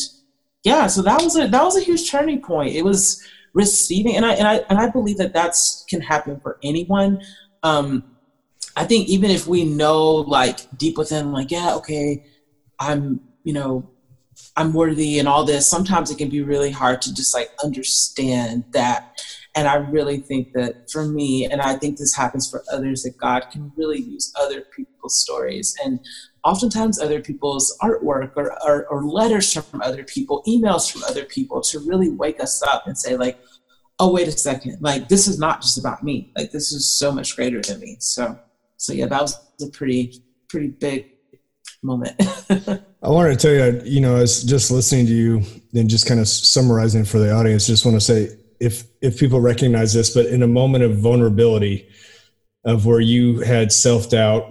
yeah, 0.62 0.86
so 0.86 1.02
that 1.02 1.22
was 1.22 1.36
a 1.36 1.48
that 1.48 1.64
was 1.64 1.76
a 1.76 1.80
huge 1.80 2.10
turning 2.10 2.42
point. 2.42 2.74
It 2.74 2.84
was 2.84 3.24
receiving, 3.54 4.16
and 4.16 4.26
I 4.26 4.34
and 4.34 4.46
I 4.46 4.56
and 4.68 4.78
I 4.78 4.88
believe 4.88 5.18
that 5.18 5.32
that's 5.32 5.84
can 5.88 6.00
happen 6.00 6.38
for 6.40 6.58
anyone. 6.62 7.22
Um, 7.62 8.04
I 8.76 8.84
think 8.84 9.08
even 9.08 9.30
if 9.30 9.46
we 9.46 9.64
know 9.64 10.02
like 10.04 10.60
deep 10.76 10.98
within, 10.98 11.32
like 11.32 11.50
yeah, 11.50 11.74
okay, 11.76 12.24
I'm 12.78 13.20
you 13.42 13.52
know 13.52 13.90
I'm 14.56 14.72
worthy 14.72 15.18
and 15.18 15.26
all 15.26 15.44
this. 15.44 15.66
Sometimes 15.66 16.10
it 16.10 16.18
can 16.18 16.28
be 16.28 16.42
really 16.42 16.70
hard 16.70 17.02
to 17.02 17.14
just 17.14 17.34
like 17.34 17.50
understand 17.62 18.64
that 18.72 19.18
and 19.56 19.66
I 19.66 19.76
really 19.76 20.18
think 20.18 20.52
that 20.52 20.90
for 20.90 21.06
me, 21.06 21.46
and 21.46 21.62
I 21.62 21.76
think 21.76 21.96
this 21.96 22.14
happens 22.14 22.48
for 22.48 22.62
others, 22.70 23.04
that 23.04 23.16
God 23.16 23.46
can 23.50 23.72
really 23.74 23.98
use 23.98 24.30
other 24.38 24.60
people's 24.60 25.18
stories 25.18 25.74
and 25.82 25.98
oftentimes 26.44 27.00
other 27.00 27.22
people's 27.22 27.74
artwork 27.82 28.32
or, 28.36 28.52
or, 28.62 28.86
or 28.88 29.04
letters 29.04 29.54
from 29.54 29.80
other 29.80 30.04
people, 30.04 30.42
emails 30.46 30.92
from 30.92 31.04
other 31.04 31.24
people 31.24 31.62
to 31.62 31.78
really 31.80 32.10
wake 32.10 32.38
us 32.38 32.62
up 32.64 32.86
and 32.86 32.98
say, 32.98 33.16
like, 33.16 33.40
oh, 33.98 34.12
wait 34.12 34.28
a 34.28 34.32
second, 34.32 34.76
like, 34.82 35.08
this 35.08 35.26
is 35.26 35.38
not 35.38 35.62
just 35.62 35.78
about 35.78 36.04
me. 36.04 36.30
Like, 36.36 36.50
this 36.50 36.70
is 36.70 36.86
so 36.98 37.10
much 37.10 37.34
greater 37.34 37.62
than 37.62 37.80
me. 37.80 37.96
So, 37.98 38.38
so 38.76 38.92
yeah, 38.92 39.06
that 39.06 39.22
was 39.22 39.38
a 39.62 39.66
pretty, 39.68 40.22
pretty 40.48 40.68
big 40.68 41.10
moment. 41.82 42.14
I 42.50 43.08
wanted 43.08 43.38
to 43.38 43.46
tell 43.46 43.52
you, 43.52 43.82
you 43.84 44.00
know, 44.00 44.16
as 44.16 44.42
just 44.42 44.70
listening 44.70 45.06
to 45.06 45.12
you 45.12 45.42
and 45.74 45.88
just 45.88 46.06
kind 46.06 46.20
of 46.20 46.28
summarizing 46.28 47.04
for 47.04 47.18
the 47.18 47.32
audience, 47.32 47.66
just 47.66 47.84
want 47.84 47.96
to 47.96 48.00
say 48.00 48.36
if 48.60 48.84
if 49.00 49.18
people 49.18 49.40
recognize 49.40 49.92
this, 49.92 50.12
but 50.14 50.26
in 50.26 50.42
a 50.42 50.46
moment 50.46 50.84
of 50.84 50.98
vulnerability, 50.98 51.88
of 52.64 52.84
where 52.84 53.00
you 53.00 53.40
had 53.40 53.72
self 53.72 54.10
doubt, 54.10 54.50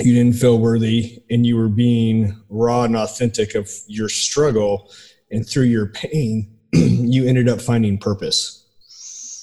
you 0.00 0.14
didn't 0.14 0.34
feel 0.34 0.58
worthy, 0.58 1.22
and 1.30 1.46
you 1.46 1.56
were 1.56 1.68
being 1.68 2.36
raw 2.48 2.82
and 2.84 2.96
authentic 2.96 3.54
of 3.54 3.70
your 3.86 4.08
struggle, 4.08 4.90
and 5.30 5.48
through 5.48 5.64
your 5.64 5.86
pain, 5.86 6.56
you 6.72 7.26
ended 7.26 7.48
up 7.48 7.60
finding 7.60 7.98
purpose. 7.98 8.64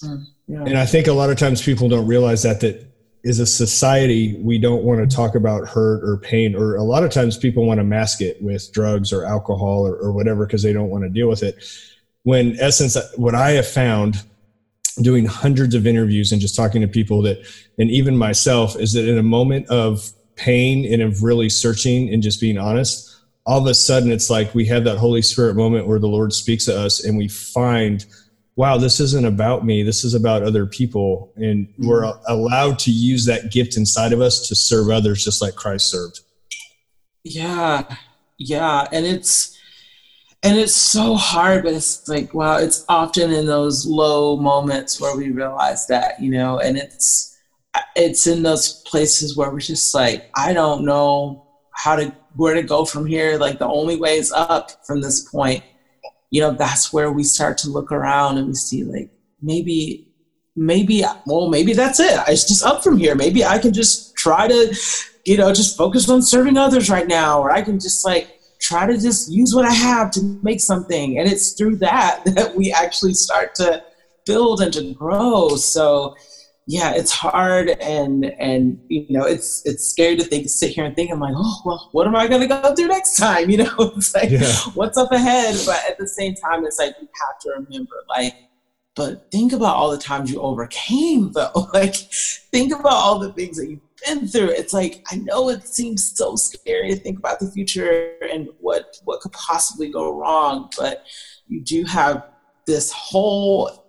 Mm. 0.03 0.25
Yeah. 0.47 0.63
And 0.63 0.77
I 0.77 0.85
think 0.85 1.07
a 1.07 1.13
lot 1.13 1.29
of 1.29 1.37
times 1.37 1.61
people 1.61 1.87
don't 1.87 2.05
realize 2.05 2.43
that 2.43 2.59
that 2.59 2.92
as 3.25 3.39
a 3.39 3.45
society 3.45 4.37
we 4.41 4.57
don't 4.57 4.83
want 4.83 4.99
to 4.99 5.15
talk 5.15 5.35
about 5.35 5.67
hurt 5.67 6.03
or 6.03 6.17
pain 6.17 6.55
or 6.55 6.75
a 6.75 6.83
lot 6.83 7.03
of 7.03 7.11
times 7.11 7.37
people 7.37 7.65
want 7.65 7.79
to 7.79 7.83
mask 7.83 8.21
it 8.21 8.41
with 8.41 8.71
drugs 8.73 9.13
or 9.13 9.25
alcohol 9.25 9.87
or, 9.87 9.95
or 9.95 10.11
whatever 10.11 10.45
because 10.45 10.61
they 10.61 10.73
don't 10.73 10.89
want 10.89 11.03
to 11.03 11.09
deal 11.09 11.29
with 11.29 11.41
it. 11.41 11.55
When 12.23 12.57
essence, 12.59 12.97
what 13.15 13.35
I 13.35 13.51
have 13.51 13.67
found 13.67 14.23
doing 15.01 15.25
hundreds 15.25 15.73
of 15.73 15.87
interviews 15.87 16.31
and 16.31 16.41
just 16.41 16.55
talking 16.55 16.81
to 16.81 16.87
people 16.87 17.21
that, 17.23 17.45
and 17.77 17.89
even 17.89 18.17
myself, 18.17 18.75
is 18.77 18.93
that 18.93 19.07
in 19.07 19.17
a 19.17 19.23
moment 19.23 19.67
of 19.67 20.09
pain 20.35 20.91
and 20.91 21.01
of 21.01 21.23
really 21.23 21.49
searching 21.49 22.13
and 22.13 22.21
just 22.21 22.39
being 22.39 22.57
honest, 22.57 23.09
all 23.45 23.59
of 23.59 23.67
a 23.67 23.73
sudden 23.73 24.11
it's 24.11 24.29
like 24.29 24.53
we 24.55 24.65
have 24.65 24.83
that 24.83 24.97
Holy 24.97 25.21
Spirit 25.21 25.55
moment 25.55 25.87
where 25.87 25.99
the 25.99 26.07
Lord 26.07 26.33
speaks 26.33 26.65
to 26.65 26.77
us 26.77 27.03
and 27.03 27.17
we 27.17 27.27
find, 27.27 28.05
wow, 28.55 28.77
this 28.77 28.99
isn't 28.99 29.25
about 29.25 29.65
me. 29.65 29.83
This 29.83 30.03
is 30.03 30.13
about 30.13 30.43
other 30.43 30.65
people. 30.65 31.31
And 31.35 31.67
mm-hmm. 31.67 31.87
we're 31.87 32.13
allowed 32.27 32.79
to 32.79 32.91
use 32.91 33.25
that 33.25 33.51
gift 33.51 33.77
inside 33.77 34.13
of 34.13 34.21
us 34.21 34.47
to 34.47 34.55
serve 34.55 34.89
others 34.89 35.23
just 35.23 35.41
like 35.41 35.55
Christ 35.55 35.89
served. 35.89 36.21
Yeah. 37.23 37.83
Yeah. 38.37 38.87
And 38.91 39.05
it's, 39.05 39.57
and 40.43 40.57
it's 40.57 40.75
so 40.75 41.15
hard, 41.15 41.63
but 41.63 41.73
it's 41.73 42.07
like, 42.07 42.33
wow, 42.33 42.57
it's 42.57 42.85
often 42.89 43.31
in 43.31 43.45
those 43.45 43.85
low 43.85 44.35
moments 44.35 44.99
where 44.99 45.15
we 45.15 45.31
realize 45.31 45.87
that, 45.87 46.21
you 46.21 46.29
know, 46.29 46.59
and 46.59 46.77
it's, 46.77 47.37
it's 47.95 48.27
in 48.27 48.43
those 48.43 48.81
places 48.83 49.37
where 49.37 49.49
we're 49.49 49.59
just 49.59 49.95
like, 49.95 50.29
I 50.35 50.53
don't 50.53 50.85
know 50.85 51.47
how 51.73 51.95
to 51.95 52.13
where 52.35 52.53
to 52.53 52.63
go 52.63 52.85
from 52.85 53.05
here 53.05 53.37
like 53.37 53.59
the 53.59 53.67
only 53.67 53.95
way 53.95 54.17
is 54.17 54.31
up 54.31 54.85
from 54.85 55.01
this 55.01 55.29
point 55.29 55.63
you 56.33 56.41
know 56.41 56.49
that's 56.49 56.91
where 56.91 57.11
we 57.11 57.23
start 57.23 57.59
to 57.59 57.69
look 57.69 57.91
around 57.91 58.39
and 58.39 58.47
we 58.47 58.55
see 58.55 58.83
like 58.83 59.11
maybe 59.43 60.07
maybe 60.55 61.03
well 61.27 61.47
maybe 61.47 61.73
that's 61.73 61.99
it. 61.99 62.19
It's 62.27 62.47
just 62.47 62.65
up 62.65 62.83
from 62.83 62.97
here. 62.97 63.13
Maybe 63.13 63.45
i 63.45 63.59
can 63.59 63.71
just 63.71 64.15
try 64.15 64.47
to 64.47 64.75
you 65.25 65.37
know 65.37 65.53
just 65.53 65.77
focus 65.77 66.09
on 66.09 66.23
serving 66.23 66.57
others 66.57 66.89
right 66.89 67.07
now 67.07 67.39
or 67.39 67.51
i 67.51 67.61
can 67.61 67.79
just 67.79 68.03
like 68.03 68.39
try 68.59 68.87
to 68.87 68.93
just 68.93 69.31
use 69.31 69.53
what 69.53 69.65
i 69.65 69.71
have 69.71 70.09
to 70.11 70.21
make 70.41 70.59
something. 70.59 71.19
And 71.19 71.31
it's 71.31 71.51
through 71.51 71.75
that 71.77 72.23
that 72.35 72.55
we 72.55 72.71
actually 72.71 73.13
start 73.13 73.53
to 73.55 73.83
build 74.25 74.59
and 74.59 74.73
to 74.73 74.91
grow. 74.95 75.49
So 75.49 76.15
yeah, 76.65 76.93
it's 76.95 77.11
hard 77.11 77.69
and 77.81 78.25
and 78.39 78.79
you 78.87 79.05
know 79.09 79.25
it's 79.25 79.65
it's 79.65 79.85
scary 79.85 80.15
to 80.15 80.23
think 80.23 80.47
sit 80.47 80.71
here 80.71 80.85
and 80.85 80.95
think 80.95 81.11
I'm 81.11 81.19
like 81.19 81.33
oh 81.35 81.61
well 81.65 81.89
what 81.91 82.07
am 82.07 82.15
I 82.15 82.27
gonna 82.27 82.47
go 82.47 82.73
do 82.73 82.87
next 82.87 83.17
time? 83.17 83.49
You 83.53 83.57
know 83.57 83.75
it's 83.97 84.15
like 84.15 84.29
yeah. 84.29 84.53
what's 84.73 84.97
up 84.97 85.11
ahead? 85.11 85.55
But 85.65 85.81
at 85.89 85.97
the 85.97 86.07
same 86.07 86.35
time 86.35 86.65
it's 86.65 86.79
like 86.79 86.95
you 87.01 87.07
have 87.27 87.39
to 87.39 87.49
remember 87.49 87.95
like 88.09 88.33
but 88.95 89.29
think 89.31 89.53
about 89.53 89.75
all 89.75 89.91
the 89.91 89.97
times 89.97 90.31
you 90.31 90.39
overcame 90.39 91.31
though. 91.33 91.69
Like 91.73 91.95
think 91.95 92.73
about 92.73 92.93
all 92.93 93.19
the 93.19 93.33
things 93.33 93.57
that 93.57 93.69
you've 93.69 93.81
been 94.05 94.27
through. 94.27 94.49
It's 94.49 94.73
like 94.73 95.03
I 95.11 95.17
know 95.17 95.49
it 95.49 95.67
seems 95.67 96.15
so 96.15 96.35
scary 96.35 96.91
to 96.91 96.95
think 96.95 97.19
about 97.19 97.39
the 97.39 97.51
future 97.51 98.13
and 98.31 98.47
what 98.59 98.97
what 99.03 99.19
could 99.19 99.33
possibly 99.33 99.89
go 99.89 100.17
wrong 100.17 100.69
but 100.77 101.03
you 101.47 101.61
do 101.61 101.83
have 101.83 102.23
this 102.65 102.91
whole 102.91 103.82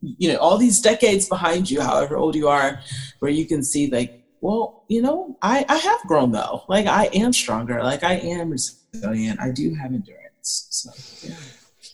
you 0.00 0.32
know 0.32 0.38
all 0.38 0.58
these 0.58 0.80
decades 0.80 1.28
behind 1.28 1.70
you 1.70 1.80
however 1.80 2.16
old 2.16 2.34
you 2.34 2.48
are 2.48 2.80
where 3.18 3.30
you 3.30 3.46
can 3.46 3.62
see 3.62 3.90
like 3.90 4.24
well 4.40 4.84
you 4.88 5.02
know 5.02 5.36
i 5.42 5.64
i 5.68 5.76
have 5.76 6.00
grown 6.06 6.32
though. 6.32 6.62
Like 6.68 6.86
i 6.86 7.06
am 7.06 7.32
stronger. 7.32 7.82
Like 7.82 8.04
i 8.04 8.14
am 8.14 8.50
resilient. 8.50 9.40
I 9.40 9.50
do 9.50 9.74
have 9.74 9.92
endurance. 9.92 10.66
So 10.70 11.28
yeah. 11.28 11.36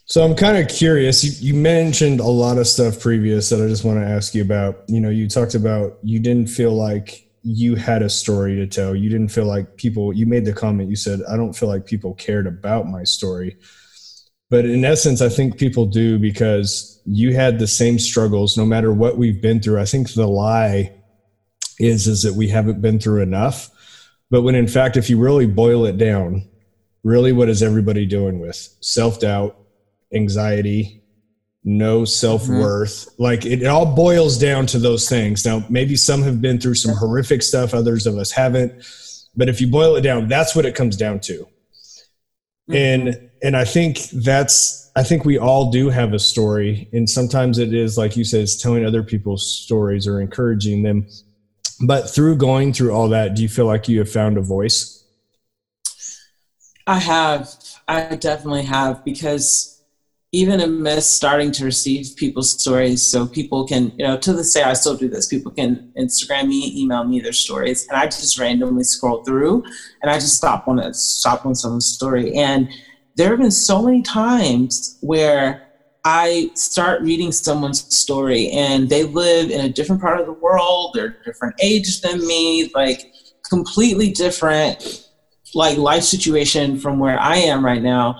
So 0.07 0.23
i'm 0.23 0.35
kind 0.35 0.59
of 0.59 0.69
curious. 0.69 1.25
You, 1.25 1.55
you 1.55 1.61
mentioned 1.61 2.21
a 2.21 2.27
lot 2.27 2.59
of 2.59 2.67
stuff 2.67 3.01
previous 3.01 3.49
that 3.49 3.62
i 3.62 3.69
just 3.69 3.85
want 3.85 3.99
to 3.99 4.07
ask 4.07 4.35
you 4.35 4.43
about. 4.43 4.85
You 4.88 5.01
know 5.01 5.11
you 5.11 5.29
talked 5.29 5.55
about 5.55 5.99
you 6.03 6.19
didn't 6.21 6.49
feel 6.49 6.73
like 6.73 7.29
you 7.43 7.75
had 7.75 8.03
a 8.03 8.09
story 8.09 8.57
to 8.57 8.67
tell. 8.67 8.95
You 8.95 9.11
didn't 9.11 9.29
feel 9.29 9.47
like 9.47 9.77
people 9.77 10.12
you 10.12 10.27
made 10.27 10.45
the 10.45 10.53
comment 10.53 10.88
you 10.90 10.97
said 10.97 11.21
i 11.31 11.37
don't 11.37 11.55
feel 11.55 11.69
like 11.69 11.87
people 11.87 12.14
cared 12.14 12.47
about 12.47 12.87
my 12.87 13.05
story 13.05 13.59
but 14.55 14.64
in 14.64 14.85
essence 14.85 15.21
i 15.21 15.29
think 15.29 15.59
people 15.59 15.87
do 15.87 16.19
because 16.19 16.95
you 17.07 17.35
had 17.35 17.59
the 17.59 17.67
same 17.67 17.99
struggles 17.99 18.57
no 18.57 18.64
matter 18.64 18.93
what 18.93 19.19
we've 19.19 19.40
been 19.40 19.61
through. 19.61 19.81
I 19.81 19.85
think 19.85 20.12
the 20.12 20.27
lie 20.27 20.93
is 21.79 22.07
is 22.07 22.23
that 22.23 22.35
we 22.35 22.49
haven't 22.49 22.81
been 22.81 22.99
through 22.99 23.23
enough. 23.23 23.71
But 24.31 24.43
when 24.43 24.55
in 24.55 24.69
fact 24.69 24.97
if 24.97 25.11
you 25.11 25.19
really 25.19 25.47
boil 25.47 25.85
it 25.85 25.99
down, 25.99 26.49
really 27.03 27.33
what 27.33 27.49
is 27.49 27.62
everybody 27.62 28.07
doing 28.07 28.40
with? 28.40 28.57
Self-doubt, 28.81 29.57
anxiety, 30.14 31.03
no 31.62 32.05
self-worth. 32.05 32.90
Mm-hmm. 32.90 33.23
Like 33.23 33.45
it, 33.45 33.62
it 33.62 33.67
all 33.67 33.95
boils 33.95 34.38
down 34.38 34.67
to 34.67 34.79
those 34.79 35.09
things. 35.09 35.45
Now 35.45 35.64
maybe 35.69 35.97
some 35.97 36.23
have 36.23 36.40
been 36.40 36.59
through 36.59 36.77
some 36.77 36.97
horrific 36.97 37.43
stuff, 37.43 37.75
others 37.75 38.07
of 38.07 38.17
us 38.17 38.31
haven't. 38.31 38.73
But 39.37 39.49
if 39.49 39.61
you 39.61 39.67
boil 39.67 39.97
it 39.97 40.03
down, 40.03 40.29
that's 40.29 40.57
what 40.57 40.64
it 40.64 40.75
comes 40.75 40.97
down 40.97 41.21
to. 41.21 41.47
Mm-hmm. 42.68 42.74
And 42.74 43.31
and 43.42 43.57
I 43.57 43.64
think 43.64 43.98
that's 44.11 44.90
I 44.96 45.03
think 45.03 45.24
we 45.24 45.38
all 45.38 45.70
do 45.70 45.90
have 45.90 46.12
a 46.12 46.18
story, 46.18 46.88
and 46.92 47.09
sometimes 47.09 47.59
it 47.59 47.74
is 47.74 47.98
like 47.98 48.16
you 48.16 48.24
said, 48.24 48.42
it's 48.42 48.61
telling 48.61 48.85
other 48.85 49.03
people's 49.03 49.46
stories 49.46 50.07
or 50.07 50.20
encouraging 50.20 50.83
them. 50.83 51.07
But 51.87 52.09
through 52.09 52.37
going 52.37 52.72
through 52.72 52.92
all 52.92 53.09
that, 53.09 53.35
do 53.35 53.42
you 53.42 53.48
feel 53.48 53.66
like 53.66 53.88
you 53.88 53.98
have 53.98 54.11
found 54.11 54.38
a 54.38 54.40
voice? 54.40 55.05
I 56.87 56.98
have. 56.98 57.53
I 57.88 58.16
definitely 58.16 58.62
have 58.62 59.05
because 59.05 59.74
even 60.35 60.61
amidst 60.61 61.14
starting 61.14 61.53
to 61.53 61.64
receive 61.64 62.16
people's 62.16 62.51
stories, 62.61 63.01
so 63.09 63.25
people 63.25 63.64
can, 63.64 63.92
you 63.97 64.05
know, 64.05 64.16
to 64.18 64.33
this 64.33 64.53
day, 64.53 64.64
I 64.64 64.73
still 64.73 64.97
do 64.97 65.09
this. 65.09 65.29
People 65.29 65.53
can 65.53 65.92
Instagram 65.97 66.49
me, 66.49 66.73
email 66.77 67.05
me 67.05 67.20
their 67.20 67.33
stories, 67.33 67.87
and 67.87 67.97
I 67.97 68.07
just 68.07 68.37
randomly 68.37 68.83
scroll 68.83 69.23
through, 69.23 69.62
and 70.03 70.11
I 70.11 70.14
just 70.14 70.37
stop 70.37 70.66
on 70.66 70.81
a 70.81 70.92
stop 70.92 71.47
on 71.47 71.55
someone's 71.55 71.87
story, 71.87 72.35
and 72.35 72.68
there 73.14 73.31
have 73.31 73.38
been 73.38 73.53
so 73.53 73.81
many 73.81 74.03
times 74.03 74.99
where 75.03 75.68
I 76.05 76.51
start 76.55 77.03
reading 77.03 77.31
someone's 77.31 77.97
story 77.97 78.51
and 78.51 78.90
they 78.90 79.05
live 79.05 79.51
in 79.51 79.61
a 79.61 79.68
different 79.68 80.03
part 80.03 80.20
of 80.20 80.27
the 80.27 80.33
world, 80.33 80.90
they're 80.94 81.16
different 81.25 81.55
age 81.62 82.01
than 82.01 82.27
me, 82.27 82.73
like 82.75 83.12
completely 83.49 84.11
different 84.11 85.09
like 85.55 85.79
life 85.79 86.03
situation 86.03 86.79
from 86.79 86.99
where 86.99 87.18
I 87.18 87.37
am 87.37 87.64
right 87.64 87.83
now. 87.83 88.18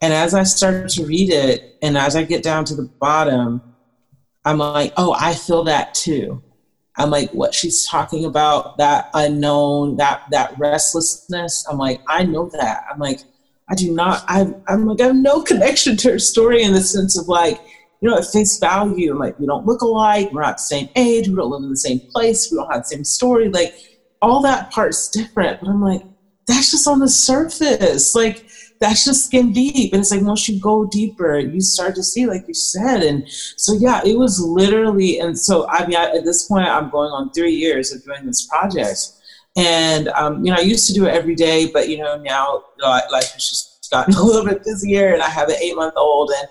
And 0.00 0.12
as 0.12 0.34
I 0.34 0.42
start 0.42 0.90
to 0.90 1.06
read 1.06 1.30
it 1.32 1.76
and 1.82 1.96
as 1.96 2.16
I 2.16 2.24
get 2.24 2.42
down 2.42 2.64
to 2.66 2.74
the 2.74 2.90
bottom, 3.00 3.62
I'm 4.44 4.58
like, 4.58 4.92
oh, 4.96 5.16
I 5.18 5.34
feel 5.34 5.64
that 5.64 5.94
too. 5.94 6.42
I'm 6.98 7.10
like, 7.10 7.30
what 7.32 7.54
she's 7.54 7.86
talking 7.86 8.24
about, 8.24 8.78
that 8.78 9.10
unknown, 9.12 9.96
that 9.96 10.22
that 10.30 10.58
restlessness. 10.58 11.66
I'm 11.68 11.78
like, 11.78 12.00
I 12.08 12.24
know 12.24 12.48
that. 12.50 12.84
I'm 12.90 12.98
like, 12.98 13.20
I 13.68 13.74
do 13.74 13.92
not, 13.92 14.24
I, 14.28 14.52
I'm 14.68 14.86
like, 14.86 15.00
I 15.00 15.06
have 15.06 15.16
no 15.16 15.42
connection 15.50 15.96
to 15.98 16.12
her 16.12 16.18
story 16.18 16.62
in 16.62 16.72
the 16.72 16.80
sense 16.80 17.18
of 17.18 17.28
like, 17.28 17.60
you 18.00 18.10
know, 18.10 18.18
at 18.18 18.26
face 18.26 18.58
value, 18.58 19.10
I'm 19.10 19.18
like, 19.18 19.38
we 19.38 19.46
don't 19.46 19.66
look 19.66 19.80
alike, 19.80 20.30
we're 20.32 20.42
not 20.42 20.58
the 20.58 20.62
same 20.62 20.88
age, 20.96 21.28
we 21.28 21.34
don't 21.34 21.50
live 21.50 21.62
in 21.62 21.70
the 21.70 21.76
same 21.76 22.00
place, 22.00 22.50
we 22.50 22.58
don't 22.58 22.70
have 22.70 22.82
the 22.82 22.88
same 22.88 23.04
story. 23.04 23.48
Like, 23.48 23.74
all 24.22 24.42
that 24.42 24.70
part's 24.70 25.08
different. 25.08 25.60
But 25.60 25.68
I'm 25.68 25.82
like, 25.82 26.02
that's 26.46 26.70
just 26.70 26.86
on 26.86 27.00
the 27.00 27.08
surface. 27.08 28.14
Like, 28.14 28.45
that's 28.80 29.04
just 29.04 29.26
skin 29.26 29.52
deep. 29.52 29.92
And 29.92 30.00
it's 30.00 30.10
like, 30.10 30.22
once 30.22 30.48
you 30.48 30.60
go 30.60 30.84
deeper, 30.84 31.38
you 31.38 31.60
start 31.60 31.94
to 31.96 32.02
see, 32.02 32.26
like 32.26 32.46
you 32.48 32.54
said. 32.54 33.02
And 33.02 33.28
so, 33.28 33.74
yeah, 33.74 34.00
it 34.04 34.18
was 34.18 34.40
literally, 34.40 35.18
and 35.18 35.38
so, 35.38 35.68
I 35.68 35.86
mean, 35.86 35.96
I, 35.96 36.16
at 36.16 36.24
this 36.24 36.46
point, 36.46 36.66
I'm 36.66 36.90
going 36.90 37.10
on 37.10 37.30
three 37.32 37.54
years 37.54 37.92
of 37.92 38.04
doing 38.04 38.26
this 38.26 38.46
project 38.46 39.12
and, 39.56 40.08
um, 40.08 40.44
you 40.44 40.52
know, 40.52 40.58
I 40.58 40.62
used 40.62 40.86
to 40.88 40.92
do 40.92 41.06
it 41.06 41.14
every 41.14 41.34
day, 41.34 41.70
but, 41.72 41.88
you 41.88 41.98
know, 41.98 42.18
now 42.18 42.64
life 42.78 43.32
has 43.32 43.48
just 43.48 43.88
gotten 43.90 44.14
a 44.18 44.22
little 44.22 44.44
bit 44.44 44.62
busier 44.62 45.14
and 45.14 45.22
I 45.22 45.28
have 45.28 45.48
an 45.48 45.56
eight 45.56 45.74
month 45.74 45.94
old. 45.96 46.30
And, 46.30 46.48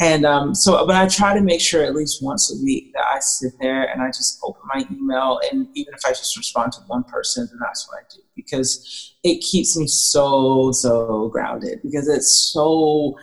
and 0.00 0.26
um, 0.26 0.54
so, 0.54 0.84
but 0.86 0.96
I 0.96 1.06
try 1.06 1.34
to 1.34 1.40
make 1.40 1.60
sure 1.60 1.84
at 1.84 1.94
least 1.94 2.22
once 2.22 2.52
a 2.52 2.62
week 2.64 2.92
that 2.94 3.04
I 3.04 3.20
sit 3.20 3.52
there 3.60 3.84
and 3.84 4.02
I 4.02 4.08
just 4.08 4.40
open 4.42 4.62
my 4.74 4.84
email. 4.90 5.40
And 5.50 5.68
even 5.74 5.94
if 5.94 6.04
I 6.04 6.10
just 6.10 6.36
respond 6.36 6.72
to 6.72 6.80
one 6.86 7.04
person, 7.04 7.46
then 7.48 7.58
that's 7.60 7.88
what 7.88 7.98
I 8.00 8.02
do 8.12 8.20
because 8.34 9.14
it 9.22 9.40
keeps 9.40 9.76
me 9.76 9.86
so, 9.86 10.72
so 10.72 11.28
grounded 11.28 11.80
because 11.82 12.08
it's 12.08 12.50
so, 12.52 13.16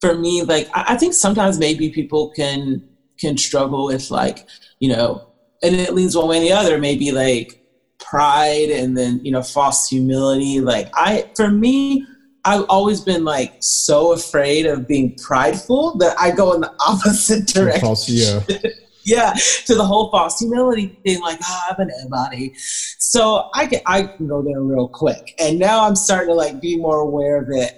for 0.00 0.14
me, 0.18 0.42
like, 0.42 0.68
I, 0.74 0.94
I 0.94 0.96
think 0.96 1.14
sometimes 1.14 1.58
maybe 1.58 1.88
people 1.90 2.30
can, 2.30 2.86
can 3.18 3.38
struggle 3.38 3.86
with 3.86 4.10
like, 4.10 4.46
you 4.80 4.90
know, 4.90 5.30
and 5.62 5.74
it 5.74 5.94
leans 5.94 6.16
one 6.16 6.28
way 6.28 6.38
or 6.38 6.40
the 6.40 6.52
other, 6.52 6.78
maybe 6.78 7.10
like, 7.10 7.62
pride 7.98 8.68
and 8.70 8.96
then 8.96 9.18
you 9.24 9.32
know 9.32 9.42
false 9.42 9.88
humility 9.88 10.60
like 10.60 10.88
i 10.94 11.28
for 11.34 11.50
me 11.50 12.06
i've 12.46 12.64
always 12.68 13.00
been 13.00 13.24
like 13.24 13.52
so 13.60 14.12
afraid 14.12 14.66
of 14.66 14.86
being 14.86 15.14
prideful 15.22 15.96
that 15.98 16.14
i 16.18 16.30
go 16.30 16.52
in 16.54 16.60
the 16.60 16.72
opposite 16.86 17.46
direction 17.46 17.80
false, 17.80 18.08
yeah. 18.08 18.40
Yeah 19.04 19.34
to 19.66 19.76
the 19.76 19.84
whole 19.84 20.10
false 20.10 20.40
humility 20.40 20.92
thing 21.04 21.20
like 21.20 21.38
oh, 21.44 21.66
i'm 21.70 21.76
an 21.78 21.90
nobody 22.02 22.52
so 22.98 23.44
i 23.54 23.66
can 23.66 23.80
i 23.86 24.02
can 24.02 24.26
go 24.26 24.42
there 24.42 24.60
real 24.60 24.88
quick. 24.88 25.32
And 25.38 25.60
now 25.60 25.84
i'm 25.84 25.94
starting 25.94 26.28
to 26.30 26.34
like 26.34 26.60
be 26.60 26.76
more 26.76 26.98
aware 26.98 27.40
of 27.40 27.46
it. 27.50 27.72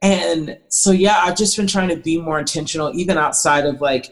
And 0.00 0.56
so 0.68 0.90
yeah 0.90 1.20
i've 1.22 1.36
just 1.36 1.54
been 1.56 1.66
trying 1.66 1.90
to 1.90 1.98
be 1.98 2.18
more 2.18 2.38
intentional 2.38 2.90
even 2.94 3.18
outside 3.18 3.66
of 3.66 3.78
like 3.82 4.06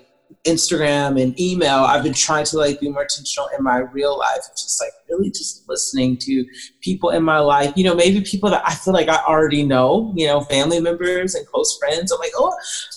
Instagram 0.49 1.21
and 1.23 1.39
email, 1.39 1.85
I've 1.85 2.03
been 2.03 2.15
trying 2.15 2.45
to 2.47 2.59
like 2.59 2.81
be 2.81 2.89
more 2.89 3.03
intentional 3.03 3.49
in 3.57 3.63
my 3.63 3.79
real 3.79 4.19
life. 4.19 4.43
Just 4.57 4.81
like 4.81 4.91
really 5.09 5.31
just 5.31 5.69
listening 5.69 6.17
to 6.19 6.45
people 6.81 7.11
in 7.11 7.23
my 7.23 7.39
life. 7.39 7.73
You 7.77 7.85
know, 7.85 7.95
maybe 7.95 8.21
people 8.23 8.51
that 8.51 8.63
I 8.67 8.75
feel 8.75 8.95
like 8.95 9.09
I 9.09 9.19
already 9.27 9.63
know. 9.63 10.13
You 10.17 10.27
know, 10.27 10.41
family 10.41 10.81
members 10.81 11.35
and 11.35 11.47
close 11.47 11.77
friends. 11.79 12.11
I'm 12.11 12.19
like, 12.19 12.33
oh, 12.37 12.53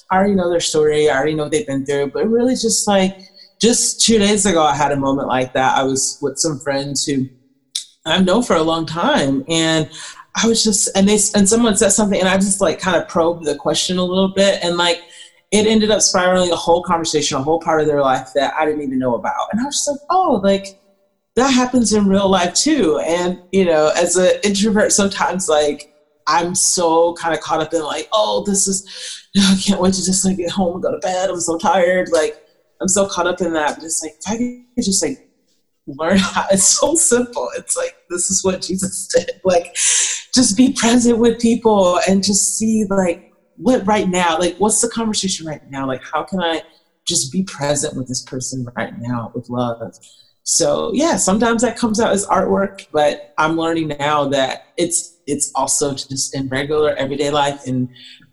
I 0.09 0.17
already 0.17 0.35
know 0.35 0.49
their 0.49 0.59
story. 0.59 1.09
I 1.09 1.15
already 1.15 1.35
know 1.35 1.43
what 1.43 1.51
they've 1.51 1.67
been 1.67 1.85
through. 1.85 2.11
But 2.11 2.29
really, 2.29 2.53
just 2.53 2.87
like 2.87 3.17
just 3.59 4.01
two 4.01 4.17
days 4.17 4.45
ago, 4.45 4.63
I 4.63 4.75
had 4.75 4.91
a 4.91 4.97
moment 4.97 5.27
like 5.27 5.53
that. 5.53 5.77
I 5.77 5.83
was 5.83 6.17
with 6.21 6.37
some 6.37 6.59
friends 6.59 7.05
who 7.05 7.27
I've 8.05 8.25
known 8.25 8.43
for 8.43 8.55
a 8.55 8.63
long 8.63 8.85
time, 8.87 9.43
and 9.47 9.89
I 10.35 10.47
was 10.47 10.63
just 10.63 10.89
and 10.95 11.07
they 11.07 11.19
and 11.35 11.47
someone 11.47 11.77
said 11.77 11.89
something, 11.89 12.19
and 12.19 12.29
I 12.29 12.37
just 12.37 12.61
like 12.61 12.79
kind 12.79 12.97
of 12.97 13.07
probed 13.07 13.45
the 13.45 13.55
question 13.55 13.97
a 13.97 14.03
little 14.03 14.33
bit, 14.33 14.63
and 14.63 14.77
like 14.77 15.01
it 15.51 15.67
ended 15.67 15.91
up 15.91 16.01
spiraling 16.01 16.51
a 16.51 16.55
whole 16.55 16.81
conversation, 16.81 17.37
a 17.37 17.43
whole 17.43 17.59
part 17.59 17.81
of 17.81 17.87
their 17.87 18.01
life 18.01 18.29
that 18.35 18.53
I 18.57 18.65
didn't 18.65 18.81
even 18.83 18.99
know 18.99 19.15
about. 19.15 19.49
And 19.51 19.59
I 19.59 19.65
was 19.65 19.75
just 19.75 19.89
like, 19.89 19.99
oh, 20.09 20.39
like 20.43 20.79
that 21.35 21.49
happens 21.49 21.93
in 21.93 22.07
real 22.07 22.29
life 22.29 22.53
too. 22.53 22.99
And, 22.99 23.41
you 23.51 23.65
know, 23.65 23.91
as 23.95 24.15
an 24.15 24.31
introvert, 24.43 24.91
sometimes 24.93 25.49
like 25.49 25.93
I'm 26.27 26.55
so 26.55 27.13
kind 27.15 27.33
of 27.33 27.41
caught 27.41 27.61
up 27.61 27.73
in 27.73 27.83
like, 27.83 28.07
oh, 28.13 28.43
this 28.45 28.67
is, 28.67 29.27
I 29.37 29.59
can't 29.61 29.81
wait 29.81 29.93
to 29.95 30.05
just 30.05 30.23
like 30.23 30.37
get 30.37 30.51
home 30.51 30.75
and 30.75 30.83
go 30.83 30.91
to 30.91 30.99
bed. 30.99 31.29
I'm 31.29 31.39
so 31.39 31.57
tired. 31.57 32.09
Like, 32.11 32.41
I'm 32.81 32.87
so 32.87 33.07
caught 33.07 33.27
up 33.27 33.41
in 33.41 33.53
that. 33.53 33.75
But 33.75 33.83
it's 33.83 34.01
like, 34.01 34.15
I 34.27 34.37
could 34.37 34.85
just 34.85 35.03
like 35.03 35.27
learn 35.85 36.17
how, 36.17 36.45
it's 36.49 36.63
so 36.63 36.95
simple. 36.95 37.49
It's 37.57 37.75
like, 37.75 37.95
this 38.09 38.31
is 38.31 38.43
what 38.43 38.61
Jesus 38.61 39.07
did. 39.07 39.41
Like, 39.43 39.73
just 40.33 40.55
be 40.55 40.71
present 40.73 41.17
with 41.17 41.41
people 41.41 41.99
and 42.07 42.23
just 42.23 42.57
see 42.57 42.85
like, 42.89 43.30
what 43.61 43.85
right 43.85 44.07
now 44.09 44.37
like 44.39 44.55
what's 44.57 44.81
the 44.81 44.89
conversation 44.89 45.45
right 45.45 45.61
now? 45.69 45.87
Like 45.87 46.01
how 46.11 46.23
can 46.23 46.41
i 46.41 46.61
just 47.07 47.31
be 47.31 47.43
present 47.43 47.95
with 47.95 48.07
this 48.07 48.23
person 48.23 48.65
right 48.77 48.93
now 48.97 49.31
with 49.33 49.49
love? 49.49 49.77
So 50.43 50.91
yeah 50.93 51.17
sometimes 51.17 51.61
that 51.61 51.77
comes 51.77 51.99
out 51.99 52.11
as 52.11 52.25
artwork 52.25 52.87
but 52.91 53.31
i'm 53.37 53.55
learning 53.57 53.89
now 53.99 54.27
that 54.29 54.61
it's 54.75 55.19
it's 55.27 55.51
also 55.53 55.93
just 55.93 56.35
in 56.35 56.47
regular 56.49 56.95
everyday 56.95 57.29
life 57.29 57.61
in 57.65 57.89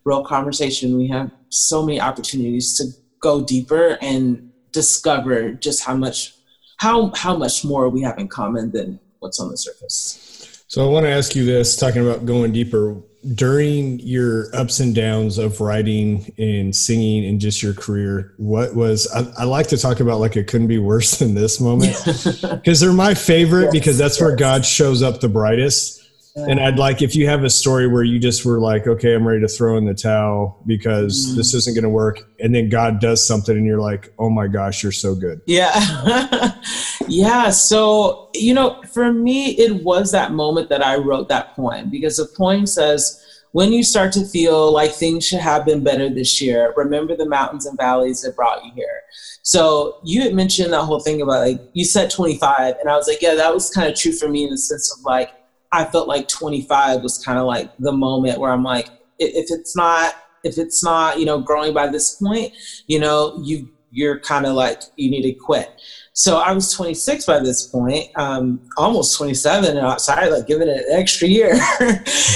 real 0.08 0.24
conversation. 0.24 0.96
We 0.96 1.08
have 1.08 1.30
so 1.50 1.84
many 1.84 2.00
opportunities 2.00 2.76
to 2.78 2.86
go 3.22 3.44
deeper 3.44 3.98
and 4.00 4.50
discover 4.72 5.52
just 5.52 5.84
how 5.84 5.94
much 5.94 6.34
how 6.78 7.12
how 7.14 7.36
much 7.36 7.64
more 7.64 7.88
we 7.88 8.02
have 8.02 8.18
in 8.18 8.28
common 8.28 8.70
than 8.72 8.98
what's 9.18 9.38
on 9.38 9.50
the 9.50 9.56
surface. 9.56 10.64
So 10.68 10.84
i 10.84 10.88
want 10.88 11.04
to 11.06 11.10
ask 11.10 11.34
you 11.34 11.44
this 11.44 11.76
talking 11.76 12.02
about 12.02 12.26
going 12.26 12.52
deeper 12.52 12.96
during 13.34 13.98
your 14.00 14.54
ups 14.54 14.80
and 14.80 14.94
downs 14.94 15.38
of 15.38 15.60
writing 15.60 16.32
and 16.38 16.74
singing 16.74 17.24
and 17.24 17.40
just 17.40 17.62
your 17.62 17.74
career 17.74 18.32
what 18.36 18.74
was 18.74 19.06
I, 19.12 19.42
I 19.42 19.44
like 19.44 19.66
to 19.68 19.76
talk 19.76 20.00
about 20.00 20.20
like 20.20 20.36
it 20.36 20.46
couldn't 20.46 20.68
be 20.68 20.78
worse 20.78 21.18
than 21.18 21.34
this 21.34 21.60
moment 21.60 21.96
because 22.04 22.80
they're 22.80 22.92
my 22.92 23.14
favorite 23.14 23.64
yes, 23.64 23.72
because 23.72 23.98
that's 23.98 24.16
yes. 24.16 24.22
where 24.22 24.36
god 24.36 24.64
shows 24.64 25.02
up 25.02 25.20
the 25.20 25.28
brightest 25.28 26.07
and 26.46 26.60
I'd 26.60 26.78
like 26.78 27.02
if 27.02 27.16
you 27.16 27.26
have 27.28 27.44
a 27.44 27.50
story 27.50 27.86
where 27.86 28.02
you 28.02 28.18
just 28.18 28.44
were 28.44 28.60
like, 28.60 28.86
okay, 28.86 29.14
I'm 29.14 29.26
ready 29.26 29.40
to 29.40 29.48
throw 29.48 29.76
in 29.76 29.84
the 29.84 29.94
towel 29.94 30.62
because 30.66 31.26
mm. 31.26 31.36
this 31.36 31.54
isn't 31.54 31.74
going 31.74 31.84
to 31.84 31.90
work, 31.90 32.20
and 32.40 32.54
then 32.54 32.68
God 32.68 33.00
does 33.00 33.26
something, 33.26 33.56
and 33.56 33.66
you're 33.66 33.80
like, 33.80 34.12
oh 34.18 34.30
my 34.30 34.46
gosh, 34.46 34.82
you're 34.82 34.92
so 34.92 35.14
good. 35.14 35.40
Yeah, 35.46 36.52
yeah. 37.08 37.50
So 37.50 38.30
you 38.34 38.54
know, 38.54 38.82
for 38.92 39.12
me, 39.12 39.50
it 39.52 39.82
was 39.82 40.12
that 40.12 40.32
moment 40.32 40.68
that 40.68 40.84
I 40.84 40.96
wrote 40.96 41.28
that 41.28 41.54
poem 41.54 41.90
because 41.90 42.16
the 42.16 42.28
poem 42.36 42.66
says. 42.66 43.24
When 43.52 43.72
you 43.72 43.82
start 43.82 44.12
to 44.12 44.26
feel 44.26 44.70
like 44.70 44.92
things 44.92 45.26
should 45.26 45.40
have 45.40 45.64
been 45.64 45.82
better 45.82 46.10
this 46.10 46.40
year, 46.40 46.74
remember 46.76 47.16
the 47.16 47.26
mountains 47.26 47.64
and 47.64 47.78
valleys 47.78 48.20
that 48.20 48.36
brought 48.36 48.62
you 48.62 48.72
here. 48.74 49.00
So 49.48 50.00
you 50.04 50.20
had 50.20 50.34
mentioned 50.34 50.74
that 50.74 50.82
whole 50.82 51.00
thing 51.00 51.22
about 51.22 51.46
like 51.46 51.60
you 51.72 51.86
said 51.86 52.10
25, 52.10 52.76
and 52.78 52.90
I 52.90 52.96
was 52.96 53.08
like, 53.08 53.22
yeah, 53.22 53.34
that 53.34 53.54
was 53.54 53.70
kind 53.70 53.90
of 53.90 53.98
true 53.98 54.12
for 54.12 54.28
me 54.28 54.44
in 54.44 54.50
the 54.50 54.58
sense 54.58 54.94
of 54.94 55.02
like 55.06 55.30
I 55.72 55.84
felt 55.84 56.08
like 56.08 56.28
25 56.28 57.02
was 57.02 57.22
kind 57.24 57.38
of 57.38 57.46
like 57.46 57.70
the 57.78 57.92
moment 57.92 58.40
where 58.40 58.50
I'm 58.50 58.62
like, 58.62 58.88
if 59.18 59.50
it's 59.50 59.76
not, 59.76 60.14
if 60.44 60.58
it's 60.58 60.82
not, 60.82 61.18
you 61.18 61.26
know, 61.26 61.40
growing 61.40 61.74
by 61.74 61.88
this 61.88 62.14
point, 62.16 62.52
you 62.86 62.98
know, 62.98 63.38
you 63.42 63.68
you're 63.90 64.20
kind 64.20 64.44
of 64.46 64.54
like 64.54 64.82
you 64.96 65.10
need 65.10 65.22
to 65.22 65.32
quit. 65.32 65.70
So 66.12 66.38
I 66.38 66.52
was 66.52 66.72
26 66.72 67.26
by 67.26 67.38
this 67.38 67.66
point, 67.66 68.10
um, 68.16 68.60
almost 68.76 69.16
27, 69.16 69.76
and 69.76 69.86
I 69.86 69.94
was 69.94 70.04
sorry, 70.04 70.30
like 70.30 70.46
giving 70.46 70.68
it 70.68 70.84
an 70.88 70.98
extra 70.98 71.28
year. 71.28 71.54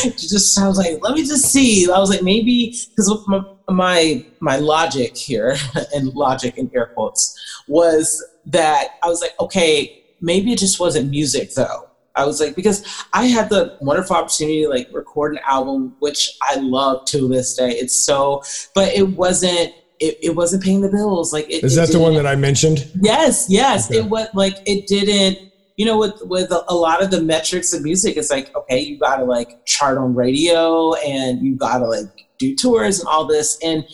just 0.03 0.55
sounds 0.55 0.79
like 0.79 0.99
let 1.03 1.15
me 1.15 1.25
just 1.25 1.47
see. 1.47 1.91
I 1.91 1.99
was 1.99 2.11
like 2.11 2.23
maybe 2.23 2.75
because 2.91 3.27
my, 3.27 3.43
my 3.69 4.27
my 4.41 4.57
logic 4.57 5.17
here 5.17 5.57
and 5.95 6.09
logic 6.15 6.59
in 6.59 6.71
air 6.75 6.87
quotes 6.95 7.39
was 7.69 8.25
that 8.47 8.99
I 9.03 9.09
was 9.09 9.21
like 9.21 9.39
okay 9.41 10.03
maybe 10.21 10.53
it 10.53 10.59
just 10.59 10.81
wasn't 10.81 11.11
music 11.11 11.55
though 11.55 11.89
I 12.15 12.27
was 12.27 12.41
like, 12.41 12.55
because 12.55 12.85
I 13.13 13.27
had 13.27 13.49
the 13.49 13.77
wonderful 13.81 14.17
opportunity 14.17 14.63
to 14.63 14.69
like 14.69 14.89
record 14.93 15.33
an 15.33 15.41
album, 15.47 15.97
which 16.01 16.37
I 16.43 16.57
love 16.57 17.07
to 17.07 17.29
this 17.29 17.55
day. 17.55 17.71
It's 17.71 17.97
so, 17.97 18.43
but 18.75 18.93
it 18.93 19.09
wasn't, 19.11 19.75
it, 19.99 20.19
it 20.23 20.37
wasn't 20.37 20.63
paying 20.63 20.81
the 20.83 20.91
bills. 20.91 21.33
Like, 21.33 21.49
it, 21.49 21.65
is 21.65 21.77
that 21.77 21.89
the 21.89 21.99
one 21.99 22.15
that 22.15 22.27
I 22.27 22.35
mentioned? 22.35 22.91
Yes, 23.01 23.47
yes. 23.49 23.91
Okay. 23.91 24.01
It 24.01 24.07
was 24.07 24.29
like, 24.35 24.57
it 24.67 24.87
didn't, 24.87 25.53
you 25.77 25.87
know, 25.87 25.97
with, 25.97 26.21
with 26.25 26.51
a, 26.51 26.65
a 26.69 26.75
lot 26.75 27.03
of 27.03 27.11
the 27.11 27.23
metrics 27.23 27.73
of 27.73 27.83
music, 27.83 28.17
it's 28.17 28.31
like, 28.31 28.55
okay, 28.55 28.81
you 28.81 28.99
got 28.99 29.17
to 29.17 29.25
like 29.25 29.65
chart 29.65 29.97
on 29.97 30.15
radio 30.15 30.95
and 30.95 31.41
you 31.41 31.55
got 31.55 31.79
to 31.79 31.87
like 31.87 32.29
do 32.39 32.55
tours 32.55 32.99
and 32.99 33.09
all 33.09 33.27
this. 33.27 33.59
And 33.63 33.85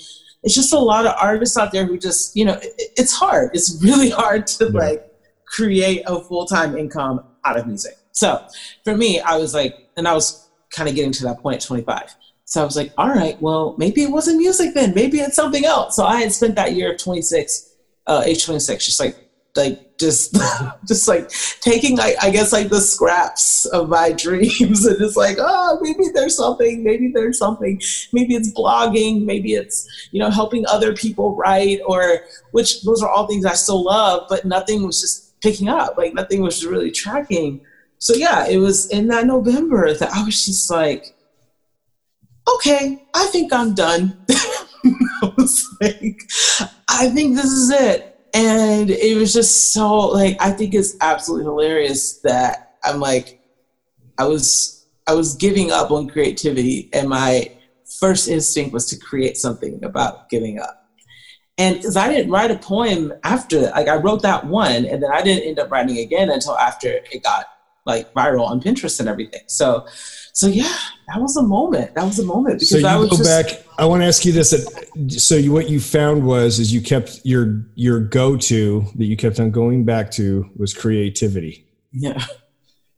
it's 0.43 0.55
just 0.55 0.73
a 0.73 0.79
lot 0.79 1.07
of 1.07 1.15
artists 1.21 1.57
out 1.57 1.71
there 1.73 1.87
who 1.87 1.99
just, 1.99 2.35
you 2.35 2.45
know, 2.45 2.55
it, 2.55 2.93
it's 2.97 3.13
hard. 3.13 3.51
It's 3.55 3.81
really 3.83 4.11
hard 4.23 4.47
to 4.49 4.65
yeah. 4.65 4.81
like 4.81 5.13
create 5.47 6.03
a 6.07 6.21
full 6.21 6.47
time 6.47 6.77
income 6.77 7.23
out 7.45 7.59
of 7.59 7.67
music. 7.67 7.98
So 8.19 8.45
for 8.83 8.97
me, 8.97 9.21
I 9.21 9.37
was 9.37 9.55
like, 9.55 9.77
and 9.97 10.09
I 10.09 10.13
was 10.13 10.49
kind 10.71 10.89
of 10.89 10.97
getting 10.97 11.13
to 11.13 11.23
that 11.23 11.39
point 11.41 11.63
at 11.63 11.63
25. 11.63 12.17
So 12.47 12.61
I 12.61 12.65
was 12.65 12.77
like, 12.77 12.93
all 12.99 13.11
right, 13.11 13.41
well, 13.41 13.77
maybe 13.79 14.03
it 14.03 14.11
wasn't 14.11 14.39
music 14.39 14.75
then. 14.75 14.93
Maybe 14.93 15.21
it's 15.21 15.37
something 15.37 15.65
else. 15.65 15.95
So 15.95 16.05
I 16.05 16.21
had 16.21 16.33
spent 16.33 16.57
that 16.57 16.75
year 16.75 16.95
of 16.95 16.99
26, 16.99 17.75
uh, 18.09 18.23
age 18.27 18.45
26, 18.45 18.85
just 18.85 18.99
like, 18.99 19.17
like 19.55 19.99
just, 20.01 20.37
just 20.89 21.07
like 21.07 21.31
taking, 21.61 21.97
like, 21.97 22.17
I 22.21 22.31
guess, 22.31 22.53
like 22.53 22.71
the 22.71 22.81
scraps 22.81 23.67
of 23.67 23.89
my 23.89 24.11
dreams 24.25 24.85
and 24.85 24.99
just 24.99 25.17
like, 25.17 25.37
oh, 25.39 25.79
maybe 25.81 26.11
there's 26.13 26.37
something, 26.37 26.83
maybe 26.83 27.13
there's 27.15 27.39
something, 27.39 27.81
maybe 28.13 28.35
it's 28.35 28.53
blogging, 28.53 29.27
maybe 29.27 29.53
it's, 29.53 30.09
you 30.11 30.19
know, 30.19 30.31
helping 30.31 30.67
other 30.67 30.93
people 30.93 31.37
write 31.37 31.79
or, 31.87 32.23
which 32.51 32.83
those 32.83 33.01
are 33.01 33.11
all 33.11 33.29
things 33.29 33.45
I 33.45 33.55
still 33.55 33.85
love, 33.85 34.27
but 34.29 34.45
nothing 34.45 34.85
was 34.85 35.01
just 35.01 35.41
picking 35.41 35.69
up. 35.69 35.97
Like 35.97 36.15
nothing 36.15 36.43
was 36.43 36.67
really 36.67 36.91
tracking 36.91 37.61
so 37.99 38.15
yeah, 38.15 38.47
it 38.47 38.59
was 38.59 38.87
in 38.87 39.09
that 39.09 39.27
November 39.27 39.93
that 39.93 40.13
I 40.13 40.23
was 40.23 40.45
just 40.45 40.71
like, 40.71 41.15
okay, 42.55 42.97
I 43.15 43.27
think 43.27 43.53
I'm 43.53 43.75
done. 43.75 44.17
I 44.31 45.33
was 45.37 45.67
like, 45.81 46.21
I 46.89 47.09
think 47.09 47.37
this 47.37 47.51
is 47.51 47.71
it. 47.71 48.15
And 48.35 48.91
it 48.91 49.17
was 49.17 49.33
just 49.33 49.73
so 49.73 49.97
like 50.09 50.37
I 50.41 50.51
think 50.53 50.75
it's 50.75 50.97
absolutely 51.01 51.45
hilarious 51.45 52.21
that 52.25 52.59
I'm 52.85 53.01
like 53.01 53.39
I 54.19 54.25
was 54.25 54.87
I 55.07 55.15
was 55.15 55.35
giving 55.37 55.73
up 55.73 55.91
on 55.91 56.09
creativity 56.09 56.89
and 56.93 57.09
my 57.09 57.49
first 57.99 58.29
instinct 58.29 58.73
was 58.73 58.87
to 58.91 58.99
create 58.99 59.37
something 59.37 59.83
about 59.83 60.29
giving 60.29 60.61
up. 60.61 60.75
And 61.57 61.77
because 61.77 61.97
I 61.97 62.09
didn't 62.09 62.31
write 62.31 62.51
a 62.51 62.59
poem 62.59 63.13
after 63.25 63.63
like 63.71 63.89
I 63.89 63.97
wrote 63.97 64.23
that 64.23 64.47
one 64.47 64.85
and 64.85 65.03
then 65.03 65.11
I 65.11 65.23
didn't 65.23 65.49
end 65.49 65.59
up 65.59 65.71
writing 65.71 65.99
again 65.99 66.31
until 66.31 66.57
after 66.59 66.89
it 67.11 67.23
got 67.25 67.47
like 67.89 68.13
viral 68.13 68.47
on 68.47 68.61
Pinterest 68.61 69.01
and 69.01 69.09
everything. 69.09 69.41
So, 69.47 69.87
so 70.35 70.47
yeah, 70.47 70.77
that 71.09 71.21
was 71.21 71.37
a 71.37 71.43
moment. 71.43 71.95
That 71.95 72.05
was 72.05 72.21
a 72.21 72.25
moment 72.25 72.61
because 72.61 72.83
so 72.83 72.87
I 72.87 72.95
was 72.95 73.11
go 73.11 73.17
just, 73.17 73.29
back. 73.29 73.67
I 73.79 73.87
want 73.87 74.03
to 74.03 74.07
ask 74.07 74.25
you 74.25 74.31
this. 74.31 74.51
So 75.09 75.35
you, 75.35 75.51
what 75.51 75.69
you 75.69 75.81
found 75.81 76.25
was, 76.25 76.61
is 76.61 76.73
you 76.73 76.81
kept 76.81 77.21
your 77.25 77.65
your 77.75 77.99
go 77.99 78.37
to 78.37 78.85
that 78.95 79.07
you 79.07 79.17
kept 79.17 79.41
on 79.41 79.51
going 79.51 79.85
back 79.85 80.11
to 80.13 80.49
was 80.57 80.75
creativity. 80.75 81.67
Yeah. 81.91 82.23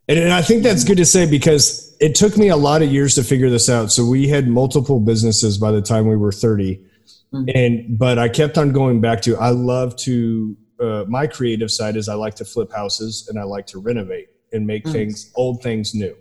And, 0.08 0.18
and 0.18 0.32
I 0.32 0.42
think 0.42 0.64
that's 0.64 0.82
good 0.82 0.96
to 0.96 1.06
say 1.06 1.30
because 1.30 1.96
it 2.00 2.16
took 2.16 2.36
me 2.36 2.48
a 2.48 2.56
lot 2.56 2.82
of 2.82 2.90
years 2.90 3.14
to 3.14 3.22
figure 3.22 3.48
this 3.48 3.70
out. 3.70 3.92
So 3.92 4.04
we 4.04 4.26
had 4.26 4.48
multiple 4.48 4.98
businesses 4.98 5.56
by 5.56 5.70
the 5.70 5.80
time 5.80 6.08
we 6.08 6.16
were 6.16 6.32
30. 6.32 6.84
Mm-hmm. 7.32 7.48
And, 7.54 7.96
but 7.96 8.18
I 8.18 8.28
kept 8.28 8.58
on 8.58 8.72
going 8.72 9.00
back 9.00 9.22
to, 9.22 9.36
I 9.36 9.50
love 9.50 9.94
to, 9.98 10.56
uh, 10.80 11.04
my 11.06 11.28
creative 11.28 11.70
side 11.70 11.96
is 11.96 12.08
I 12.08 12.14
like 12.14 12.34
to 12.36 12.44
flip 12.44 12.72
houses 12.72 13.28
and 13.28 13.38
I 13.38 13.44
like 13.44 13.68
to 13.68 13.78
renovate 13.78 14.29
and 14.52 14.66
make 14.66 14.84
mm. 14.84 14.92
things 14.92 15.30
old 15.34 15.62
things 15.62 15.94
new 15.94 16.16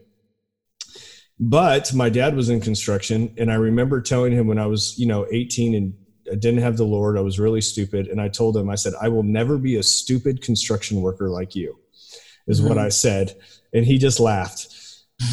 but 1.39 1.93
my 1.93 2.09
dad 2.09 2.35
was 2.35 2.49
in 2.49 2.59
construction 2.59 3.33
and 3.37 3.51
i 3.51 3.55
remember 3.55 4.01
telling 4.01 4.31
him 4.31 4.47
when 4.47 4.59
i 4.59 4.65
was 4.65 4.97
you 4.97 5.05
know 5.05 5.25
18 5.31 5.75
and 5.75 5.93
I 6.31 6.35
didn't 6.35 6.61
have 6.61 6.77
the 6.77 6.85
lord 6.85 7.17
i 7.17 7.21
was 7.21 7.39
really 7.39 7.61
stupid 7.61 8.07
and 8.07 8.21
i 8.21 8.27
told 8.27 8.55
him 8.55 8.69
i 8.69 8.75
said 8.75 8.93
i 9.01 9.07
will 9.07 9.23
never 9.23 9.57
be 9.57 9.77
a 9.77 9.83
stupid 9.83 10.41
construction 10.41 11.01
worker 11.01 11.29
like 11.29 11.55
you 11.55 11.79
is 12.47 12.59
mm-hmm. 12.59 12.69
what 12.69 12.77
i 12.77 12.89
said 12.89 13.35
and 13.73 13.85
he 13.85 13.97
just 13.97 14.19
laughed 14.19 14.75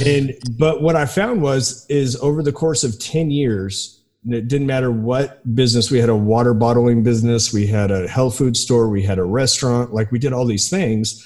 and 0.05 0.35
but 0.59 0.81
what 0.81 0.97
i 0.97 1.05
found 1.05 1.43
was 1.43 1.87
is 1.89 2.17
over 2.17 2.43
the 2.43 2.53
course 2.53 2.85
of 2.85 2.99
10 2.99 3.31
years 3.31 3.97
it 4.29 4.49
didn't 4.49 4.67
matter 4.67 4.91
what 4.91 5.55
business 5.55 5.91
we 5.91 5.99
had 5.99 6.09
a 6.09 6.17
water 6.17 6.55
bottling 6.55 7.03
business 7.03 7.53
we 7.53 7.67
had 7.67 7.91
a 7.91 8.09
health 8.09 8.37
food 8.37 8.57
store 8.57 8.89
we 8.89 9.03
had 9.03 9.19
a 9.19 9.25
restaurant 9.25 9.93
like 9.93 10.11
we 10.11 10.19
did 10.19 10.33
all 10.33 10.45
these 10.45 10.69
things 10.69 11.25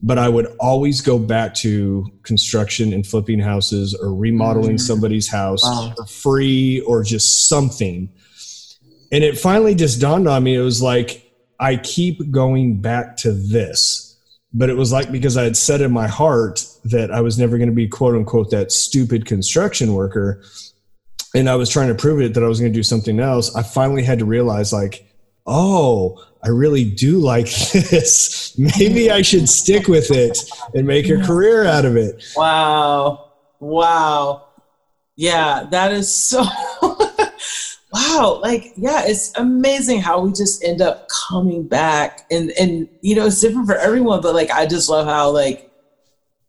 but 0.00 0.18
i 0.18 0.28
would 0.28 0.46
always 0.58 1.00
go 1.00 1.18
back 1.18 1.54
to 1.54 2.06
construction 2.22 2.92
and 2.92 3.06
flipping 3.06 3.38
houses 3.38 3.94
or 3.94 4.14
remodeling 4.14 4.76
mm. 4.76 4.80
somebody's 4.80 5.28
house 5.28 5.62
wow. 5.64 5.92
for 5.96 6.06
free 6.06 6.80
or 6.80 7.02
just 7.02 7.48
something 7.48 8.08
and 9.12 9.24
it 9.24 9.38
finally 9.38 9.74
just 9.74 10.00
dawned 10.00 10.28
on 10.28 10.42
me 10.42 10.54
it 10.54 10.60
was 10.60 10.82
like 10.82 11.30
i 11.60 11.76
keep 11.76 12.30
going 12.30 12.80
back 12.80 13.16
to 13.16 13.32
this 13.32 14.16
but 14.52 14.68
it 14.68 14.76
was 14.76 14.92
like 14.92 15.10
because 15.10 15.36
i 15.36 15.44
had 15.44 15.56
said 15.56 15.80
in 15.80 15.92
my 15.92 16.08
heart 16.08 16.66
that 16.84 17.10
i 17.10 17.20
was 17.20 17.38
never 17.38 17.56
going 17.58 17.70
to 17.70 17.74
be 17.74 17.88
quote 17.88 18.14
unquote 18.14 18.50
that 18.50 18.72
stupid 18.72 19.26
construction 19.26 19.94
worker 19.94 20.42
and 21.34 21.50
I 21.50 21.56
was 21.56 21.68
trying 21.68 21.88
to 21.88 21.94
prove 21.94 22.20
it 22.20 22.34
that 22.34 22.44
I 22.44 22.48
was 22.48 22.60
going 22.60 22.72
to 22.72 22.78
do 22.78 22.84
something 22.84 23.18
else, 23.18 23.54
I 23.54 23.62
finally 23.62 24.04
had 24.04 24.20
to 24.20 24.24
realize 24.24 24.72
like, 24.72 25.06
oh, 25.46 26.24
I 26.44 26.48
really 26.48 26.84
do 26.84 27.18
like 27.18 27.46
this. 27.72 28.56
Maybe 28.58 29.10
I 29.10 29.22
should 29.22 29.48
stick 29.48 29.88
with 29.88 30.10
it 30.10 30.38
and 30.74 30.86
make 30.86 31.08
a 31.08 31.22
career 31.22 31.64
out 31.64 31.84
of 31.84 31.96
it. 31.96 32.22
Wow. 32.36 33.32
Wow. 33.60 34.48
Yeah, 35.16 35.66
that 35.70 35.92
is 35.92 36.12
so 36.12 36.44
wow. 37.92 38.40
Like, 38.42 38.72
yeah, 38.76 39.04
it's 39.06 39.36
amazing 39.38 40.00
how 40.00 40.20
we 40.20 40.32
just 40.32 40.62
end 40.64 40.82
up 40.82 41.08
coming 41.08 41.66
back 41.66 42.26
and 42.30 42.50
and 42.60 42.88
you 43.00 43.14
know, 43.14 43.26
it's 43.26 43.40
different 43.40 43.66
for 43.66 43.76
everyone, 43.76 44.20
but 44.20 44.34
like 44.34 44.50
I 44.50 44.66
just 44.66 44.90
love 44.90 45.06
how 45.06 45.30
like 45.30 45.70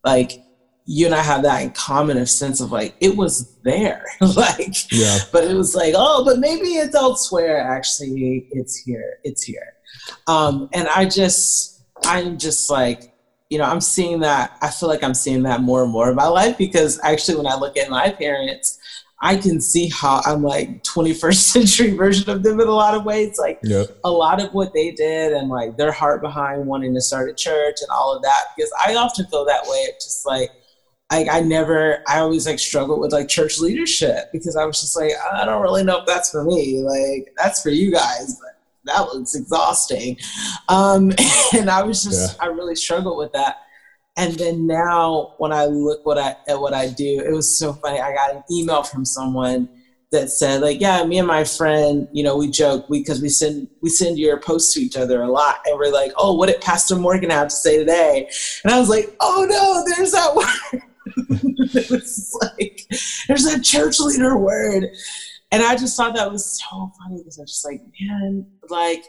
like 0.04 0.42
you 0.86 1.06
and 1.06 1.16
I 1.16 1.22
have 1.22 1.44
that 1.44 1.64
in 1.64 1.72
common 1.72 2.18
a 2.18 2.26
sense 2.26 2.60
of 2.60 2.72
like 2.72 2.96
it 3.00 3.16
was 3.16 3.56
there. 3.64 4.06
like 4.22 4.92
yeah. 4.92 5.20
but 5.32 5.44
it 5.46 5.54
was 5.54 5.76
like, 5.76 5.94
oh, 5.96 6.26
but 6.26 6.40
maybe 6.40 6.70
it's 6.70 6.96
elsewhere. 6.96 7.60
Actually, 7.60 8.48
it's 8.52 8.76
here. 8.78 9.20
It's 9.24 9.44
here. 9.44 9.75
Um, 10.28 10.70
and 10.74 10.88
I 10.88 11.06
just 11.06 11.82
I'm 12.04 12.38
just 12.38 12.70
like, 12.70 13.14
you 13.50 13.58
know, 13.58 13.66
I'm 13.66 13.82
seeing 13.82 14.20
that 14.22 14.58
I 14.62 14.70
feel 14.70 14.90
like 14.90 15.04
I'm 15.04 15.14
seeing 15.14 15.44
that 15.44 15.62
more 15.62 15.84
and 15.84 15.92
more 15.92 16.10
in 16.10 16.16
my 16.16 16.28
life 16.28 16.58
because 16.58 17.00
actually 17.04 17.38
when 17.38 17.48
I 17.48 17.56
look 17.56 17.78
at 17.78 17.90
my 17.90 18.10
parents, 18.10 18.80
I 19.22 19.38
can 19.38 19.62
see 19.62 19.90
how 19.90 20.22
I'm 20.26 20.44
like 20.44 20.84
21st 20.84 21.34
century 21.34 21.92
version 21.92 22.30
of 22.30 22.44
them 22.44 22.60
in 22.60 22.68
a 22.68 22.72
lot 22.72 22.96
of 22.96 23.06
ways. 23.06 23.38
Like 23.40 23.60
yep. 23.64 23.98
a 24.04 24.12
lot 24.12 24.42
of 24.42 24.54
what 24.54 24.74
they 24.74 24.92
did 24.92 25.34
and 25.34 25.50
like 25.50 25.78
their 25.78 25.92
heart 25.92 26.22
behind 26.22 26.66
wanting 26.66 26.94
to 26.94 27.02
start 27.02 27.30
a 27.30 27.34
church 27.34 27.78
and 27.82 27.90
all 27.92 28.16
of 28.16 28.22
that. 28.24 28.44
Because 28.56 28.72
I 28.86 28.96
often 28.96 29.26
feel 29.28 29.46
that 29.46 29.64
way. 29.68 29.88
Just 30.02 30.26
like 30.26 30.52
like 31.12 31.28
I 31.32 31.42
never, 31.42 32.04
I 32.08 32.20
always 32.20 32.48
like 32.48 32.60
struggled 32.60 33.00
with 33.00 33.14
like 33.14 33.28
church 33.28 33.60
leadership 33.60 34.32
because 34.34 34.56
I 34.56 34.66
was 34.66 34.82
just 34.82 34.96
like, 34.96 35.12
I 35.34 35.46
don't 35.46 35.62
really 35.62 35.84
know 35.84 36.00
if 36.00 36.06
that's 36.06 36.32
for 36.32 36.44
me. 36.44 36.82
Like 36.82 37.32
that's 37.38 37.62
for 37.62 37.70
you 37.70 37.92
guys, 37.92 38.40
but 38.42 38.55
that 38.86 39.02
looks 39.14 39.36
exhausting. 39.36 40.18
Um, 40.70 41.12
and 41.54 41.70
I 41.70 41.84
was 41.84 42.04
just, 42.04 42.38
yeah. 42.38 42.46
I 42.46 42.48
really 42.48 42.76
struggled 42.76 43.18
with 43.18 43.32
that. 43.34 43.62
And 44.18 44.34
then 44.36 44.66
now 44.66 45.34
when 45.38 45.52
I 45.52 45.66
look 45.66 46.06
what 46.06 46.18
I 46.18 46.38
at 46.48 46.60
what 46.60 46.74
I 46.74 46.88
do, 46.88 47.22
it 47.26 47.34
was 47.34 47.58
so 47.58 47.74
funny. 47.74 48.00
I 48.00 48.14
got 48.14 48.34
an 48.34 48.44
email 48.50 48.82
from 48.84 49.04
someone 49.04 49.68
that 50.12 50.30
said 50.30 50.62
like, 50.62 50.80
yeah, 50.80 51.04
me 51.04 51.18
and 51.18 51.28
my 51.28 51.44
friend, 51.44 52.08
you 52.14 52.24
know, 52.24 52.38
we 52.38 52.50
joke 52.50 52.86
because 52.90 53.20
we, 53.20 53.26
we 53.26 53.30
send 53.30 53.68
we 53.82 53.90
send 53.90 54.18
your 54.18 54.40
posts 54.40 54.74
to 54.74 54.80
each 54.80 54.96
other 54.96 55.22
a 55.22 55.30
lot, 55.30 55.60
and 55.66 55.78
we're 55.78 55.92
like, 55.92 56.14
oh, 56.18 56.34
what 56.34 56.48
did 56.48 56.62
Pastor 56.62 56.96
Morgan 56.96 57.30
have 57.30 57.50
to 57.50 57.56
say 57.56 57.78
today? 57.78 58.30
And 58.64 58.74
I 58.74 58.80
was 58.80 58.88
like, 58.88 59.14
oh 59.20 59.46
no, 59.50 59.96
there's 59.96 60.14
that 60.14 60.34
word. 60.34 60.82
it 61.76 61.90
was 61.92 62.38
like 62.42 62.86
there's 63.28 63.44
that 63.44 63.64
church 63.64 64.00
leader 64.00 64.38
word 64.38 64.90
and 65.52 65.64
i 65.64 65.76
just 65.76 65.96
thought 65.96 66.16
that 66.16 66.32
was 66.32 66.60
so 66.60 66.92
funny 67.00 67.18
because 67.18 67.40
i 67.40 67.42
was 67.42 67.52
just 67.52 67.66
like 67.66 67.82
man 68.02 68.46
like 68.70 69.06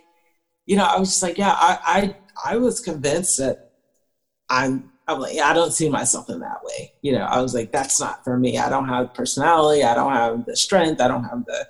you 0.66 0.76
know 0.76 0.84
i 0.84 0.98
was 0.98 1.08
just 1.08 1.22
like 1.22 1.38
yeah 1.38 1.54
i 1.58 1.78
i, 2.44 2.52
I 2.52 2.56
was 2.56 2.80
convinced 2.80 3.38
that 3.38 3.72
i'm 4.48 4.90
i'm 5.08 5.20
like 5.20 5.34
yeah, 5.34 5.48
i 5.48 5.52
don't 5.52 5.72
see 5.72 5.88
myself 5.88 6.28
in 6.28 6.40
that 6.40 6.62
way. 6.64 6.92
You 7.02 7.12
know 7.12 7.24
i 7.24 7.40
was 7.40 7.54
like 7.54 7.72
that's 7.72 8.00
not 8.00 8.24
for 8.24 8.38
me. 8.38 8.58
I 8.58 8.68
don't 8.68 8.88
have 8.88 9.14
personality. 9.14 9.84
I 9.84 9.94
don't 9.94 10.12
have 10.12 10.44
the 10.46 10.56
strength. 10.56 11.00
I 11.00 11.08
don't 11.08 11.24
have 11.24 11.44
the 11.46 11.66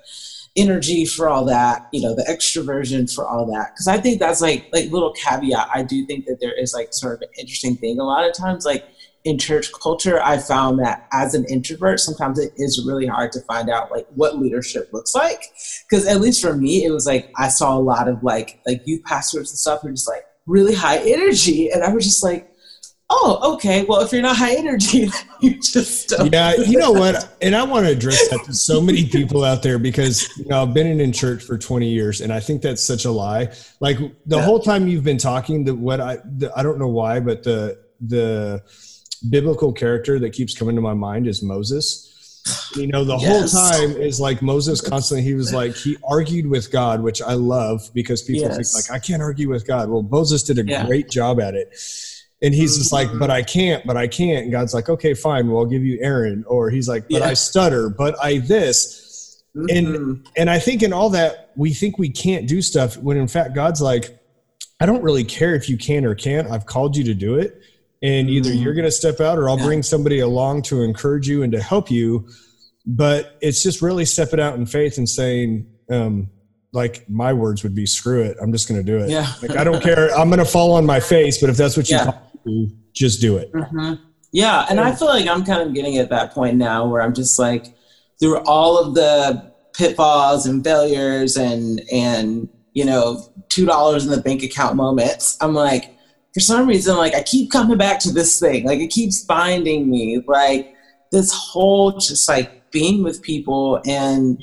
energy 0.56 1.04
for 1.04 1.28
all 1.28 1.44
that 1.44 1.86
you 1.92 2.00
know 2.00 2.14
the 2.14 2.24
extroversion 2.24 3.12
for 3.14 3.28
all 3.28 3.44
that. 3.46 3.72
Because 3.74 3.88
i 3.88 3.98
think 3.98 4.18
that's 4.18 4.40
like 4.40 4.68
like 4.72 4.90
little 4.90 5.12
caveat. 5.12 5.68
I 5.72 5.82
do 5.82 6.06
think 6.06 6.24
that 6.26 6.38
there 6.40 6.58
is 6.58 6.72
like 6.72 6.88
sort 6.92 7.16
of 7.16 7.22
an 7.22 7.28
interesting 7.38 7.76
thing 7.76 8.00
a 8.00 8.04
lot 8.04 8.26
of 8.26 8.34
times 8.34 8.64
like 8.64 8.86
in 9.26 9.38
church 9.38 9.72
culture, 9.72 10.22
I 10.22 10.38
found 10.38 10.78
that 10.78 11.08
as 11.12 11.34
an 11.34 11.44
introvert, 11.46 11.98
sometimes 11.98 12.38
it 12.38 12.52
is 12.56 12.84
really 12.86 13.06
hard 13.06 13.32
to 13.32 13.40
find 13.40 13.68
out 13.68 13.90
like 13.90 14.06
what 14.14 14.38
leadership 14.38 14.88
looks 14.92 15.16
like. 15.16 15.42
Because 15.90 16.06
at 16.06 16.20
least 16.20 16.40
for 16.40 16.54
me, 16.54 16.84
it 16.84 16.92
was 16.92 17.06
like 17.06 17.32
I 17.36 17.48
saw 17.48 17.76
a 17.76 17.80
lot 17.80 18.06
of 18.06 18.22
like 18.22 18.60
like 18.66 18.82
youth 18.86 19.02
pastors 19.04 19.50
and 19.50 19.58
stuff 19.58 19.80
who 19.82 19.88
are 19.88 19.90
just 19.90 20.08
like 20.08 20.24
really 20.46 20.76
high 20.76 20.98
energy, 20.98 21.70
and 21.70 21.82
I 21.82 21.92
was 21.92 22.04
just 22.04 22.22
like, 22.22 22.48
oh, 23.10 23.54
okay. 23.54 23.84
Well, 23.84 24.00
if 24.00 24.12
you're 24.12 24.22
not 24.22 24.36
high 24.36 24.54
energy, 24.54 25.10
you 25.40 25.58
just 25.60 26.10
don't. 26.10 26.32
Yeah, 26.32 26.54
you 26.64 26.78
know 26.78 26.92
what? 26.92 27.36
And 27.42 27.56
I 27.56 27.64
want 27.64 27.86
to 27.86 27.90
address 27.90 28.28
that 28.28 28.44
to 28.44 28.54
so 28.54 28.80
many 28.80 29.08
people 29.08 29.42
out 29.42 29.60
there 29.60 29.80
because 29.80 30.28
you 30.38 30.46
know 30.46 30.62
I've 30.62 30.72
been 30.72 31.00
in 31.00 31.12
church 31.12 31.42
for 31.42 31.58
20 31.58 31.88
years, 31.88 32.20
and 32.20 32.32
I 32.32 32.38
think 32.38 32.62
that's 32.62 32.82
such 32.82 33.04
a 33.04 33.10
lie. 33.10 33.52
Like 33.80 33.98
the 33.98 34.36
yeah. 34.36 34.42
whole 34.44 34.60
time 34.60 34.86
you've 34.86 35.04
been 35.04 35.18
talking, 35.18 35.64
the 35.64 35.74
what 35.74 36.00
I 36.00 36.18
the, 36.24 36.52
I 36.56 36.62
don't 36.62 36.78
know 36.78 36.86
why, 36.86 37.18
but 37.18 37.42
the 37.42 37.84
the 38.00 38.62
biblical 39.16 39.72
character 39.72 40.18
that 40.20 40.30
keeps 40.30 40.56
coming 40.56 40.76
to 40.76 40.82
my 40.82 40.94
mind 40.94 41.26
is 41.26 41.42
Moses. 41.42 42.12
You 42.76 42.86
know, 42.86 43.04
the 43.04 43.16
yes. 43.16 43.52
whole 43.52 43.62
time 43.62 44.00
is 44.00 44.20
like 44.20 44.40
Moses 44.40 44.80
constantly, 44.80 45.24
he 45.24 45.34
was 45.34 45.52
like, 45.52 45.74
he 45.74 45.96
argued 46.08 46.46
with 46.46 46.70
God, 46.70 47.02
which 47.02 47.20
I 47.20 47.32
love 47.32 47.90
because 47.92 48.22
people 48.22 48.48
yes. 48.48 48.72
think, 48.72 48.88
like, 48.88 48.96
I 48.96 49.04
can't 49.04 49.20
argue 49.20 49.48
with 49.48 49.66
God. 49.66 49.88
Well, 49.88 50.02
Moses 50.02 50.44
did 50.44 50.58
a 50.58 50.64
yeah. 50.64 50.86
great 50.86 51.10
job 51.10 51.40
at 51.40 51.54
it. 51.54 51.74
And 52.42 52.54
he's 52.54 52.76
just 52.76 52.92
like, 52.92 53.08
but 53.18 53.30
I 53.30 53.42
can't, 53.42 53.84
but 53.86 53.96
I 53.96 54.06
can't. 54.06 54.44
And 54.44 54.52
God's 54.52 54.74
like, 54.74 54.88
okay, 54.88 55.14
fine. 55.14 55.48
Well, 55.48 55.58
I'll 55.58 55.66
give 55.66 55.82
you 55.82 55.98
Aaron. 56.02 56.44
Or 56.46 56.70
he's 56.70 56.88
like, 56.88 57.08
but 57.08 57.20
yeah. 57.20 57.28
I 57.28 57.34
stutter, 57.34 57.88
but 57.88 58.14
I 58.22 58.38
this. 58.38 59.42
Mm-hmm. 59.56 59.76
And 59.76 60.28
and 60.36 60.50
I 60.50 60.58
think 60.58 60.82
in 60.82 60.92
all 60.92 61.08
that 61.10 61.50
we 61.56 61.72
think 61.72 61.98
we 61.98 62.10
can't 62.10 62.46
do 62.46 62.60
stuff 62.60 62.98
when 62.98 63.16
in 63.16 63.26
fact 63.26 63.54
God's 63.54 63.80
like, 63.80 64.20
I 64.80 64.86
don't 64.86 65.02
really 65.02 65.24
care 65.24 65.54
if 65.54 65.68
you 65.70 65.78
can 65.78 66.04
or 66.04 66.14
can't. 66.14 66.50
I've 66.50 66.66
called 66.66 66.94
you 66.94 67.04
to 67.04 67.14
do 67.14 67.36
it 67.36 67.62
and 68.02 68.28
either 68.28 68.52
you're 68.52 68.74
going 68.74 68.84
to 68.84 68.90
step 68.90 69.20
out 69.20 69.38
or 69.38 69.48
I'll 69.48 69.58
yeah. 69.58 69.64
bring 69.64 69.82
somebody 69.82 70.20
along 70.20 70.62
to 70.62 70.82
encourage 70.82 71.28
you 71.28 71.42
and 71.42 71.52
to 71.52 71.60
help 71.60 71.90
you. 71.90 72.28
But 72.84 73.36
it's 73.40 73.62
just 73.62 73.82
really 73.82 74.04
stepping 74.04 74.38
out 74.38 74.54
in 74.54 74.66
faith 74.66 74.98
and 74.98 75.08
saying, 75.08 75.66
um, 75.90 76.30
like 76.72 77.08
my 77.08 77.32
words 77.32 77.62
would 77.62 77.74
be, 77.74 77.86
screw 77.86 78.22
it. 78.22 78.36
I'm 78.40 78.52
just 78.52 78.68
going 78.68 78.84
to 78.84 78.84
do 78.84 79.02
it. 79.02 79.10
Yeah. 79.10 79.32
like, 79.42 79.56
I 79.56 79.64
don't 79.64 79.82
care. 79.82 80.10
I'm 80.16 80.28
going 80.28 80.38
to 80.38 80.44
fall 80.44 80.72
on 80.72 80.84
my 80.84 81.00
face, 81.00 81.40
but 81.40 81.50
if 81.50 81.56
that's 81.56 81.76
what 81.76 81.88
you 81.88 81.96
yeah. 81.96 82.18
do, 82.44 82.70
just 82.92 83.20
do 83.20 83.38
it. 83.38 83.52
Mm-hmm. 83.52 83.94
Yeah. 84.32 84.66
And 84.68 84.78
I 84.78 84.94
feel 84.94 85.08
like 85.08 85.26
I'm 85.26 85.44
kind 85.44 85.66
of 85.66 85.74
getting 85.74 85.96
at 85.96 86.10
that 86.10 86.32
point 86.32 86.56
now 86.56 86.86
where 86.86 87.02
I'm 87.02 87.14
just 87.14 87.38
like, 87.38 87.74
through 88.20 88.38
all 88.40 88.78
of 88.78 88.94
the 88.94 89.52
pitfalls 89.74 90.46
and 90.46 90.62
failures 90.62 91.36
and, 91.36 91.82
and, 91.92 92.48
you 92.72 92.84
know, 92.84 93.22
$2 93.48 94.02
in 94.04 94.10
the 94.10 94.20
bank 94.20 94.42
account 94.42 94.76
moments, 94.76 95.36
I'm 95.40 95.54
like, 95.54 95.95
for 96.36 96.40
some 96.40 96.68
reason, 96.68 96.98
like 96.98 97.14
I 97.14 97.22
keep 97.22 97.50
coming 97.50 97.78
back 97.78 97.98
to 98.00 98.12
this 98.12 98.38
thing. 98.38 98.66
Like 98.66 98.78
it 98.78 98.90
keeps 98.90 99.24
finding 99.24 99.88
me. 99.88 100.20
Like 100.26 100.66
this 101.10 101.32
whole 101.32 101.92
just 101.92 102.28
like 102.28 102.52
being 102.70 103.02
with 103.02 103.22
people 103.22 103.80
and 103.86 104.38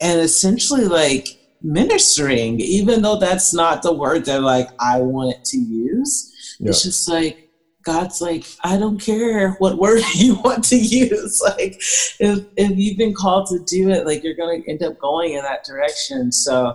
and 0.00 0.20
essentially 0.20 0.86
like 0.86 1.28
ministering, 1.62 2.58
even 2.58 3.00
though 3.00 3.14
that's 3.14 3.54
not 3.54 3.82
the 3.82 3.92
word 3.92 4.24
that 4.24 4.42
like 4.42 4.66
I 4.80 4.98
wanted 4.98 5.36
to 5.44 5.56
use. 5.56 6.32
It's 6.58 6.82
just 6.82 7.08
like 7.08 7.38
God's 7.84 8.20
like, 8.20 8.44
I 8.64 8.76
don't 8.76 9.00
care 9.00 9.52
what 9.58 9.78
word 9.78 10.02
you 10.16 10.40
want 10.44 10.64
to 10.64 10.76
use. 10.76 11.40
Like, 11.44 11.76
if 12.18 12.40
if 12.56 12.72
you've 12.74 12.98
been 12.98 13.14
called 13.14 13.46
to 13.50 13.60
do 13.68 13.90
it, 13.90 14.04
like 14.04 14.24
you're 14.24 14.34
gonna 14.34 14.58
end 14.66 14.82
up 14.82 14.98
going 14.98 15.34
in 15.34 15.42
that 15.42 15.62
direction. 15.64 16.32
So 16.32 16.74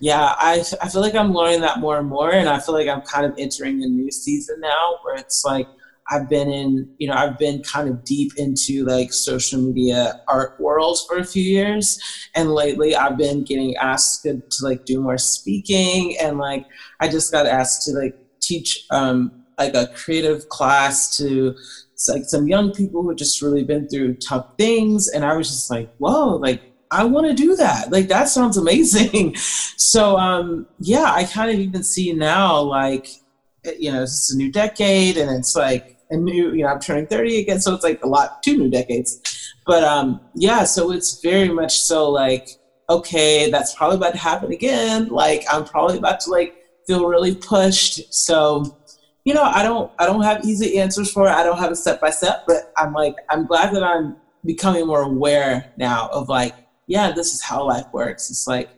yeah, 0.00 0.34
I, 0.38 0.62
I 0.82 0.88
feel 0.88 1.00
like 1.00 1.14
I'm 1.14 1.32
learning 1.32 1.60
that 1.60 1.78
more 1.78 1.98
and 1.98 2.08
more. 2.08 2.32
And 2.32 2.48
I 2.48 2.58
feel 2.58 2.74
like 2.74 2.88
I'm 2.88 3.02
kind 3.02 3.24
of 3.24 3.34
entering 3.38 3.82
a 3.82 3.86
new 3.86 4.10
season 4.10 4.60
now 4.60 4.98
where 5.02 5.16
it's 5.16 5.44
like 5.44 5.68
I've 6.10 6.28
been 6.28 6.50
in, 6.50 6.88
you 6.98 7.08
know, 7.08 7.14
I've 7.14 7.38
been 7.38 7.62
kind 7.62 7.88
of 7.88 8.04
deep 8.04 8.32
into 8.36 8.84
like 8.84 9.12
social 9.12 9.60
media 9.60 10.14
art 10.28 10.52
world 10.58 10.98
for 11.06 11.16
a 11.16 11.24
few 11.24 11.42
years. 11.42 11.98
And 12.34 12.52
lately 12.52 12.94
I've 12.94 13.16
been 13.16 13.44
getting 13.44 13.74
asked 13.76 14.22
to, 14.22 14.34
to 14.34 14.64
like 14.64 14.84
do 14.84 15.00
more 15.00 15.18
speaking. 15.18 16.16
And 16.20 16.38
like 16.38 16.64
I 17.00 17.08
just 17.08 17.32
got 17.32 17.46
asked 17.46 17.82
to 17.86 17.92
like 17.92 18.14
teach 18.40 18.84
um, 18.90 19.32
like 19.58 19.74
a 19.74 19.86
creative 19.94 20.48
class 20.48 21.16
to 21.16 21.54
like 22.08 22.24
some 22.26 22.48
young 22.48 22.72
people 22.72 23.02
who 23.02 23.14
just 23.14 23.40
really 23.40 23.64
been 23.64 23.88
through 23.88 24.16
tough 24.16 24.44
things. 24.58 25.08
And 25.08 25.24
I 25.24 25.34
was 25.34 25.48
just 25.48 25.70
like, 25.70 25.88
whoa, 25.98 26.36
like 26.36 26.60
I 26.94 27.04
want 27.04 27.26
to 27.26 27.34
do 27.34 27.56
that. 27.56 27.90
Like 27.90 28.08
that 28.08 28.28
sounds 28.28 28.56
amazing. 28.56 29.34
so 29.76 30.16
um, 30.16 30.66
yeah, 30.78 31.12
I 31.12 31.24
kind 31.24 31.50
of 31.50 31.58
even 31.58 31.82
see 31.82 32.12
now 32.12 32.60
like 32.60 33.08
you 33.78 33.90
know 33.90 34.02
it's 34.02 34.32
a 34.32 34.36
new 34.36 34.52
decade 34.52 35.16
and 35.16 35.30
it's 35.30 35.56
like 35.56 35.96
a 36.10 36.16
new 36.16 36.52
you 36.52 36.62
know 36.62 36.68
I'm 36.68 36.80
turning 36.80 37.06
30 37.06 37.40
again, 37.40 37.60
so 37.60 37.74
it's 37.74 37.84
like 37.84 38.02
a 38.04 38.08
lot 38.08 38.42
two 38.42 38.56
new 38.56 38.70
decades. 38.70 39.20
But 39.66 39.82
um, 39.82 40.20
yeah, 40.34 40.64
so 40.64 40.92
it's 40.92 41.20
very 41.20 41.48
much 41.48 41.78
so 41.80 42.10
like 42.10 42.48
okay, 42.88 43.50
that's 43.50 43.74
probably 43.74 43.96
about 43.96 44.12
to 44.12 44.18
happen 44.18 44.52
again. 44.52 45.08
Like 45.08 45.44
I'm 45.50 45.64
probably 45.64 45.98
about 45.98 46.20
to 46.20 46.30
like 46.30 46.54
feel 46.86 47.06
really 47.06 47.34
pushed. 47.34 48.12
So, 48.12 48.78
you 49.24 49.34
know, 49.34 49.42
I 49.42 49.62
don't 49.62 49.90
I 49.98 50.06
don't 50.06 50.22
have 50.22 50.44
easy 50.44 50.78
answers 50.78 51.10
for 51.10 51.26
it. 51.26 51.30
I 51.30 51.42
don't 51.42 51.58
have 51.58 51.72
a 51.72 51.76
step 51.76 52.00
by 52.00 52.10
step, 52.10 52.44
but 52.46 52.72
I'm 52.76 52.92
like 52.92 53.16
I'm 53.30 53.46
glad 53.46 53.74
that 53.74 53.82
I'm 53.82 54.16
becoming 54.44 54.86
more 54.86 55.02
aware 55.02 55.72
now 55.76 56.08
of 56.12 56.28
like, 56.28 56.54
yeah, 56.86 57.12
this 57.12 57.32
is 57.32 57.42
how 57.42 57.66
life 57.66 57.86
works. 57.92 58.30
It's 58.30 58.46
like 58.46 58.70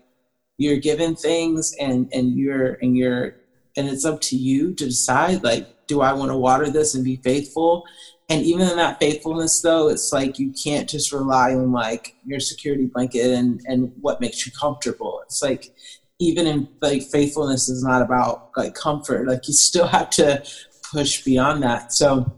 you're 0.58 0.78
given 0.78 1.14
things 1.14 1.74
and 1.80 2.08
and 2.12 2.36
you're 2.36 2.74
and 2.82 2.96
you're 2.96 3.36
and 3.76 3.88
it's 3.88 4.04
up 4.04 4.20
to 4.22 4.36
you 4.36 4.74
to 4.74 4.86
decide 4.86 5.42
like 5.42 5.68
do 5.86 6.00
I 6.00 6.12
want 6.12 6.30
to 6.30 6.36
water 6.36 6.68
this 6.70 6.94
and 6.94 7.04
be 7.04 7.16
faithful? 7.16 7.84
And 8.28 8.42
even 8.42 8.68
in 8.68 8.76
that 8.76 8.98
faithfulness 8.98 9.60
though, 9.60 9.88
it's 9.88 10.12
like 10.12 10.38
you 10.38 10.52
can't 10.52 10.88
just 10.88 11.12
rely 11.12 11.54
on 11.54 11.70
like 11.72 12.16
your 12.24 12.40
security 12.40 12.86
blanket 12.86 13.30
and, 13.30 13.60
and 13.66 13.92
what 14.00 14.20
makes 14.20 14.44
you 14.44 14.52
comfortable. 14.52 15.20
It's 15.24 15.42
like 15.42 15.72
even 16.18 16.46
in 16.46 16.68
like 16.80 17.02
faithfulness 17.02 17.68
is 17.68 17.84
not 17.84 18.02
about 18.02 18.50
like 18.56 18.74
comfort. 18.74 19.28
Like 19.28 19.46
you 19.46 19.54
still 19.54 19.86
have 19.86 20.10
to 20.10 20.42
push 20.90 21.22
beyond 21.22 21.62
that. 21.62 21.92
So 21.92 22.32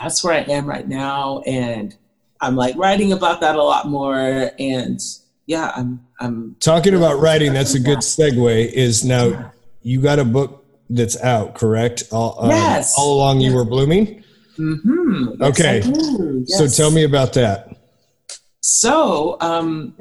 that's 0.00 0.24
where 0.24 0.34
I 0.34 0.50
am 0.52 0.66
right 0.66 0.88
now. 0.88 1.42
And 1.46 1.96
I'm 2.40 2.56
like 2.56 2.76
writing 2.76 3.12
about 3.12 3.40
that 3.40 3.56
a 3.56 3.62
lot 3.62 3.86
more. 3.88 4.50
And 4.58 5.00
yeah, 5.46 5.72
I'm 5.74 6.06
I'm 6.20 6.56
talking 6.60 6.94
about 6.94 7.20
writing, 7.20 7.52
that's 7.52 7.74
a 7.74 7.80
good 7.80 7.98
segue, 7.98 8.72
is 8.72 9.04
now 9.04 9.52
you 9.82 10.00
got 10.00 10.18
a 10.18 10.24
book 10.24 10.64
that's 10.90 11.20
out, 11.20 11.54
correct? 11.54 12.04
All, 12.12 12.44
uh, 12.44 12.48
yes. 12.48 12.94
all 12.96 13.16
along 13.16 13.40
you 13.40 13.54
were 13.54 13.64
blooming. 13.64 14.24
Mm-hmm. 14.58 15.40
Yes, 15.40 15.50
okay. 15.50 15.82
Yes. 16.46 16.58
So 16.58 16.66
tell 16.82 16.90
me 16.90 17.04
about 17.04 17.32
that. 17.34 17.76
So, 18.60 19.36
um, 19.40 19.94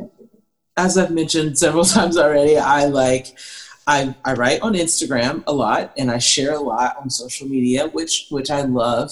as 0.76 0.98
I've 0.98 1.12
mentioned 1.12 1.58
several 1.58 1.84
times 1.96 2.18
already, 2.18 2.58
I 2.58 2.86
like 2.86 3.38
I, 3.88 4.14
I 4.26 4.34
write 4.34 4.62
on 4.62 4.74
Instagram 4.74 5.44
a 5.48 5.54
lot 5.54 5.94
and 5.98 6.12
I 6.12 6.18
share 6.18 6.54
a 6.54 6.60
lot 6.60 6.98
on 6.98 7.10
social 7.10 7.48
media, 7.48 7.88
which 7.88 8.28
which 8.30 8.52
I 8.52 8.62
love. 8.62 9.12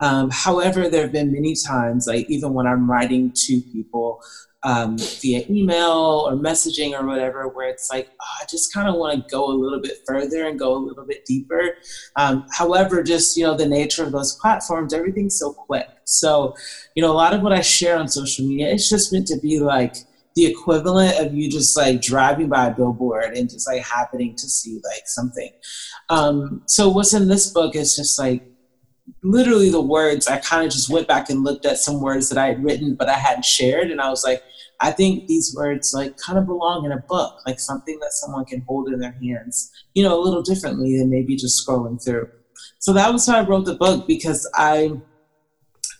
Um, 0.00 0.30
however, 0.30 0.88
there 0.88 1.02
have 1.02 1.12
been 1.12 1.32
many 1.32 1.54
times, 1.54 2.06
like 2.06 2.28
even 2.28 2.52
when 2.52 2.66
I'm 2.66 2.90
writing 2.90 3.32
to 3.46 3.60
people 3.72 4.20
um, 4.62 4.98
via 4.98 5.44
email 5.48 6.26
or 6.26 6.32
messaging 6.32 6.98
or 6.98 7.06
whatever, 7.06 7.46
where 7.48 7.68
it's 7.68 7.88
like, 7.90 8.08
oh, 8.20 8.42
I 8.42 8.46
just 8.50 8.74
kind 8.74 8.88
of 8.88 8.96
want 8.96 9.14
to 9.14 9.30
go 9.30 9.46
a 9.46 9.54
little 9.54 9.80
bit 9.80 9.98
further 10.06 10.46
and 10.46 10.58
go 10.58 10.74
a 10.74 10.78
little 10.78 11.06
bit 11.06 11.24
deeper. 11.24 11.76
Um, 12.16 12.46
however, 12.52 13.02
just, 13.02 13.36
you 13.36 13.44
know, 13.44 13.56
the 13.56 13.68
nature 13.68 14.02
of 14.02 14.12
those 14.12 14.34
platforms, 14.34 14.92
everything's 14.92 15.38
so 15.38 15.52
quick. 15.52 15.88
So, 16.04 16.56
you 16.94 17.02
know, 17.02 17.12
a 17.12 17.14
lot 17.14 17.32
of 17.32 17.42
what 17.42 17.52
I 17.52 17.60
share 17.60 17.96
on 17.96 18.08
social 18.08 18.46
media, 18.46 18.72
it's 18.72 18.90
just 18.90 19.12
meant 19.12 19.28
to 19.28 19.38
be 19.38 19.60
like, 19.60 19.96
the 20.34 20.44
equivalent 20.44 21.18
of 21.18 21.32
you 21.32 21.50
just 21.50 21.74
like 21.78 22.02
driving 22.02 22.48
by 22.48 22.66
a 22.66 22.74
billboard 22.74 23.34
and 23.34 23.48
just 23.48 23.66
like 23.66 23.82
happening 23.82 24.36
to 24.36 24.46
see 24.46 24.74
like 24.84 25.06
something. 25.06 25.50
Um, 26.10 26.62
so 26.66 26.90
what's 26.90 27.14
in 27.14 27.26
this 27.26 27.50
book 27.50 27.74
is 27.74 27.96
just 27.96 28.18
like 28.18 28.46
literally 29.22 29.70
the 29.70 29.80
words. 29.80 30.26
I 30.26 30.38
kind 30.38 30.64
of 30.64 30.72
just 30.72 30.88
went 30.88 31.08
back 31.08 31.30
and 31.30 31.44
looked 31.44 31.66
at 31.66 31.78
some 31.78 32.00
words 32.00 32.28
that 32.28 32.38
I 32.38 32.46
had 32.46 32.64
written 32.64 32.94
but 32.94 33.08
I 33.08 33.14
hadn't 33.14 33.44
shared, 33.44 33.90
and 33.90 34.00
I 34.00 34.08
was 34.10 34.24
like, 34.24 34.42
I 34.80 34.90
think 34.90 35.26
these 35.26 35.54
words 35.56 35.92
like 35.94 36.16
kind 36.18 36.38
of 36.38 36.46
belong 36.46 36.84
in 36.84 36.92
a 36.92 36.98
book, 37.08 37.40
like 37.46 37.60
something 37.60 37.98
that 38.00 38.12
someone 38.12 38.44
can 38.44 38.62
hold 38.62 38.88
in 38.88 39.00
their 39.00 39.16
hands, 39.22 39.70
you 39.94 40.02
know, 40.02 40.18
a 40.18 40.22
little 40.22 40.42
differently 40.42 40.98
than 40.98 41.10
maybe 41.10 41.36
just 41.36 41.66
scrolling 41.66 42.02
through. 42.02 42.28
So 42.78 42.92
that 42.92 43.12
was 43.12 43.26
how 43.26 43.38
I 43.38 43.46
wrote 43.46 43.64
the 43.64 43.74
book 43.74 44.06
because 44.06 44.48
I 44.54 44.92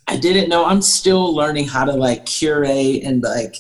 I 0.09 0.17
didn't 0.17 0.49
know 0.49 0.65
I'm 0.65 0.83
still 0.83 1.35
learning 1.35 1.69
how 1.69 1.85
to 1.85 1.93
like 1.93 2.27
curate 2.27 3.03
and 3.03 3.23
like 3.23 3.57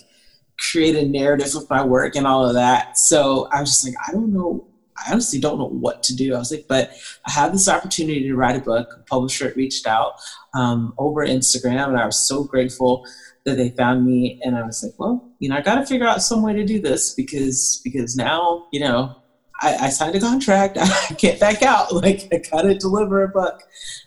create 0.59 0.97
a 0.97 1.07
narrative 1.07 1.55
with 1.55 1.68
my 1.68 1.84
work 1.84 2.14
and 2.16 2.26
all 2.26 2.47
of 2.47 2.55
that. 2.55 2.99
So 2.99 3.49
I 3.53 3.61
was 3.61 3.70
just 3.70 3.84
like, 3.84 3.94
I 4.07 4.12
don't 4.12 4.32
know. 4.32 4.66
I 4.99 5.12
honestly 5.12 5.38
don't 5.38 5.59
know 5.59 5.68
what 5.68 6.03
to 6.05 6.16
do. 6.16 6.34
I 6.34 6.38
was 6.38 6.51
like, 6.51 6.66
but 6.68 6.92
I 7.26 7.32
have 7.32 7.53
this 7.53 7.68
opportunity 7.68 8.22
to 8.24 8.34
write 8.34 8.57
a 8.57 8.61
book. 8.61 8.88
A 8.99 9.03
publisher 9.05 9.53
reached 9.57 9.86
out 9.86 10.14
um, 10.55 10.94
over 10.99 11.26
Instagram, 11.26 11.88
and 11.88 11.99
I 11.99 12.07
was 12.07 12.18
so 12.18 12.44
grateful 12.44 13.05
that 13.44 13.57
they 13.57 13.70
found 13.70 14.05
me 14.05 14.40
and 14.44 14.57
I 14.57 14.62
was 14.62 14.82
like, 14.82 14.92
well, 14.99 15.30
you 15.38 15.49
know, 15.49 15.57
I 15.57 15.61
got 15.61 15.76
to 15.76 15.86
figure 15.86 16.07
out 16.07 16.20
some 16.20 16.42
way 16.42 16.53
to 16.53 16.64
do 16.64 16.80
this 16.80 17.14
because 17.14 17.80
because 17.84 18.16
now, 18.16 18.66
you 18.72 18.80
know, 18.80 19.14
I, 19.62 19.76
I 19.76 19.88
signed 19.88 20.16
a 20.16 20.20
contract. 20.20 20.76
I 20.80 21.14
can't 21.14 21.40
back 21.40 21.62
out. 21.62 21.92
Like 21.92 22.28
I 22.32 22.38
got 22.51 22.62
to 22.62 22.74
deliver 22.74 23.22
a 23.22 23.28
book. 23.28 23.62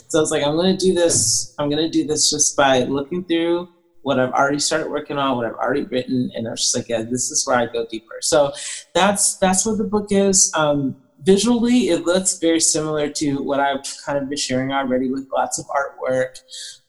So 0.09 0.19
I 0.19 0.21
was 0.21 0.31
like, 0.31 0.43
I'm 0.43 0.55
going 0.55 0.77
to 0.77 0.85
do 0.85 0.93
this. 0.93 1.55
I'm 1.57 1.69
going 1.69 1.81
to 1.81 1.89
do 1.89 2.05
this 2.05 2.29
just 2.29 2.55
by 2.57 2.83
looking 2.83 3.23
through 3.23 3.69
what 4.09 4.19
I've 4.19 4.31
already 4.31 4.57
started 4.57 4.89
working 4.89 5.19
on, 5.19 5.37
what 5.37 5.45
I've 5.45 5.53
already 5.53 5.83
written, 5.83 6.31
and 6.33 6.47
I 6.47 6.51
was 6.51 6.61
just 6.61 6.75
like, 6.75 6.89
yeah, 6.89 7.03
this 7.03 7.29
is 7.29 7.45
where 7.45 7.57
I 7.57 7.67
go 7.67 7.85
deeper. 7.85 8.15
So 8.21 8.51
that's 8.95 9.37
that's 9.37 9.67
what 9.67 9.77
the 9.77 9.83
book 9.83 10.07
is. 10.09 10.51
Um, 10.55 10.95
visually, 11.21 11.89
it 11.89 12.05
looks 12.07 12.39
very 12.39 12.59
similar 12.59 13.07
to 13.07 13.43
what 13.43 13.59
I've 13.59 13.83
kind 14.03 14.17
of 14.17 14.27
been 14.27 14.37
sharing 14.39 14.71
already 14.71 15.11
with 15.11 15.29
lots 15.31 15.59
of 15.59 15.65
artwork. 15.67 16.41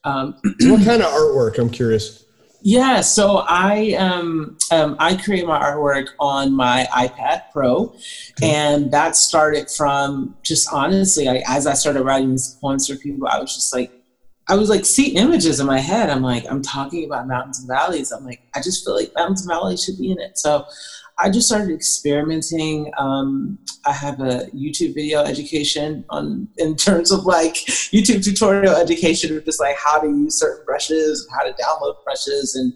Um, 0.03 0.35
what 0.63 0.83
kind 0.83 1.03
of 1.03 1.13
artwork? 1.13 1.59
I'm 1.59 1.69
curious. 1.69 2.25
Yeah, 2.63 3.03
so 3.03 3.45
I 3.47 3.93
um, 3.99 4.57
um, 4.71 4.97
I 4.99 5.17
create 5.17 5.47
my 5.47 5.61
artwork 5.61 6.09
on 6.19 6.55
my 6.55 6.89
iPad 6.91 7.43
Pro, 7.53 7.95
and 8.43 8.91
that 8.93 9.15
started 9.15 9.71
from 9.71 10.37
just 10.43 10.73
honestly, 10.73 11.29
I, 11.29 11.43
as 11.47 11.67
I 11.67 11.75
started 11.75 12.03
writing 12.03 12.31
these 12.31 12.57
poems 12.63 12.89
for 12.89 12.97
people, 12.97 13.29
I 13.29 13.39
was 13.39 13.55
just 13.55 13.75
like, 13.75 13.93
I 14.51 14.57
was 14.57 14.69
like, 14.69 14.85
see 14.85 15.15
images 15.15 15.61
in 15.61 15.67
my 15.67 15.79
head. 15.79 16.11
I'm 16.11 16.23
like, 16.23 16.45
I'm 16.51 16.61
talking 16.61 17.05
about 17.05 17.29
mountains 17.29 17.61
and 17.61 17.69
valleys. 17.69 18.11
I'm 18.11 18.25
like, 18.25 18.43
I 18.53 18.61
just 18.61 18.85
feel 18.85 18.97
like 18.97 19.13
mountains 19.15 19.43
and 19.43 19.49
valleys 19.49 19.85
should 19.85 19.97
be 19.97 20.11
in 20.11 20.19
it. 20.19 20.39
So 20.39 20.67
I 21.19 21.31
just 21.31 21.47
started 21.47 21.73
experimenting. 21.73 22.91
Um, 22.99 23.61
I 23.87 23.93
have 23.93 24.19
a 24.19 24.47
YouTube 24.53 24.95
video 24.95 25.21
education 25.21 26.05
on 26.11 26.49
in 26.59 26.75
terms 26.75 27.13
of 27.13 27.27
like 27.27 27.55
YouTube 27.95 28.25
tutorial 28.25 28.75
education 28.75 29.37
of 29.37 29.45
just 29.45 29.61
like 29.61 29.77
how 29.77 30.01
to 30.01 30.09
use 30.09 30.39
certain 30.39 30.65
brushes, 30.65 31.29
how 31.33 31.45
to 31.45 31.53
download 31.53 32.03
brushes, 32.03 32.57
and 32.57 32.73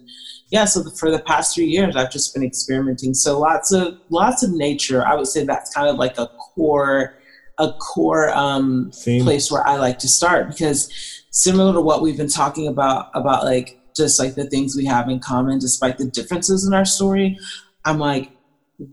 yeah. 0.51 0.63
So 0.63 0.81
the, 0.81 0.91
for 0.91 1.11
the 1.11 1.19
past 1.19 1.55
three 1.55 1.65
years, 1.65 1.97
I've 1.97 2.11
just 2.11 2.33
been 2.33 2.43
experimenting. 2.43 3.13
So 3.13 3.37
lots 3.37 3.73
of 3.73 3.99
lots 4.09 4.43
of 4.43 4.51
nature. 4.51 5.05
I 5.05 5.15
would 5.15 5.27
say 5.27 5.43
that's 5.43 5.73
kind 5.73 5.89
of 5.89 5.97
like 5.97 6.17
a 6.17 6.27
core 6.27 7.17
a 7.57 7.71
core 7.73 8.29
um, 8.31 8.91
place 8.91 9.51
where 9.51 9.65
I 9.67 9.77
like 9.77 9.99
to 9.99 10.07
start 10.07 10.49
because 10.49 10.89
similar 11.35 11.73
to 11.73 11.81
what 11.81 12.01
we've 12.01 12.15
been 12.15 12.29
talking 12.29 12.67
about 12.67 13.11
about 13.13 13.43
like 13.43 13.77
just 13.93 14.19
like 14.19 14.35
the 14.35 14.49
things 14.49 14.73
we 14.75 14.85
have 14.85 15.09
in 15.09 15.19
common 15.19 15.59
despite 15.59 15.97
the 15.97 16.05
differences 16.05 16.65
in 16.65 16.73
our 16.73 16.85
story 16.85 17.37
i'm 17.83 17.99
like 17.99 18.31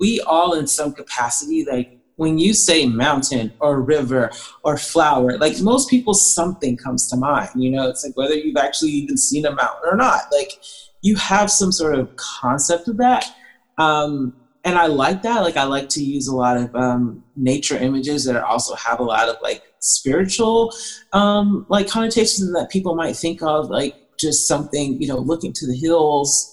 we 0.00 0.20
all 0.22 0.54
in 0.54 0.66
some 0.66 0.92
capacity 0.92 1.64
like 1.64 1.96
when 2.16 2.38
you 2.38 2.52
say 2.52 2.84
mountain 2.84 3.52
or 3.60 3.80
river 3.80 4.28
or 4.64 4.76
flower 4.76 5.38
like 5.38 5.60
most 5.60 5.88
people 5.88 6.14
something 6.14 6.76
comes 6.76 7.08
to 7.08 7.16
mind 7.16 7.48
you 7.54 7.70
know? 7.70 7.88
It's 7.88 8.04
like 8.04 8.16
whether 8.16 8.34
you've 8.34 8.56
actually 8.56 8.90
even 8.90 9.16
seen 9.16 9.46
a 9.46 9.54
mountain 9.54 9.84
or 9.84 9.96
not 9.96 10.22
like 10.32 10.50
you 11.00 11.14
have 11.16 11.48
some 11.48 11.70
sort 11.70 11.94
of 11.94 12.14
concept 12.16 12.88
of 12.88 12.96
that 12.96 13.24
um, 13.78 14.34
and 14.64 14.76
i 14.76 14.86
like 14.86 15.22
that 15.22 15.42
like 15.42 15.56
i 15.56 15.62
like 15.62 15.88
to 15.90 16.02
use 16.02 16.26
a 16.26 16.34
lot 16.34 16.56
of 16.56 16.74
um, 16.74 17.22
nature 17.36 17.76
images 17.76 18.24
that 18.24 18.42
also 18.42 18.74
have 18.74 18.98
a 18.98 19.04
lot 19.04 19.28
of 19.28 19.36
like 19.42 19.62
spiritual 19.82 20.72
um, 21.12 21.66
like 21.68 21.88
connotations 21.88 22.52
that 22.52 22.70
people 22.70 22.94
might 22.94 23.16
think 23.16 23.42
of 23.42 23.68
like 23.68 23.96
just 24.16 24.46
something 24.46 25.00
you 25.02 25.08
know 25.08 25.18
looking 25.18 25.52
to 25.52 25.66
the 25.66 25.76
hills. 25.76 26.48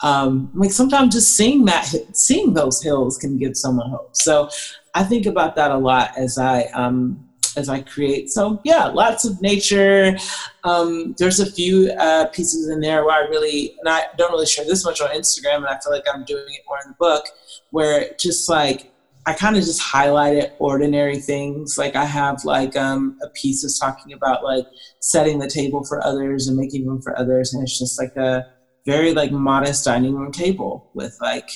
Um, 0.00 0.50
like 0.54 0.70
sometimes 0.70 1.14
just 1.14 1.34
seeing 1.34 1.64
that 1.64 1.86
seeing 2.12 2.52
those 2.52 2.82
hills 2.82 3.16
can 3.16 3.38
give 3.38 3.56
someone 3.56 3.90
hope. 3.90 4.14
So 4.14 4.48
i 4.94 5.02
think 5.02 5.26
about 5.26 5.56
that 5.56 5.72
a 5.72 5.76
lot 5.76 6.16
as 6.16 6.38
i 6.38 6.64
um, 6.74 7.28
as 7.56 7.68
i 7.68 7.80
create. 7.80 8.30
So 8.30 8.60
yeah 8.64 8.86
lots 8.86 9.24
of 9.24 9.40
nature. 9.40 10.16
Um, 10.64 11.14
there's 11.18 11.40
a 11.40 11.50
few 11.50 11.90
uh, 11.92 12.26
pieces 12.26 12.68
in 12.68 12.80
there 12.80 13.04
where 13.04 13.24
i 13.24 13.28
really 13.28 13.76
and 13.80 13.88
i 13.88 14.04
don't 14.18 14.32
really 14.32 14.46
share 14.46 14.64
this 14.64 14.84
much 14.84 15.00
on 15.00 15.10
instagram 15.10 15.56
and 15.56 15.66
i 15.66 15.78
feel 15.78 15.92
like 15.92 16.04
i'm 16.12 16.24
doing 16.24 16.46
it 16.48 16.62
more 16.66 16.78
in 16.82 16.90
the 16.90 16.96
book 16.98 17.24
where 17.70 18.10
just 18.18 18.48
like 18.48 18.93
I 19.26 19.32
kind 19.32 19.56
of 19.56 19.64
just 19.64 19.80
highlighted 19.80 20.52
ordinary 20.58 21.18
things. 21.18 21.78
Like 21.78 21.96
I 21.96 22.04
have 22.04 22.44
like 22.44 22.76
um, 22.76 23.16
a 23.22 23.28
piece 23.28 23.62
that's 23.62 23.78
talking 23.78 24.12
about 24.12 24.44
like 24.44 24.66
setting 25.00 25.38
the 25.38 25.48
table 25.48 25.84
for 25.84 26.04
others 26.04 26.46
and 26.46 26.56
making 26.56 26.86
room 26.86 27.00
for 27.00 27.18
others, 27.18 27.54
and 27.54 27.62
it's 27.62 27.78
just 27.78 27.98
like 27.98 28.14
a 28.16 28.44
very 28.84 29.14
like 29.14 29.32
modest 29.32 29.84
dining 29.84 30.14
room 30.14 30.30
table 30.30 30.90
with 30.94 31.16
like 31.22 31.48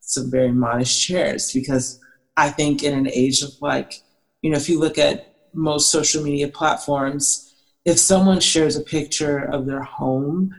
some 0.00 0.30
very 0.30 0.52
modest 0.52 1.02
chairs 1.02 1.52
because 1.52 2.00
I 2.36 2.50
think 2.50 2.82
in 2.84 2.96
an 2.96 3.10
age 3.12 3.42
of 3.42 3.50
like 3.60 3.94
you 4.42 4.50
know 4.50 4.56
if 4.56 4.68
you 4.68 4.78
look 4.78 4.96
at 4.96 5.34
most 5.52 5.90
social 5.90 6.22
media 6.22 6.46
platforms, 6.46 7.52
if 7.84 7.98
someone 7.98 8.38
shares 8.38 8.76
a 8.76 8.80
picture 8.80 9.38
of 9.38 9.66
their 9.66 9.82
home, 9.82 10.54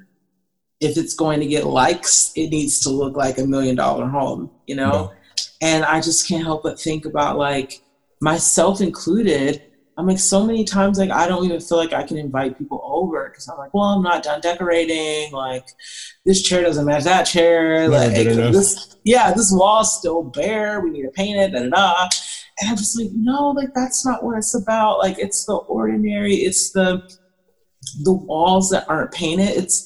if 0.82 0.98
it's 0.98 1.14
going 1.14 1.40
to 1.40 1.48
get 1.48 1.66
likes, 1.66 2.34
it 2.36 2.50
needs 2.50 2.82
to 2.82 2.90
look 2.90 3.16
like 3.16 3.38
a 3.38 3.48
million 3.48 3.78
dollar 3.78 4.08
home, 4.08 4.52
you 4.68 4.76
know. 4.76 4.90
No 4.90 5.14
and 5.62 5.84
I 5.86 6.02
just 6.02 6.28
can't 6.28 6.44
help 6.44 6.64
but 6.64 6.80
think 6.80 7.06
about 7.06 7.38
like 7.38 7.82
myself 8.22 8.82
included. 8.82 9.64
I'm 9.98 10.08
like 10.08 10.20
so 10.20 10.46
many 10.46 10.64
times 10.64 10.98
like 10.98 11.12
I 11.12 11.28
don't 11.28 11.44
even 11.44 11.60
feel 11.60 11.78
like 11.78 11.92
I 11.92 12.04
can 12.04 12.18
invite 12.18 12.58
people 12.58 12.82
over 12.86 13.30
because 13.30 13.50
I'm 13.50 13.58
like, 13.58 13.74
well, 13.74 13.84
I'm 13.84 14.02
not 14.02 14.24
done 14.24 14.40
decorating. 14.40 15.32
Like 15.34 15.68
this 16.26 16.42
chair 16.42 16.62
doesn't 16.62 16.86
match 16.86 17.04
that 17.04 17.24
chair. 17.24 17.90
like 17.90 18.14
this, 18.14 18.96
yeah, 19.04 19.34
this 19.34 19.52
wall's 19.54 19.98
still 19.98 20.24
bare. 20.24 20.80
We 20.80 20.92
need 20.92 21.04
to 21.04 21.12
paint 21.12 21.38
it. 21.38 21.52
Da 21.52 21.64
da 21.64 21.70
da. 21.70 22.10
And 22.62 22.70
I'm 22.70 22.78
just 22.78 22.98
like, 22.98 23.10
no, 23.14 23.50
like 23.52 23.74
that's 23.74 24.06
not 24.06 24.24
what 24.24 24.38
it's 24.38 24.56
about. 24.56 25.00
Like 25.00 25.18
it's 25.20 25.46
the 25.46 25.56
ordinary. 25.56 26.36
It's 26.36 26.72
the 26.72 27.04
the 28.04 28.14
walls 28.14 28.70
that 28.70 28.90
aren't 28.90 29.12
painted. 29.12 29.50
It's 29.50 29.86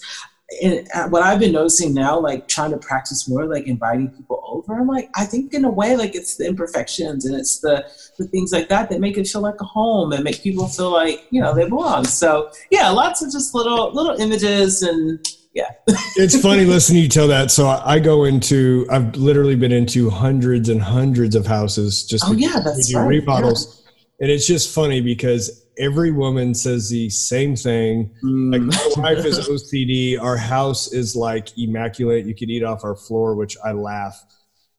and 0.62 0.88
uh, 0.94 1.08
what 1.10 1.24
I've 1.24 1.40
been 1.40 1.54
noticing 1.54 1.94
now, 1.94 2.20
like 2.20 2.48
trying 2.48 2.72
to 2.72 2.78
practice 2.78 3.28
more, 3.28 3.46
like 3.46 3.66
inviting 3.66 4.10
people 4.10 4.44
over, 4.48 4.80
I'm 4.80 4.88
like, 4.88 5.10
I 5.16 5.26
think 5.26 5.54
in 5.54 5.66
a 5.66 5.70
way, 5.70 5.96
like 5.96 6.16
it's 6.16 6.38
the 6.38 6.46
imperfections 6.46 7.26
and 7.26 7.36
it's 7.36 7.60
the 7.60 7.86
the 8.18 8.28
things 8.28 8.52
like 8.52 8.70
that 8.70 8.90
that 8.90 9.00
make 9.00 9.18
it 9.18 9.28
feel 9.28 9.42
like 9.42 9.60
a 9.62 9.66
home 9.66 10.12
and 10.14 10.24
make 10.24 10.42
people 10.42 10.68
feel 10.68 10.92
like 10.92 11.26
you 11.32 11.42
know 11.42 11.54
they 11.56 11.68
belong. 11.68 12.06
So 12.06 12.52
yeah, 12.72 12.90
lots 12.90 13.22
of 13.22 13.32
just 13.32 13.56
little 13.56 13.94
little 13.94 14.20
images 14.20 14.84
and 14.84 15.26
yeah. 15.54 15.72
it's 16.16 16.40
funny 16.42 16.66
listening 16.66 16.98
to 16.98 17.04
you 17.04 17.10
tell 17.10 17.28
that. 17.28 17.52
So 17.52 17.68
I 17.68 18.00
go 18.00 18.24
into, 18.24 18.88
I've 18.90 19.16
literally 19.16 19.56
been 19.56 19.72
into 19.72 20.10
hundreds 20.10 20.68
and 20.68 20.82
hundreds 20.82 21.36
of 21.36 21.46
houses 21.46 22.06
just 22.06 22.26
oh 22.28 22.34
yeah, 22.34 22.60
that's 22.60 22.94
right. 22.94 23.08
remodels, 23.08 23.84
yeah. 23.86 24.26
and 24.26 24.32
it's 24.32 24.48
just 24.48 24.74
funny 24.74 25.00
because 25.02 25.63
every 25.78 26.12
woman 26.12 26.54
says 26.54 26.90
the 26.90 27.10
same 27.10 27.56
thing. 27.56 28.12
Mm. 28.24 28.52
Like 28.52 28.98
my 28.98 29.16
wife 29.16 29.26
is 29.26 29.40
OCD. 29.50 30.20
Our 30.22 30.38
house 30.38 30.92
is 30.94 31.16
like 31.16 31.58
immaculate. 31.58 32.26
You 32.26 32.36
could 32.36 32.50
eat 32.50 32.64
off 32.64 32.84
our 32.84 32.96
floor, 32.96 33.36
which 33.36 33.58
I 33.64 33.72
laugh. 33.72 34.24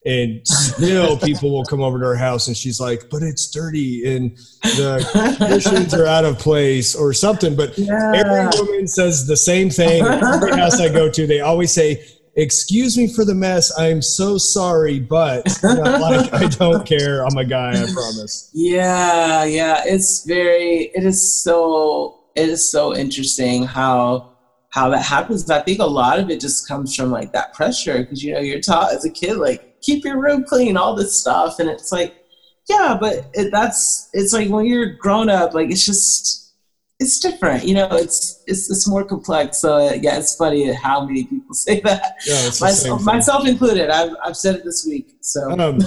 And 0.06 0.46
still, 0.46 1.18
people 1.24 1.50
will 1.50 1.64
come 1.64 1.80
over 1.80 1.98
to 1.98 2.04
our 2.04 2.14
house, 2.14 2.46
and 2.46 2.56
she's 2.56 2.78
like, 2.78 3.08
"But 3.08 3.22
it's 3.22 3.50
dirty, 3.50 4.14
and 4.14 4.36
the 4.62 5.36
cushions 5.38 5.94
are 5.94 6.06
out 6.06 6.26
of 6.26 6.38
place, 6.38 6.94
or 6.94 7.14
something." 7.14 7.56
But 7.56 7.78
yeah. 7.78 8.12
every 8.14 8.60
woman 8.60 8.86
says 8.86 9.26
the 9.26 9.36
same 9.36 9.70
thing. 9.70 10.04
Every 10.04 10.52
house 10.52 10.78
I 10.78 10.90
go 10.90 11.08
to, 11.08 11.26
they 11.26 11.40
always 11.40 11.72
say, 11.72 12.04
excuse 12.36 12.96
me 12.96 13.12
for 13.12 13.24
the 13.24 13.34
mess. 13.34 13.76
I'm 13.78 14.02
so 14.02 14.38
sorry, 14.38 15.00
but 15.00 15.46
you 15.62 15.74
know, 15.74 15.82
like 16.00 16.32
I 16.32 16.46
don't 16.48 16.86
care. 16.86 17.24
I'm 17.24 17.36
a 17.36 17.44
guy. 17.44 17.70
I 17.70 17.92
promise. 17.92 18.50
Yeah, 18.52 19.44
yeah. 19.44 19.82
It's 19.84 20.24
very. 20.24 20.90
It 20.94 21.04
is 21.04 21.42
so. 21.42 22.20
It 22.34 22.48
is 22.48 22.68
so 22.70 22.96
interesting 22.96 23.64
how 23.64 24.32
how 24.70 24.88
that 24.90 25.02
happens. 25.02 25.48
I 25.50 25.60
think 25.60 25.78
a 25.78 25.86
lot 25.86 26.18
of 26.18 26.30
it 26.30 26.40
just 26.40 26.66
comes 26.66 26.94
from 26.94 27.10
like 27.10 27.32
that 27.32 27.54
pressure 27.54 27.98
because 27.98 28.24
you 28.24 28.34
know 28.34 28.40
you're 28.40 28.60
taught 28.60 28.92
as 28.92 29.04
a 29.04 29.10
kid 29.10 29.36
like 29.36 29.80
keep 29.80 30.04
your 30.04 30.20
room 30.20 30.44
clean, 30.44 30.76
all 30.76 30.96
this 30.96 31.18
stuff, 31.18 31.58
and 31.58 31.68
it's 31.68 31.92
like, 31.92 32.14
yeah, 32.68 32.96
but 32.98 33.26
it, 33.34 33.50
that's 33.52 34.08
it's 34.12 34.32
like 34.32 34.48
when 34.48 34.66
you're 34.66 34.94
grown 34.94 35.28
up, 35.28 35.54
like 35.54 35.70
it's 35.70 35.86
just 35.86 36.43
it's 37.00 37.18
different. 37.18 37.64
You 37.64 37.74
know, 37.74 37.88
it's 37.90 38.42
it's 38.46 38.70
it's 38.70 38.88
more 38.88 39.04
complex. 39.04 39.58
So 39.58 39.74
uh, 39.74 39.92
yeah, 40.00 40.18
it's 40.18 40.36
funny 40.36 40.72
how 40.72 41.04
many 41.04 41.24
people 41.24 41.54
say 41.54 41.80
that. 41.80 42.16
Yeah, 42.26 42.44
myself, 42.60 43.02
myself 43.02 43.46
included. 43.46 43.90
I've 43.90 44.14
I've 44.24 44.36
said 44.36 44.56
it 44.56 44.64
this 44.64 44.86
week. 44.86 45.16
So, 45.20 45.50
um, 45.58 45.80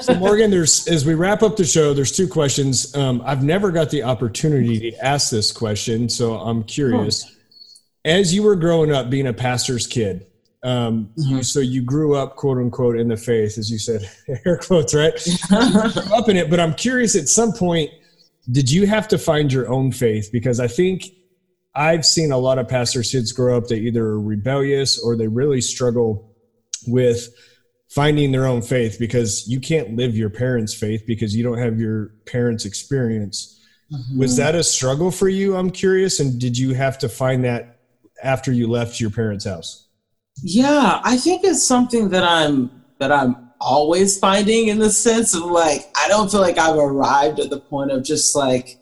so 0.00 0.14
Morgan, 0.14 0.50
there's 0.50 0.86
as 0.88 1.04
we 1.04 1.14
wrap 1.14 1.42
up 1.42 1.56
the 1.56 1.64
show, 1.64 1.94
there's 1.94 2.12
two 2.12 2.28
questions. 2.28 2.94
Um, 2.94 3.22
I've 3.24 3.42
never 3.42 3.70
got 3.70 3.90
the 3.90 4.04
opportunity 4.04 4.90
to 4.90 5.04
ask 5.04 5.30
this 5.30 5.50
question, 5.50 6.08
so 6.08 6.34
I'm 6.34 6.62
curious. 6.64 7.24
Oh. 7.26 7.38
As 8.04 8.34
you 8.34 8.42
were 8.42 8.56
growing 8.56 8.90
up, 8.90 9.10
being 9.10 9.28
a 9.28 9.32
pastor's 9.32 9.86
kid, 9.86 10.26
um, 10.64 11.10
mm-hmm. 11.16 11.36
you, 11.36 11.42
so 11.44 11.60
you 11.60 11.82
grew 11.82 12.16
up, 12.16 12.34
quote 12.34 12.58
unquote, 12.58 12.98
in 12.98 13.06
the 13.06 13.16
faith, 13.16 13.58
as 13.58 13.70
you 13.70 13.78
said, 13.78 14.08
air 14.44 14.58
quotes, 14.58 14.92
right? 14.92 15.14
up 16.12 16.28
in 16.28 16.36
it, 16.36 16.50
but 16.50 16.58
I'm 16.58 16.74
curious. 16.74 17.14
At 17.14 17.28
some 17.28 17.52
point 17.52 17.92
did 18.50 18.70
you 18.70 18.86
have 18.86 19.08
to 19.08 19.18
find 19.18 19.52
your 19.52 19.70
own 19.70 19.92
faith? 19.92 20.30
Because 20.32 20.60
I 20.60 20.68
think 20.68 21.04
I've 21.74 22.04
seen 22.04 22.32
a 22.32 22.38
lot 22.38 22.58
of 22.58 22.68
pastors' 22.68 23.10
kids 23.12 23.32
grow 23.32 23.56
up, 23.56 23.68
they 23.68 23.78
either 23.78 24.04
are 24.04 24.20
rebellious 24.20 24.98
or 24.98 25.16
they 25.16 25.28
really 25.28 25.60
struggle 25.60 26.34
with 26.86 27.28
finding 27.88 28.32
their 28.32 28.46
own 28.46 28.62
faith 28.62 28.96
because 28.98 29.46
you 29.48 29.60
can't 29.60 29.96
live 29.96 30.16
your 30.16 30.30
parents' 30.30 30.74
faith 30.74 31.04
because 31.06 31.36
you 31.36 31.42
don't 31.42 31.58
have 31.58 31.78
your 31.78 32.14
parents' 32.26 32.64
experience. 32.64 33.60
Mm-hmm. 33.92 34.18
Was 34.18 34.36
that 34.36 34.54
a 34.54 34.62
struggle 34.62 35.10
for 35.10 35.28
you? 35.28 35.56
I'm 35.56 35.70
curious. 35.70 36.18
And 36.18 36.40
did 36.40 36.56
you 36.56 36.74
have 36.74 36.98
to 36.98 37.08
find 37.08 37.44
that 37.44 37.80
after 38.22 38.50
you 38.50 38.66
left 38.66 39.00
your 39.00 39.10
parents' 39.10 39.44
house? 39.44 39.88
Yeah, 40.42 41.00
I 41.04 41.18
think 41.18 41.44
it's 41.44 41.62
something 41.62 42.08
that 42.10 42.24
I'm 42.24 42.70
that 42.98 43.12
I'm 43.12 43.51
always 43.62 44.18
finding 44.18 44.68
in 44.68 44.78
the 44.78 44.90
sense 44.90 45.34
of 45.34 45.44
like 45.44 45.90
I 45.96 46.08
don't 46.08 46.30
feel 46.30 46.40
like 46.40 46.58
I've 46.58 46.76
arrived 46.76 47.38
at 47.38 47.50
the 47.50 47.60
point 47.60 47.92
of 47.92 48.02
just 48.02 48.34
like 48.34 48.78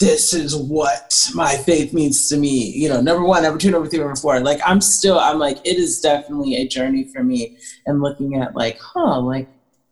this 0.00 0.32
is 0.32 0.54
what 0.54 1.28
my 1.34 1.56
faith 1.56 1.92
means 1.92 2.28
to 2.28 2.36
me. 2.36 2.70
You 2.70 2.88
know, 2.88 3.00
number 3.00 3.24
one, 3.24 3.42
number 3.42 3.58
two, 3.58 3.70
number 3.70 3.88
three, 3.88 3.98
number 3.98 4.16
four. 4.16 4.40
Like 4.40 4.60
I'm 4.66 4.80
still 4.80 5.18
I'm 5.18 5.38
like 5.38 5.58
it 5.64 5.76
is 5.76 6.00
definitely 6.00 6.56
a 6.56 6.68
journey 6.68 7.04
for 7.04 7.22
me 7.22 7.56
and 7.86 8.02
looking 8.02 8.40
at 8.40 8.54
like, 8.54 8.78
huh, 8.80 9.20
like 9.20 9.48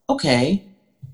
okay, 0.09 0.66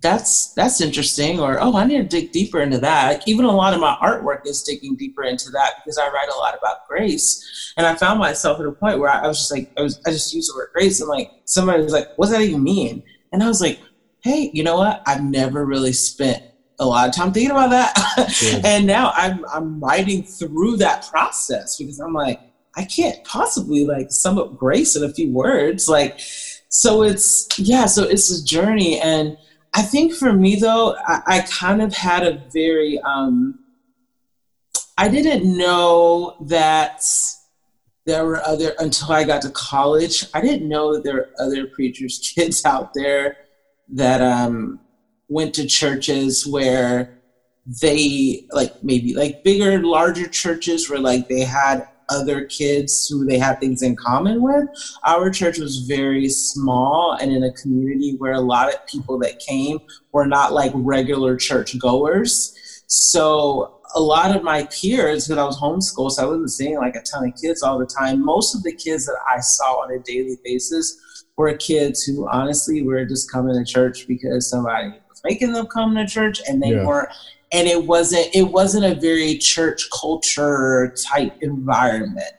that's 0.04 0.54
that's 0.54 0.82
interesting 0.82 1.39
or 1.39 1.60
oh 1.62 1.78
i 1.78 1.86
need 1.86 1.97
to 1.97 2.04
dig 2.04 2.32
deeper 2.34 2.60
into 2.60 2.78
that. 2.78 3.08
Like 3.08 3.28
even 3.28 3.45
a 3.45 3.51
lot 3.51 3.74
of 3.74 3.80
my 3.80 3.97
artwork 4.04 4.45
is 4.45 4.62
digging 4.62 4.95
deeper 4.97 5.24
into 5.24 5.49
that 5.51 5.76
because 5.78 5.97
i 5.97 6.08
write 6.10 6.28
a 6.28 6.38
lot 6.38 6.56
about 6.56 6.86
grace. 6.88 7.74
And 7.78 7.88
i 7.88 7.95
found 7.95 8.20
myself 8.20 8.60
at 8.60 8.66
a 8.66 8.72
point 8.72 8.99
where 8.99 9.10
i, 9.10 9.26
was 9.26 9.39
just 9.39 9.51
like 9.51 9.72
i 9.78 9.82
was 9.82 9.99
i 10.06 10.12
just 10.12 10.34
used 10.34 10.51
the 10.51 10.58
word 10.58 10.70
grace. 10.74 10.99
And 10.99 11.10
like 11.10 11.32
somebody 11.45 11.82
was 11.82 11.93
like 11.93 12.10
what 12.18 12.26
does 12.26 12.34
that 12.34 12.41
even 12.41 12.62
mean? 12.62 13.01
And 13.32 13.41
i 13.41 13.47
was 13.47 13.62
like 13.62 13.80
hey 14.24 14.51
you 14.54 14.62
know 14.62 14.78
what? 14.78 15.01
I've 15.08 15.24
never 15.24 15.66
really 15.66 15.93
spent 15.93 16.43
a 16.80 16.86
lot 16.86 17.08
of 17.08 17.16
time 17.16 17.32
thinking 17.32 17.51
about 17.51 17.70
that. 17.70 18.62
And 18.66 18.86
now 18.86 19.14
i'm 19.16 19.45
i'm 19.54 19.80
writing 19.80 20.24
through 20.24 20.78
that 20.78 21.08
process 21.10 21.78
because 21.78 21.99
i'm 22.01 22.14
like 22.14 22.41
i 22.76 22.84
can't 22.84 23.24
possibly 23.24 23.86
like 23.86 24.12
sum 24.12 24.38
up 24.38 24.58
grace 24.58 24.97
in 24.97 25.04
a 25.06 25.14
few 25.14 25.32
words. 25.32 25.88
Like 25.88 26.20
so 26.68 27.04
it's 27.04 27.47
yeah 27.58 27.86
so 27.86 28.04
it's 28.04 28.30
a 28.32 28.43
journey. 28.43 28.99
And 28.99 29.38
I 29.74 29.82
think 29.82 30.13
for 30.13 30.34
me 30.34 30.55
though, 30.55 30.95
I, 31.05 31.21
I 31.26 31.39
kind 31.41 31.82
of 31.82 31.93
had 31.93 32.24
a 32.24 32.41
very 32.53 32.99
um, 32.99 33.59
I 34.97 35.07
didn't 35.09 35.57
know 35.57 36.36
that 36.41 37.01
there 38.05 38.26
were 38.26 38.41
other 38.45 38.74
until 38.80 39.11
I 39.11 39.24
got 39.24 39.41
to 39.43 39.49
college. 39.49 40.26
I 40.34 40.41
didn't 40.41 40.67
know 40.67 40.93
that 40.93 41.03
there 41.03 41.15
were 41.15 41.30
other 41.39 41.65
preachers' 41.76 42.34
kids 42.36 42.63
out 42.65 42.93
there 42.93 43.38
that 43.89 44.21
um, 44.21 44.80
went 45.28 45.53
to 45.55 45.65
churches 45.65 46.45
where 46.45 47.13
they 47.82 48.45
like 48.51 48.74
maybe 48.84 49.13
like 49.13 49.43
bigger, 49.43 49.82
larger 49.82 50.28
churches 50.28 50.89
where 50.89 50.99
like 50.99 51.28
they 51.30 51.41
had 51.41 51.88
other 52.10 52.45
kids 52.45 53.08
who 53.08 53.26
they 53.26 53.38
had 53.38 53.60
things 53.60 53.82
in 53.82 53.95
common 53.95 54.41
with. 54.41 54.66
Our 55.06 55.30
church 55.30 55.58
was 55.58 55.80
very 55.80 56.30
small 56.30 57.18
and 57.20 57.32
in 57.32 57.43
a 57.43 57.51
community 57.54 58.16
where 58.18 58.34
a 58.34 58.41
lot 58.41 58.74
of 58.74 58.86
people 58.88 59.18
that 59.20 59.39
came 59.39 59.80
were 60.12 60.26
not 60.26 60.54
like 60.54 60.72
regular 60.76 61.36
church 61.36 61.78
goers. 61.80 62.58
So 62.88 63.80
a 63.95 64.01
lot 64.01 64.36
of 64.36 64.43
my 64.43 64.66
peers, 64.66 65.28
because 65.28 65.38
I 65.38 65.45
was 65.45 65.60
homeschooled, 65.60 66.12
so 66.12 66.24
I 66.24 66.26
wasn't 66.26 66.51
seeing 66.51 66.78
like 66.78 66.95
a 66.95 67.01
ton 67.01 67.28
of 67.28 67.36
kids 67.39 67.64
all 67.64 67.78
the 67.78 67.86
time. 67.86 68.24
Most 68.24 68.56
of 68.56 68.64
the 68.64 68.74
kids 68.74 69.06
that 69.06 69.18
I 69.30 69.39
saw 69.39 69.84
on 69.84 69.91
a 69.91 69.99
daily 69.99 70.38
basis 70.43 71.26
were 71.38 71.54
kids 71.56 72.04
who 72.04 72.28
honestly 72.30 72.82
were 72.82 73.06
just 73.06 73.32
coming 73.32 73.56
to 73.56 73.66
church 73.66 74.08
because 74.08 74.49
somebody 74.49 74.89
was 75.10 75.22
making 75.24 75.54
them 75.54 75.68
come 75.68 75.95
to 75.95 76.06
church 76.08 76.41
and 76.47 76.62
they 76.62 76.72
yeah. 76.72 76.86
weren't 76.86 77.10
and 77.54 77.68
it 77.68 77.86
wasn't 77.86 78.28
it 78.34 78.51
wasn't 78.51 78.84
a 78.84 78.99
very 78.99 79.38
church 79.38 79.88
culture 79.97 80.93
type 81.12 81.34
environment. 81.41 82.34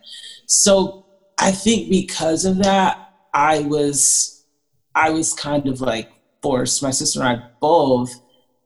So 0.47 1.07
i 1.39 1.51
think 1.51 1.91
because 1.91 2.45
of 2.45 2.63
that 2.63 2.97
i 3.35 3.59
was 3.59 4.45
i 4.95 5.11
was 5.11 5.33
kind 5.33 5.67
of 5.67 5.81
like 5.81 6.09
forced 6.43 6.81
my 6.81 6.91
sister 6.91 7.21
and 7.21 7.29
i 7.29 7.43
both 7.61 8.15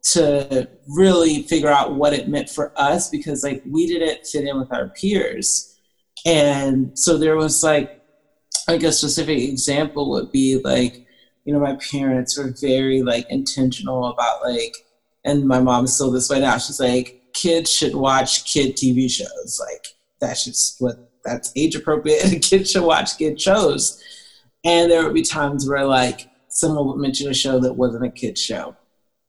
to 0.02 0.68
really 0.88 1.42
figure 1.42 1.68
out 1.68 1.94
what 1.94 2.12
it 2.12 2.28
meant 2.28 2.48
for 2.48 2.72
us 2.76 3.08
because 3.08 3.42
like 3.44 3.62
we 3.66 3.86
didn't 3.86 4.26
fit 4.26 4.44
in 4.44 4.58
with 4.58 4.72
our 4.72 4.88
peers. 4.88 5.76
And 6.24 6.98
so 6.98 7.18
there 7.18 7.36
was 7.36 7.62
like 7.62 7.90
like 8.66 8.82
a 8.82 8.92
specific 8.92 9.38
example 9.38 10.10
would 10.10 10.30
be 10.30 10.60
like 10.62 11.00
you 11.44 11.52
know 11.52 11.60
my 11.60 11.76
parents 11.90 12.36
were 12.36 12.54
very 12.60 13.02
like 13.02 13.24
intentional 13.30 14.06
about 14.06 14.42
like 14.42 14.74
and 15.24 15.46
my 15.46 15.60
mom's 15.60 15.94
still 15.94 16.10
this 16.10 16.30
way 16.30 16.40
now. 16.40 16.58
She's 16.58 16.80
like, 16.80 17.22
kids 17.32 17.72
should 17.72 17.94
watch 17.94 18.52
kid 18.52 18.76
TV 18.76 19.10
shows. 19.10 19.60
Like 19.60 19.86
that's 20.20 20.44
just 20.44 20.80
what 20.80 21.10
that's 21.24 21.52
age 21.56 21.74
appropriate, 21.74 22.24
and 22.32 22.42
kids 22.42 22.70
should 22.70 22.84
watch 22.84 23.18
kid 23.18 23.40
shows. 23.40 24.02
And 24.64 24.90
there 24.90 25.04
would 25.04 25.14
be 25.14 25.22
times 25.22 25.68
where 25.68 25.84
like 25.84 26.28
someone 26.48 26.86
would 26.86 26.98
mention 26.98 27.30
a 27.30 27.34
show 27.34 27.58
that 27.60 27.74
wasn't 27.74 28.04
a 28.04 28.10
kid 28.10 28.36
show, 28.36 28.76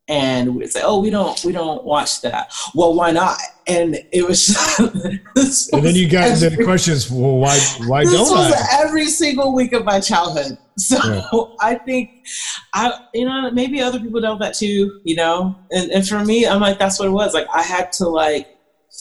and 0.10 0.55
we'd 0.55 0.72
say, 0.72 0.82
"Oh, 0.84 0.99
we 0.99 1.10
don't, 1.10 1.41
we 1.45 1.53
don't 1.53 1.84
watch 1.86 2.22
that." 2.22 2.51
Well, 2.74 2.95
why 2.95 3.12
not? 3.12 3.38
And 3.68 3.97
it 4.12 4.28
was. 4.28 4.49
and 5.72 5.86
then 5.86 5.95
you 5.95 6.10
got 6.10 6.30
every, 6.30 6.57
the 6.57 6.64
questions. 6.64 7.10
Well, 7.10 7.38
why? 7.38 7.57
Why 7.86 8.03
this 8.03 8.14
don't 8.14 8.32
was 8.32 8.51
I? 8.53 8.84
Every 8.84 9.05
single 9.05 9.53
week 9.55 9.72
of 9.74 9.86
my 9.86 9.99
childhood. 9.99 10.57
So 10.80 10.95
yeah. 10.95 11.43
I 11.60 11.76
think, 11.76 12.26
I 12.74 13.05
you 13.14 13.26
know 13.26 13.51
maybe 13.51 13.82
other 13.82 13.99
people 13.99 14.22
know 14.22 14.38
that 14.38 14.53
too. 14.53 15.01
You 15.03 15.16
know, 15.18 15.60
and 15.72 15.91
and 15.91 16.07
for 16.07 16.24
me, 16.24 16.47
I'm 16.47 16.62
like 16.62 16.80
that's 16.80 16.97
what 16.99 17.10
it 17.10 17.12
was. 17.12 17.34
Like 17.34 17.47
I 17.53 17.62
had 17.62 17.91
to 17.93 18.07
like 18.07 18.47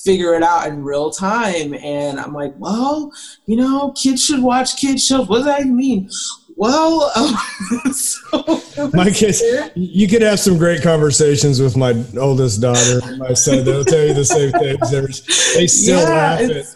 figure 0.05 0.35
it 0.35 0.43
out 0.43 0.67
in 0.67 0.83
real 0.83 1.11
time. 1.11 1.75
And 1.75 2.19
I'm 2.19 2.33
like, 2.33 2.53
well, 2.59 3.13
you 3.47 3.57
know, 3.57 3.93
kids 3.93 4.25
should 4.25 4.43
watch 4.43 4.77
kids 4.77 5.07
shows. 5.07 5.29
What 5.29 5.39
does 5.39 5.47
that 5.47 5.67
mean? 5.67 6.11
Well, 6.59 7.13
um, 7.15 7.93
so 7.93 8.91
my 8.93 9.11
kids, 9.11 9.41
you 9.77 10.09
could 10.09 10.23
have 10.23 10.41
some 10.41 10.59
great 10.59 10.83
conversations 10.83 11.63
with 11.63 11.77
my 11.77 11.95
oldest 12.19 12.61
daughter, 12.61 13.01
my 13.17 13.33
son. 13.35 13.65
They'll 13.65 13.85
tell 13.85 14.05
you 14.05 14.13
the 14.13 14.25
same 14.25 14.51
things. 14.51 15.55
They 15.55 15.69
still 15.69 16.01
yeah, 16.01 16.09
laugh 16.09 16.41
at 16.41 16.67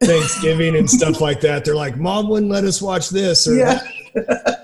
Thanksgiving 0.00 0.76
and 0.76 0.88
stuff 0.88 1.20
like 1.20 1.40
that. 1.40 1.64
They're 1.64 1.74
like, 1.74 1.96
"Mom 1.96 2.28
wouldn't 2.28 2.52
let 2.52 2.62
us 2.62 2.80
watch 2.80 3.10
this," 3.10 3.48
or, 3.48 3.56
yeah. 3.56 3.80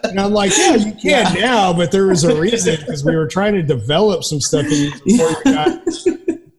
and 0.04 0.20
I'm 0.20 0.32
like, 0.32 0.56
"Yeah, 0.56 0.76
you 0.76 0.92
can 1.02 1.34
yeah. 1.34 1.34
now, 1.34 1.72
but 1.72 1.90
there 1.90 2.06
was 2.06 2.22
a 2.22 2.40
reason 2.40 2.76
because 2.78 3.04
we 3.04 3.16
were 3.16 3.26
trying 3.26 3.54
to 3.54 3.64
develop 3.64 4.22
some 4.22 4.40
stuff 4.40 4.64
before 4.68 5.28
you 5.28 5.42
got 5.44 5.84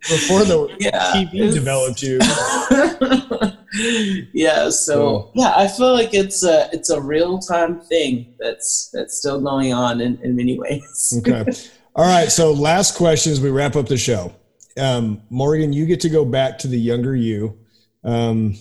before 0.07 0.43
the 0.43 0.75
yeah, 0.79 1.11
TV 1.13 1.53
developed 1.53 2.01
you." 2.01 2.19
yeah 4.33 4.69
so 4.69 5.31
yeah 5.35 5.53
i 5.55 5.67
feel 5.67 5.93
like 5.93 6.13
it's 6.13 6.43
a 6.43 6.69
it's 6.73 6.89
a 6.89 6.99
real-time 6.99 7.79
thing 7.79 8.33
that's 8.39 8.89
that's 8.91 9.17
still 9.17 9.39
going 9.39 9.73
on 9.73 10.01
in, 10.01 10.19
in 10.23 10.35
many 10.35 10.57
ways. 10.57 11.21
Okay. 11.27 11.45
All 11.95 12.05
right 12.05 12.31
so 12.31 12.51
last 12.51 12.95
question 12.95 13.31
as 13.31 13.41
we 13.41 13.49
wrap 13.49 13.75
up 13.75 13.87
the 13.87 13.97
show. 13.97 14.33
Um, 14.77 15.21
morgan 15.29 15.73
you 15.73 15.85
get 15.85 15.99
to 16.01 16.09
go 16.09 16.25
back 16.25 16.57
to 16.59 16.67
the 16.67 16.79
younger 16.79 17.15
you. 17.15 17.57
Um, 18.03 18.55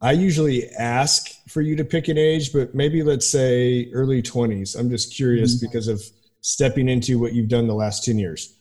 i 0.00 0.12
usually 0.12 0.68
ask 0.70 1.30
for 1.48 1.60
you 1.60 1.76
to 1.76 1.84
pick 1.84 2.08
an 2.08 2.16
age 2.18 2.52
but 2.52 2.74
maybe 2.74 3.02
let's 3.02 3.28
say 3.28 3.90
early 3.92 4.22
20s 4.22 4.78
i'm 4.78 4.88
just 4.88 5.14
curious 5.14 5.56
mm-hmm. 5.56 5.66
because 5.66 5.88
of 5.88 6.00
stepping 6.40 6.88
into 6.88 7.18
what 7.18 7.32
you've 7.32 7.48
done 7.48 7.66
the 7.66 7.74
last 7.74 8.04
10 8.04 8.18
years 8.18 8.57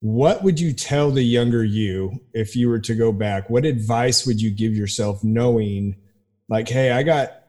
what 0.00 0.42
would 0.42 0.60
you 0.60 0.72
tell 0.72 1.10
the 1.10 1.22
younger 1.22 1.64
you 1.64 2.20
if 2.32 2.54
you 2.54 2.68
were 2.68 2.80
to 2.80 2.94
go 2.94 3.12
back? 3.12 3.48
What 3.50 3.64
advice 3.64 4.26
would 4.26 4.40
you 4.40 4.50
give 4.50 4.74
yourself 4.74 5.24
knowing 5.24 5.96
like, 6.48 6.68
hey, 6.68 6.92
I 6.92 7.02
got 7.02 7.46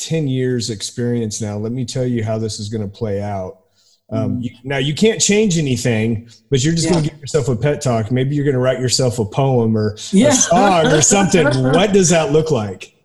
10 0.00 0.28
years 0.28 0.70
experience 0.70 1.40
now. 1.40 1.56
Let 1.56 1.72
me 1.72 1.84
tell 1.84 2.06
you 2.06 2.24
how 2.24 2.38
this 2.38 2.58
is 2.58 2.68
going 2.68 2.82
to 2.82 2.88
play 2.88 3.22
out. 3.22 3.58
Um, 4.12 4.32
mm-hmm. 4.32 4.42
you, 4.42 4.50
now 4.64 4.78
you 4.78 4.94
can't 4.94 5.20
change 5.20 5.56
anything, 5.56 6.28
but 6.50 6.64
you're 6.64 6.74
just 6.74 6.86
yeah. 6.86 6.92
going 6.92 7.04
to 7.04 7.10
give 7.10 7.20
yourself 7.20 7.48
a 7.48 7.54
pet 7.54 7.80
talk. 7.80 8.10
Maybe 8.10 8.34
you're 8.34 8.44
going 8.44 8.54
to 8.54 8.60
write 8.60 8.80
yourself 8.80 9.18
a 9.18 9.24
poem 9.24 9.76
or 9.76 9.96
yeah. 10.10 10.28
a 10.28 10.32
song 10.32 10.86
or 10.86 11.00
something. 11.02 11.46
what 11.72 11.92
does 11.92 12.08
that 12.08 12.32
look 12.32 12.50
like? 12.50 12.96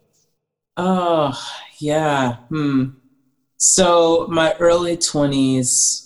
Oh, 0.77 1.39
yeah. 1.79 2.37
Hmm. 2.49 2.85
So 3.57 4.27
my 4.29 4.53
early 4.53 4.97
20s, 4.97 6.04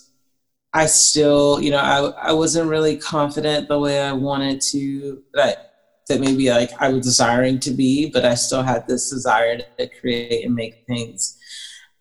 I 0.72 0.86
still, 0.86 1.60
you 1.60 1.70
know, 1.70 1.78
I, 1.78 2.28
I 2.28 2.32
wasn't 2.32 2.70
really 2.70 2.96
confident 2.96 3.68
the 3.68 3.78
way 3.78 4.00
I 4.00 4.12
wanted 4.12 4.60
to, 4.70 5.22
that, 5.34 5.74
that 6.08 6.20
maybe 6.20 6.50
like 6.50 6.70
I 6.80 6.88
was 6.90 7.04
desiring 7.04 7.58
to 7.60 7.72
be, 7.72 8.08
but 8.10 8.24
I 8.24 8.34
still 8.34 8.62
had 8.62 8.86
this 8.86 9.10
desire 9.10 9.58
to 9.78 9.88
create 10.00 10.44
and 10.44 10.54
make 10.54 10.84
things. 10.86 11.36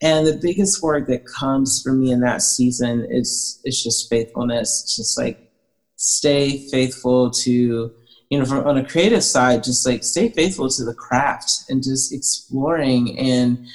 And 0.01 0.25
the 0.25 0.39
biggest 0.41 0.83
word 0.83 1.07
that 1.07 1.25
comes 1.25 1.81
for 1.81 1.93
me 1.93 2.11
in 2.11 2.21
that 2.21 2.41
season 2.41 3.07
is, 3.09 3.59
it's 3.63 3.83
just 3.83 4.09
faithfulness. 4.09 4.95
Just 4.95 5.17
like 5.17 5.51
stay 5.95 6.69
faithful 6.69 7.31
to, 7.31 7.91
you 8.29 8.39
know, 8.39 8.45
from 8.45 8.67
on 8.67 8.77
a 8.77 8.87
creative 8.87 9.23
side, 9.23 9.63
just 9.63 9.85
like 9.85 10.03
stay 10.03 10.29
faithful 10.29 10.69
to 10.69 10.85
the 10.85 10.93
craft 10.93 11.65
and 11.69 11.83
just 11.83 12.13
exploring 12.13 13.17
and, 13.17 13.67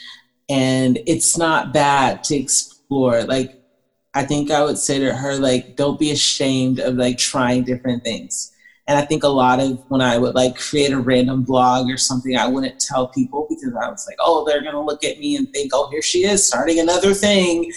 and 0.49 0.99
it's 1.07 1.37
not 1.37 1.73
bad 1.73 2.23
to 2.25 2.37
explore. 2.37 3.25
Like 3.25 3.61
I 4.15 4.25
think 4.25 4.51
I 4.51 4.63
would 4.63 4.79
say 4.79 4.99
to 5.01 5.15
her, 5.15 5.37
like, 5.37 5.77
don't 5.77 5.99
be 5.99 6.13
ashamed 6.13 6.79
of 6.79 6.95
like 6.95 7.19
trying 7.19 7.65
different 7.65 8.05
things. 8.05 8.53
And 8.87 8.99
I 8.99 9.03
think 9.03 9.25
a 9.25 9.29
lot 9.29 9.61
of 9.61 9.83
when 9.89 10.03
I 10.03 10.19
would 10.19 10.35
like 10.35 10.57
create 10.57 10.93
a 10.93 11.01
random 11.01 11.43
blog 11.43 11.91
or 11.91 11.97
something, 11.97 12.37
I 12.37 12.47
wouldn't 12.47 12.79
tell 12.79 13.09
people 13.09 13.47
because 13.49 13.73
I 13.75 13.89
was 13.89 14.07
like, 14.07 14.19
oh, 14.21 14.45
they're 14.45 14.61
going 14.61 14.75
to 14.75 14.81
look 14.81 15.03
at 15.05 15.19
me 15.19 15.37
and 15.37 15.51
think, 15.53 15.73
oh, 15.75 15.89
here 15.91 16.03
she 16.03 16.25
is 16.25 16.47
starting 16.47 16.79
another 16.79 17.15
thing. 17.15 17.73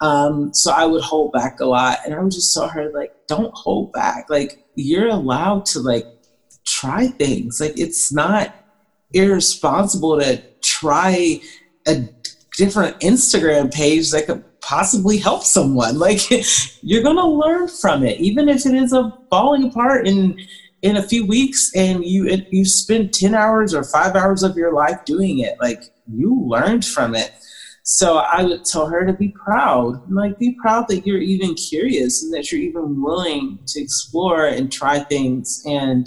Um, 0.00 0.54
so 0.54 0.72
I 0.72 0.86
would 0.86 1.02
hold 1.02 1.32
back 1.32 1.60
a 1.60 1.66
lot. 1.66 1.98
And 2.04 2.14
I 2.14 2.20
would 2.20 2.32
just 2.32 2.54
tell 2.54 2.68
her, 2.68 2.90
like, 2.90 3.12
don't 3.28 3.52
hold 3.54 3.92
back. 3.92 4.30
Like, 4.30 4.64
you're 4.76 5.08
allowed 5.08 5.66
to 5.66 5.80
like 5.80 6.06
try 6.64 7.08
things. 7.08 7.60
Like, 7.60 7.78
it's 7.78 8.10
not 8.10 8.54
irresponsible 9.12 10.18
to 10.20 10.42
try 10.62 11.38
a 11.86 12.08
different 12.56 12.98
Instagram 13.00 13.72
page 13.72 14.10
that 14.10 14.26
could 14.26 14.42
possibly 14.66 15.16
help 15.16 15.42
someone. 15.44 15.98
Like 16.06 16.20
you're 16.82 17.02
gonna 17.02 17.26
learn 17.26 17.68
from 17.68 18.04
it, 18.04 18.20
even 18.20 18.48
if 18.48 18.66
it 18.66 18.74
is 18.74 18.92
a 18.92 19.12
falling 19.30 19.64
apart 19.64 20.06
in 20.06 20.36
in 20.82 20.96
a 20.96 21.02
few 21.02 21.26
weeks, 21.26 21.70
and 21.74 22.04
you 22.04 22.44
you 22.50 22.64
spend 22.64 23.12
ten 23.12 23.34
hours 23.34 23.74
or 23.74 23.82
five 23.82 24.14
hours 24.14 24.42
of 24.42 24.56
your 24.56 24.72
life 24.72 25.04
doing 25.04 25.40
it. 25.40 25.56
Like 25.60 25.82
you 26.06 26.44
learned 26.46 26.84
from 26.84 27.14
it. 27.14 27.32
So 27.82 28.18
I 28.18 28.44
would 28.44 28.64
tell 28.64 28.86
her 28.86 29.06
to 29.06 29.12
be 29.12 29.28
proud. 29.28 30.10
Like 30.10 30.38
be 30.38 30.56
proud 30.60 30.86
that 30.88 31.06
you're 31.06 31.26
even 31.34 31.54
curious 31.54 32.22
and 32.22 32.32
that 32.34 32.50
you're 32.50 32.60
even 32.60 33.02
willing 33.02 33.58
to 33.68 33.80
explore 33.80 34.46
and 34.46 34.70
try 34.70 35.00
things 35.00 35.62
and 35.66 36.06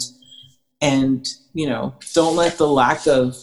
and 0.80 1.26
you 1.52 1.68
know 1.68 1.94
don't 2.14 2.36
let 2.36 2.56
the 2.56 2.68
lack 2.68 3.06
of 3.06 3.36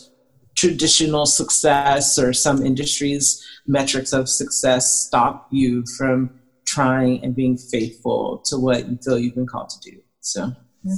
traditional 0.58 1.26
success 1.26 2.18
or 2.18 2.34
some 2.34 2.66
industries 2.66 3.45
metrics 3.68 4.12
of 4.12 4.28
success 4.28 5.05
stop 5.05 5.47
you 5.51 5.84
from 5.97 6.30
trying 6.66 7.24
and 7.24 7.36
being 7.36 7.58
faithful 7.58 8.39
to 8.45 8.58
what 8.58 8.88
you 8.88 8.97
feel 9.03 9.20
you've 9.20 9.36
been 9.36 9.47
called 9.47 9.70
to 9.70 9.91
do. 9.91 9.97
So, 10.22 10.51
yeah. 10.84 10.95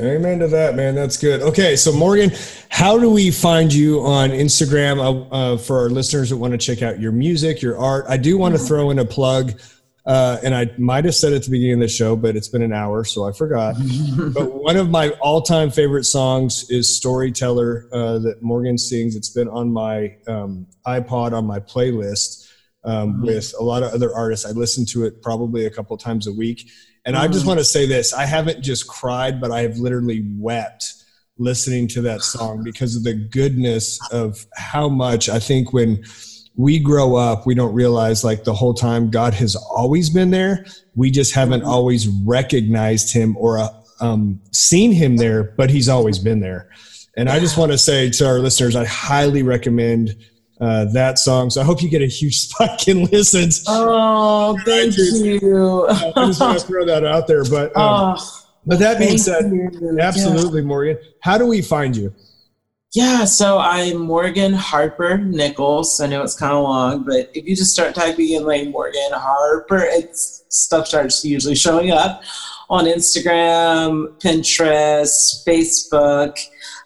Amen 0.00 0.38
to 0.38 0.48
that, 0.48 0.74
man. 0.74 0.94
That's 0.94 1.16
good. 1.16 1.42
Okay, 1.42 1.76
so 1.76 1.92
Morgan, 1.92 2.32
how 2.70 2.98
do 2.98 3.10
we 3.10 3.30
find 3.30 3.72
you 3.72 4.00
on 4.00 4.30
Instagram 4.30 4.98
uh, 4.98 5.28
uh, 5.34 5.58
for 5.58 5.80
our 5.80 5.90
listeners 5.90 6.30
that 6.30 6.38
want 6.38 6.52
to 6.52 6.58
check 6.58 6.82
out 6.82 6.98
your 6.98 7.12
music, 7.12 7.60
your 7.60 7.78
art? 7.78 8.06
I 8.08 8.16
do 8.16 8.38
want 8.38 8.54
to 8.54 8.58
throw 8.58 8.90
in 8.90 8.98
a 8.98 9.04
plug 9.04 9.60
uh, 10.04 10.38
and 10.42 10.54
I 10.54 10.70
might 10.78 11.04
have 11.04 11.14
said 11.14 11.32
at 11.32 11.44
the 11.44 11.50
beginning 11.50 11.74
of 11.74 11.80
the 11.80 11.88
show, 11.88 12.16
but 12.16 12.34
it's 12.34 12.48
been 12.48 12.62
an 12.62 12.72
hour, 12.72 13.04
so 13.04 13.24
I 13.24 13.32
forgot. 13.32 13.76
but 14.34 14.52
one 14.52 14.76
of 14.76 14.90
my 14.90 15.10
all-time 15.20 15.70
favorite 15.70 16.04
songs 16.04 16.68
is 16.70 16.96
"Storyteller" 16.96 17.88
uh, 17.92 18.18
that 18.18 18.42
Morgan 18.42 18.78
sings. 18.78 19.14
It's 19.14 19.30
been 19.30 19.48
on 19.48 19.72
my 19.72 20.16
um, 20.26 20.66
iPod 20.86 21.32
on 21.32 21.46
my 21.46 21.60
playlist 21.60 22.48
um, 22.82 23.14
mm-hmm. 23.14 23.26
with 23.26 23.54
a 23.58 23.62
lot 23.62 23.84
of 23.84 23.92
other 23.92 24.12
artists. 24.12 24.44
I 24.44 24.50
listen 24.50 24.84
to 24.86 25.04
it 25.04 25.22
probably 25.22 25.66
a 25.66 25.70
couple 25.70 25.96
times 25.96 26.26
a 26.26 26.32
week, 26.32 26.68
and 27.04 27.14
mm-hmm. 27.14 27.24
I 27.24 27.28
just 27.28 27.40
mm-hmm. 27.40 27.48
want 27.48 27.60
to 27.60 27.64
say 27.64 27.86
this: 27.86 28.12
I 28.12 28.26
haven't 28.26 28.62
just 28.62 28.88
cried, 28.88 29.40
but 29.40 29.52
I 29.52 29.60
have 29.62 29.78
literally 29.78 30.26
wept 30.36 30.94
listening 31.38 31.88
to 31.88 32.02
that 32.02 32.22
song 32.22 32.62
because 32.62 32.94
of 32.96 33.04
the 33.04 33.14
goodness 33.14 33.98
of 34.12 34.46
how 34.54 34.88
much 34.88 35.28
I 35.28 35.38
think 35.38 35.72
when 35.72 36.04
we 36.56 36.78
grow 36.78 37.16
up, 37.16 37.46
we 37.46 37.54
don't 37.54 37.74
realize 37.74 38.24
like 38.24 38.44
the 38.44 38.52
whole 38.52 38.74
time 38.74 39.10
God 39.10 39.34
has 39.34 39.56
always 39.56 40.10
been 40.10 40.30
there. 40.30 40.66
We 40.94 41.10
just 41.10 41.34
haven't 41.34 41.62
always 41.62 42.08
recognized 42.08 43.12
him 43.12 43.36
or 43.36 43.58
uh, 43.58 43.68
um, 44.00 44.40
seen 44.52 44.92
him 44.92 45.16
there, 45.16 45.44
but 45.56 45.70
he's 45.70 45.88
always 45.88 46.18
been 46.18 46.40
there. 46.40 46.68
And 47.16 47.28
I 47.28 47.40
just 47.40 47.56
want 47.56 47.72
to 47.72 47.78
say 47.78 48.10
to 48.10 48.26
our 48.26 48.38
listeners, 48.38 48.76
I 48.76 48.84
highly 48.84 49.42
recommend 49.42 50.16
uh, 50.60 50.86
that 50.92 51.18
song. 51.18 51.50
So 51.50 51.60
I 51.60 51.64
hope 51.64 51.82
you 51.82 51.88
get 51.88 52.02
a 52.02 52.06
huge 52.06 52.38
spike 52.48 52.86
in 52.88 53.04
listens. 53.04 53.64
Oh, 53.66 54.58
thank 54.64 54.96
you. 54.96 55.88
I 55.88 56.26
just 56.26 56.40
want 56.40 56.58
to 56.58 56.66
throw 56.66 56.84
that 56.86 57.04
out 57.04 57.26
there. 57.26 57.44
But, 57.44 57.76
um, 57.76 58.16
oh, 58.18 58.42
but 58.66 58.78
that 58.78 58.98
being 58.98 59.18
said, 59.18 59.50
you. 59.50 59.98
absolutely, 60.00 60.60
yeah. 60.60 60.66
Morgan. 60.66 60.98
How 61.20 61.38
do 61.38 61.46
we 61.46 61.62
find 61.62 61.96
you? 61.96 62.14
Yeah, 62.94 63.24
so 63.24 63.56
I'm 63.56 63.96
Morgan 63.96 64.52
Harper 64.52 65.16
Nichols. 65.16 65.98
I 65.98 66.06
know 66.08 66.22
it's 66.22 66.38
kind 66.38 66.52
of 66.52 66.62
long, 66.62 67.04
but 67.04 67.30
if 67.32 67.46
you 67.46 67.56
just 67.56 67.72
start 67.72 67.94
typing 67.94 68.32
in 68.32 68.44
like 68.44 68.68
Morgan 68.68 69.12
Harper, 69.12 69.78
it's 69.78 70.44
stuff 70.50 70.88
starts 70.88 71.24
usually 71.24 71.54
showing 71.54 71.90
up 71.90 72.22
on 72.68 72.84
Instagram, 72.84 74.08
Pinterest, 74.20 75.42
Facebook, 75.46 76.38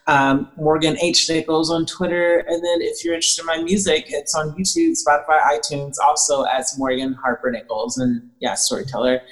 um, 0.06 0.48
Morgan 0.56 0.96
H 1.00 1.28
Nichols 1.28 1.72
on 1.72 1.84
Twitter, 1.86 2.44
and 2.46 2.64
then 2.64 2.82
if 2.82 3.04
you're 3.04 3.14
interested 3.14 3.42
in 3.42 3.46
my 3.46 3.60
music, 3.60 4.04
it's 4.10 4.32
on 4.36 4.52
YouTube, 4.52 4.92
Spotify, 4.92 5.40
iTunes, 5.40 5.94
also 6.00 6.44
as 6.44 6.78
Morgan 6.78 7.14
Harper 7.14 7.50
Nichols, 7.50 7.98
and 7.98 8.30
yeah, 8.38 8.54
storyteller. 8.54 9.22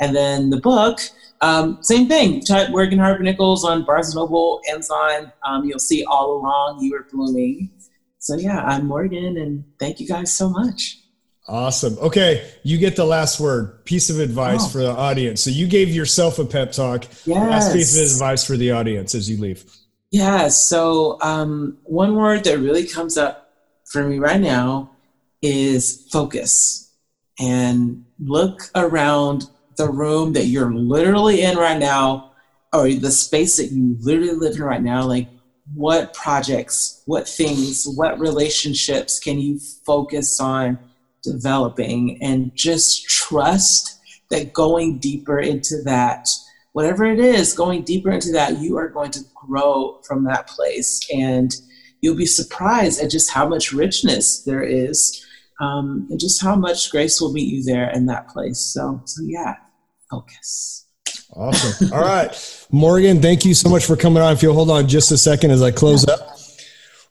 And 0.00 0.16
then 0.16 0.50
the 0.50 0.60
book 0.60 0.98
um, 1.40 1.78
same 1.82 2.08
thing. 2.08 2.40
Type 2.42 2.70
Morgan 2.70 2.98
Harper 2.98 3.22
Nichols 3.22 3.64
on 3.64 3.84
Barnes 3.84 4.08
and 4.08 4.16
Noble, 4.16 4.60
Amazon. 4.70 5.32
Um, 5.44 5.64
you'll 5.64 5.78
see 5.78 6.04
all 6.04 6.38
along 6.38 6.80
you 6.82 6.94
are 6.96 7.06
blooming. 7.10 7.70
So 8.18 8.36
yeah, 8.36 8.62
I'm 8.62 8.86
Morgan, 8.86 9.36
and 9.36 9.64
thank 9.78 10.00
you 10.00 10.08
guys 10.08 10.34
so 10.34 10.48
much. 10.48 10.98
Awesome. 11.48 11.96
Okay, 11.98 12.50
you 12.64 12.76
get 12.76 12.96
the 12.96 13.04
last 13.04 13.38
word. 13.38 13.84
Piece 13.84 14.10
of 14.10 14.18
advice 14.18 14.64
oh. 14.64 14.68
for 14.68 14.78
the 14.78 14.90
audience. 14.90 15.40
So 15.40 15.50
you 15.50 15.68
gave 15.68 15.90
yourself 15.90 16.38
a 16.40 16.44
pep 16.44 16.72
talk. 16.72 17.04
Yes. 17.24 17.28
Last 17.28 17.72
piece 17.72 17.96
of 17.96 18.02
advice 18.02 18.44
for 18.44 18.56
the 18.56 18.72
audience 18.72 19.14
as 19.14 19.30
you 19.30 19.36
leave. 19.36 19.64
Yeah. 20.10 20.48
So 20.48 21.18
um, 21.22 21.78
one 21.84 22.16
word 22.16 22.42
that 22.44 22.58
really 22.58 22.84
comes 22.86 23.16
up 23.16 23.52
for 23.84 24.02
me 24.02 24.18
right 24.18 24.40
now 24.40 24.90
is 25.40 26.08
focus. 26.10 26.82
And 27.38 28.06
look 28.18 28.62
around 28.74 29.48
the 29.76 29.90
room 29.90 30.32
that 30.34 30.46
you're 30.46 30.74
literally 30.74 31.42
in 31.42 31.56
right 31.56 31.78
now, 31.78 32.32
or 32.72 32.92
the 32.92 33.10
space 33.10 33.56
that 33.56 33.72
you 33.72 33.96
literally 34.00 34.32
live 34.32 34.56
in 34.56 34.62
right 34.62 34.82
now. 34.82 35.04
Like, 35.04 35.28
what 35.74 36.14
projects, 36.14 37.02
what 37.06 37.28
things, 37.28 37.86
what 37.96 38.18
relationships 38.18 39.18
can 39.18 39.38
you 39.38 39.58
focus 39.84 40.40
on? 40.40 40.78
developing 41.26 42.18
and 42.22 42.54
just 42.54 43.08
trust 43.08 44.00
that 44.30 44.52
going 44.52 44.98
deeper 44.98 45.38
into 45.38 45.82
that 45.84 46.28
whatever 46.72 47.04
it 47.04 47.18
is 47.18 47.54
going 47.54 47.82
deeper 47.82 48.10
into 48.10 48.30
that 48.30 48.58
you 48.58 48.76
are 48.76 48.88
going 48.88 49.10
to 49.10 49.20
grow 49.34 50.00
from 50.06 50.24
that 50.24 50.46
place 50.46 51.00
and 51.12 51.56
you'll 52.00 52.16
be 52.16 52.26
surprised 52.26 53.02
at 53.02 53.10
just 53.10 53.30
how 53.30 53.48
much 53.48 53.72
richness 53.72 54.42
there 54.42 54.62
is 54.62 55.24
um, 55.60 56.06
and 56.10 56.20
just 56.20 56.42
how 56.42 56.54
much 56.54 56.90
grace 56.90 57.20
will 57.20 57.32
meet 57.32 57.52
you 57.52 57.62
there 57.64 57.90
in 57.90 58.06
that 58.06 58.28
place 58.28 58.60
so 58.60 59.00
so 59.04 59.22
yeah 59.24 59.54
focus 60.10 60.86
awesome 61.34 61.92
all 61.92 62.00
right 62.00 62.66
morgan 62.70 63.20
thank 63.20 63.44
you 63.44 63.54
so 63.54 63.68
much 63.68 63.84
for 63.84 63.96
coming 63.96 64.22
on 64.22 64.32
if 64.32 64.42
you'll 64.42 64.54
hold 64.54 64.70
on 64.70 64.86
just 64.88 65.10
a 65.10 65.18
second 65.18 65.50
as 65.50 65.62
i 65.62 65.70
close 65.70 66.06
up 66.08 66.36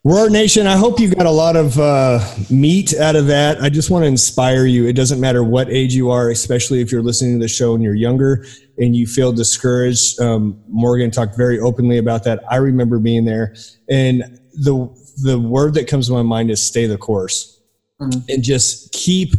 Roar 0.05 0.29
Nation, 0.29 0.67
I 0.67 0.77
hope 0.77 0.99
you 0.99 1.09
got 1.09 1.25
a 1.25 1.31
lot 1.31 1.55
of 1.55 1.79
uh, 1.79 2.19
meat 2.51 2.93
out 2.93 3.15
of 3.15 3.25
that. 3.25 3.59
I 3.59 3.69
just 3.69 3.89
want 3.89 4.03
to 4.03 4.07
inspire 4.07 4.67
you. 4.67 4.85
It 4.85 4.93
doesn't 4.93 5.19
matter 5.19 5.43
what 5.43 5.67
age 5.71 5.95
you 5.95 6.11
are, 6.11 6.29
especially 6.29 6.79
if 6.79 6.91
you're 6.91 7.01
listening 7.01 7.39
to 7.39 7.43
the 7.43 7.47
show 7.47 7.73
and 7.73 7.83
you're 7.83 7.95
younger 7.95 8.45
and 8.77 8.95
you 8.95 9.07
feel 9.07 9.31
discouraged. 9.31 10.21
Um, 10.21 10.61
Morgan 10.67 11.09
talked 11.09 11.35
very 11.35 11.59
openly 11.59 11.97
about 11.97 12.23
that. 12.25 12.43
I 12.51 12.57
remember 12.57 12.99
being 12.99 13.25
there, 13.25 13.55
and 13.89 14.39
the 14.53 14.95
the 15.23 15.39
word 15.39 15.73
that 15.73 15.87
comes 15.87 16.05
to 16.05 16.13
my 16.13 16.21
mind 16.21 16.51
is 16.51 16.61
stay 16.61 16.85
the 16.85 16.99
course, 16.99 17.63
mm-hmm. 17.99 18.19
and 18.29 18.43
just 18.43 18.91
keep 18.91 19.33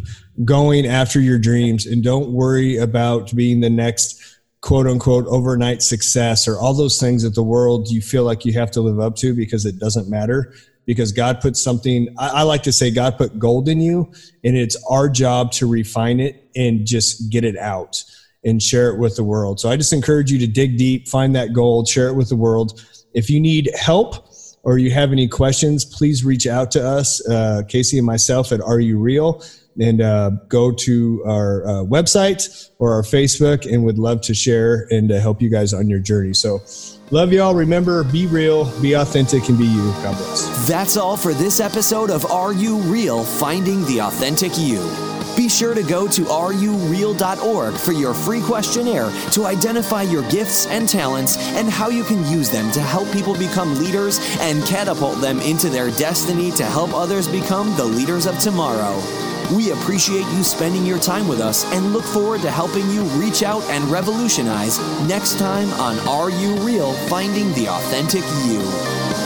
going 0.44 0.86
after 0.86 1.20
your 1.20 1.38
dreams, 1.38 1.86
and 1.86 2.02
don't 2.02 2.30
worry 2.32 2.76
about 2.76 3.34
being 3.34 3.60
the 3.60 3.70
next 3.70 4.38
quote 4.60 4.86
unquote 4.86 5.26
overnight 5.26 5.82
success 5.82 6.48
or 6.48 6.58
all 6.58 6.74
those 6.74 6.98
things 6.98 7.22
that 7.22 7.34
the 7.34 7.42
world 7.42 7.88
you 7.88 8.00
feel 8.00 8.24
like 8.24 8.44
you 8.44 8.52
have 8.52 8.70
to 8.72 8.80
live 8.80 8.98
up 8.98 9.14
to 9.16 9.34
because 9.34 9.64
it 9.64 9.78
doesn't 9.78 10.08
matter 10.08 10.52
because 10.86 11.12
God 11.12 11.40
put 11.40 11.56
something, 11.56 12.08
I, 12.16 12.42
like 12.44 12.62
to 12.62 12.72
say, 12.72 12.90
God 12.90 13.18
put 13.18 13.38
gold 13.38 13.68
in 13.68 13.80
you, 13.80 14.12
and 14.44 14.56
it's 14.56 14.76
our 14.88 15.08
job 15.08 15.50
to 15.52 15.68
refine 15.68 16.20
it 16.20 16.48
and 16.54 16.86
just 16.86 17.30
get 17.30 17.44
it 17.44 17.58
out 17.58 18.02
and 18.44 18.62
share 18.62 18.90
it 18.90 18.98
with 18.98 19.16
the 19.16 19.24
world. 19.24 19.58
So 19.58 19.68
I 19.68 19.76
just 19.76 19.92
encourage 19.92 20.30
you 20.30 20.38
to 20.38 20.46
dig 20.46 20.78
deep, 20.78 21.08
find 21.08 21.34
that 21.34 21.52
gold, 21.52 21.88
share 21.88 22.08
it 22.08 22.14
with 22.14 22.28
the 22.28 22.36
world. 22.36 22.84
If 23.12 23.28
you 23.28 23.40
need 23.40 23.68
help 23.76 24.28
or 24.62 24.78
you 24.78 24.92
have 24.92 25.10
any 25.10 25.26
questions, 25.26 25.84
please 25.84 26.24
reach 26.24 26.46
out 26.46 26.70
to 26.72 26.86
us, 26.86 27.26
uh, 27.28 27.62
Casey 27.68 27.98
and 27.98 28.06
myself 28.06 28.52
at 28.52 28.60
Are 28.60 28.78
You 28.78 28.98
Real? 28.98 29.42
And 29.80 30.00
uh, 30.00 30.30
go 30.48 30.72
to 30.72 31.22
our 31.26 31.66
uh, 31.66 31.70
website 31.84 32.70
or 32.78 32.92
our 32.94 33.02
Facebook 33.02 33.70
and 33.70 33.84
would 33.84 33.98
love 33.98 34.20
to 34.22 34.34
share 34.34 34.86
and 34.90 35.08
to 35.08 35.20
help 35.20 35.42
you 35.42 35.50
guys 35.50 35.72
on 35.72 35.88
your 35.88 35.98
journey. 35.98 36.34
So, 36.34 36.62
love 37.10 37.32
y'all. 37.32 37.54
Remember, 37.54 38.04
be 38.04 38.26
real, 38.26 38.64
be 38.80 38.94
authentic, 38.94 39.48
and 39.48 39.58
be 39.58 39.66
you. 39.66 39.90
God 40.02 40.16
bless. 40.16 40.68
That's 40.68 40.96
all 40.96 41.16
for 41.16 41.34
this 41.34 41.60
episode 41.60 42.10
of 42.10 42.24
Are 42.30 42.52
You 42.52 42.78
Real? 42.78 43.24
Finding 43.24 43.84
the 43.86 44.00
Authentic 44.00 44.52
You. 44.56 45.15
Be 45.36 45.48
sure 45.50 45.74
to 45.74 45.82
go 45.82 46.08
to 46.08 46.22
areyoureal.org 46.22 47.74
for 47.74 47.92
your 47.92 48.14
free 48.14 48.40
questionnaire 48.40 49.10
to 49.32 49.44
identify 49.44 50.02
your 50.02 50.28
gifts 50.30 50.66
and 50.66 50.88
talents 50.88 51.36
and 51.38 51.68
how 51.68 51.90
you 51.90 52.04
can 52.04 52.26
use 52.26 52.50
them 52.50 52.72
to 52.72 52.80
help 52.80 53.12
people 53.12 53.36
become 53.36 53.78
leaders 53.78 54.18
and 54.40 54.64
catapult 54.64 55.20
them 55.20 55.40
into 55.40 55.68
their 55.68 55.90
destiny 55.90 56.50
to 56.52 56.64
help 56.64 56.94
others 56.94 57.28
become 57.28 57.76
the 57.76 57.84
leaders 57.84 58.26
of 58.26 58.38
tomorrow. 58.38 58.98
We 59.54 59.70
appreciate 59.70 60.26
you 60.32 60.42
spending 60.42 60.84
your 60.86 60.98
time 60.98 61.28
with 61.28 61.40
us 61.40 61.64
and 61.72 61.92
look 61.92 62.04
forward 62.04 62.40
to 62.40 62.50
helping 62.50 62.88
you 62.90 63.02
reach 63.20 63.42
out 63.42 63.62
and 63.64 63.84
revolutionize 63.84 64.80
next 65.06 65.38
time 65.38 65.68
on 65.74 65.98
Are 66.08 66.30
You 66.30 66.54
Real? 66.66 66.94
Finding 67.08 67.52
the 67.52 67.68
Authentic 67.68 68.24
You. 68.46 69.25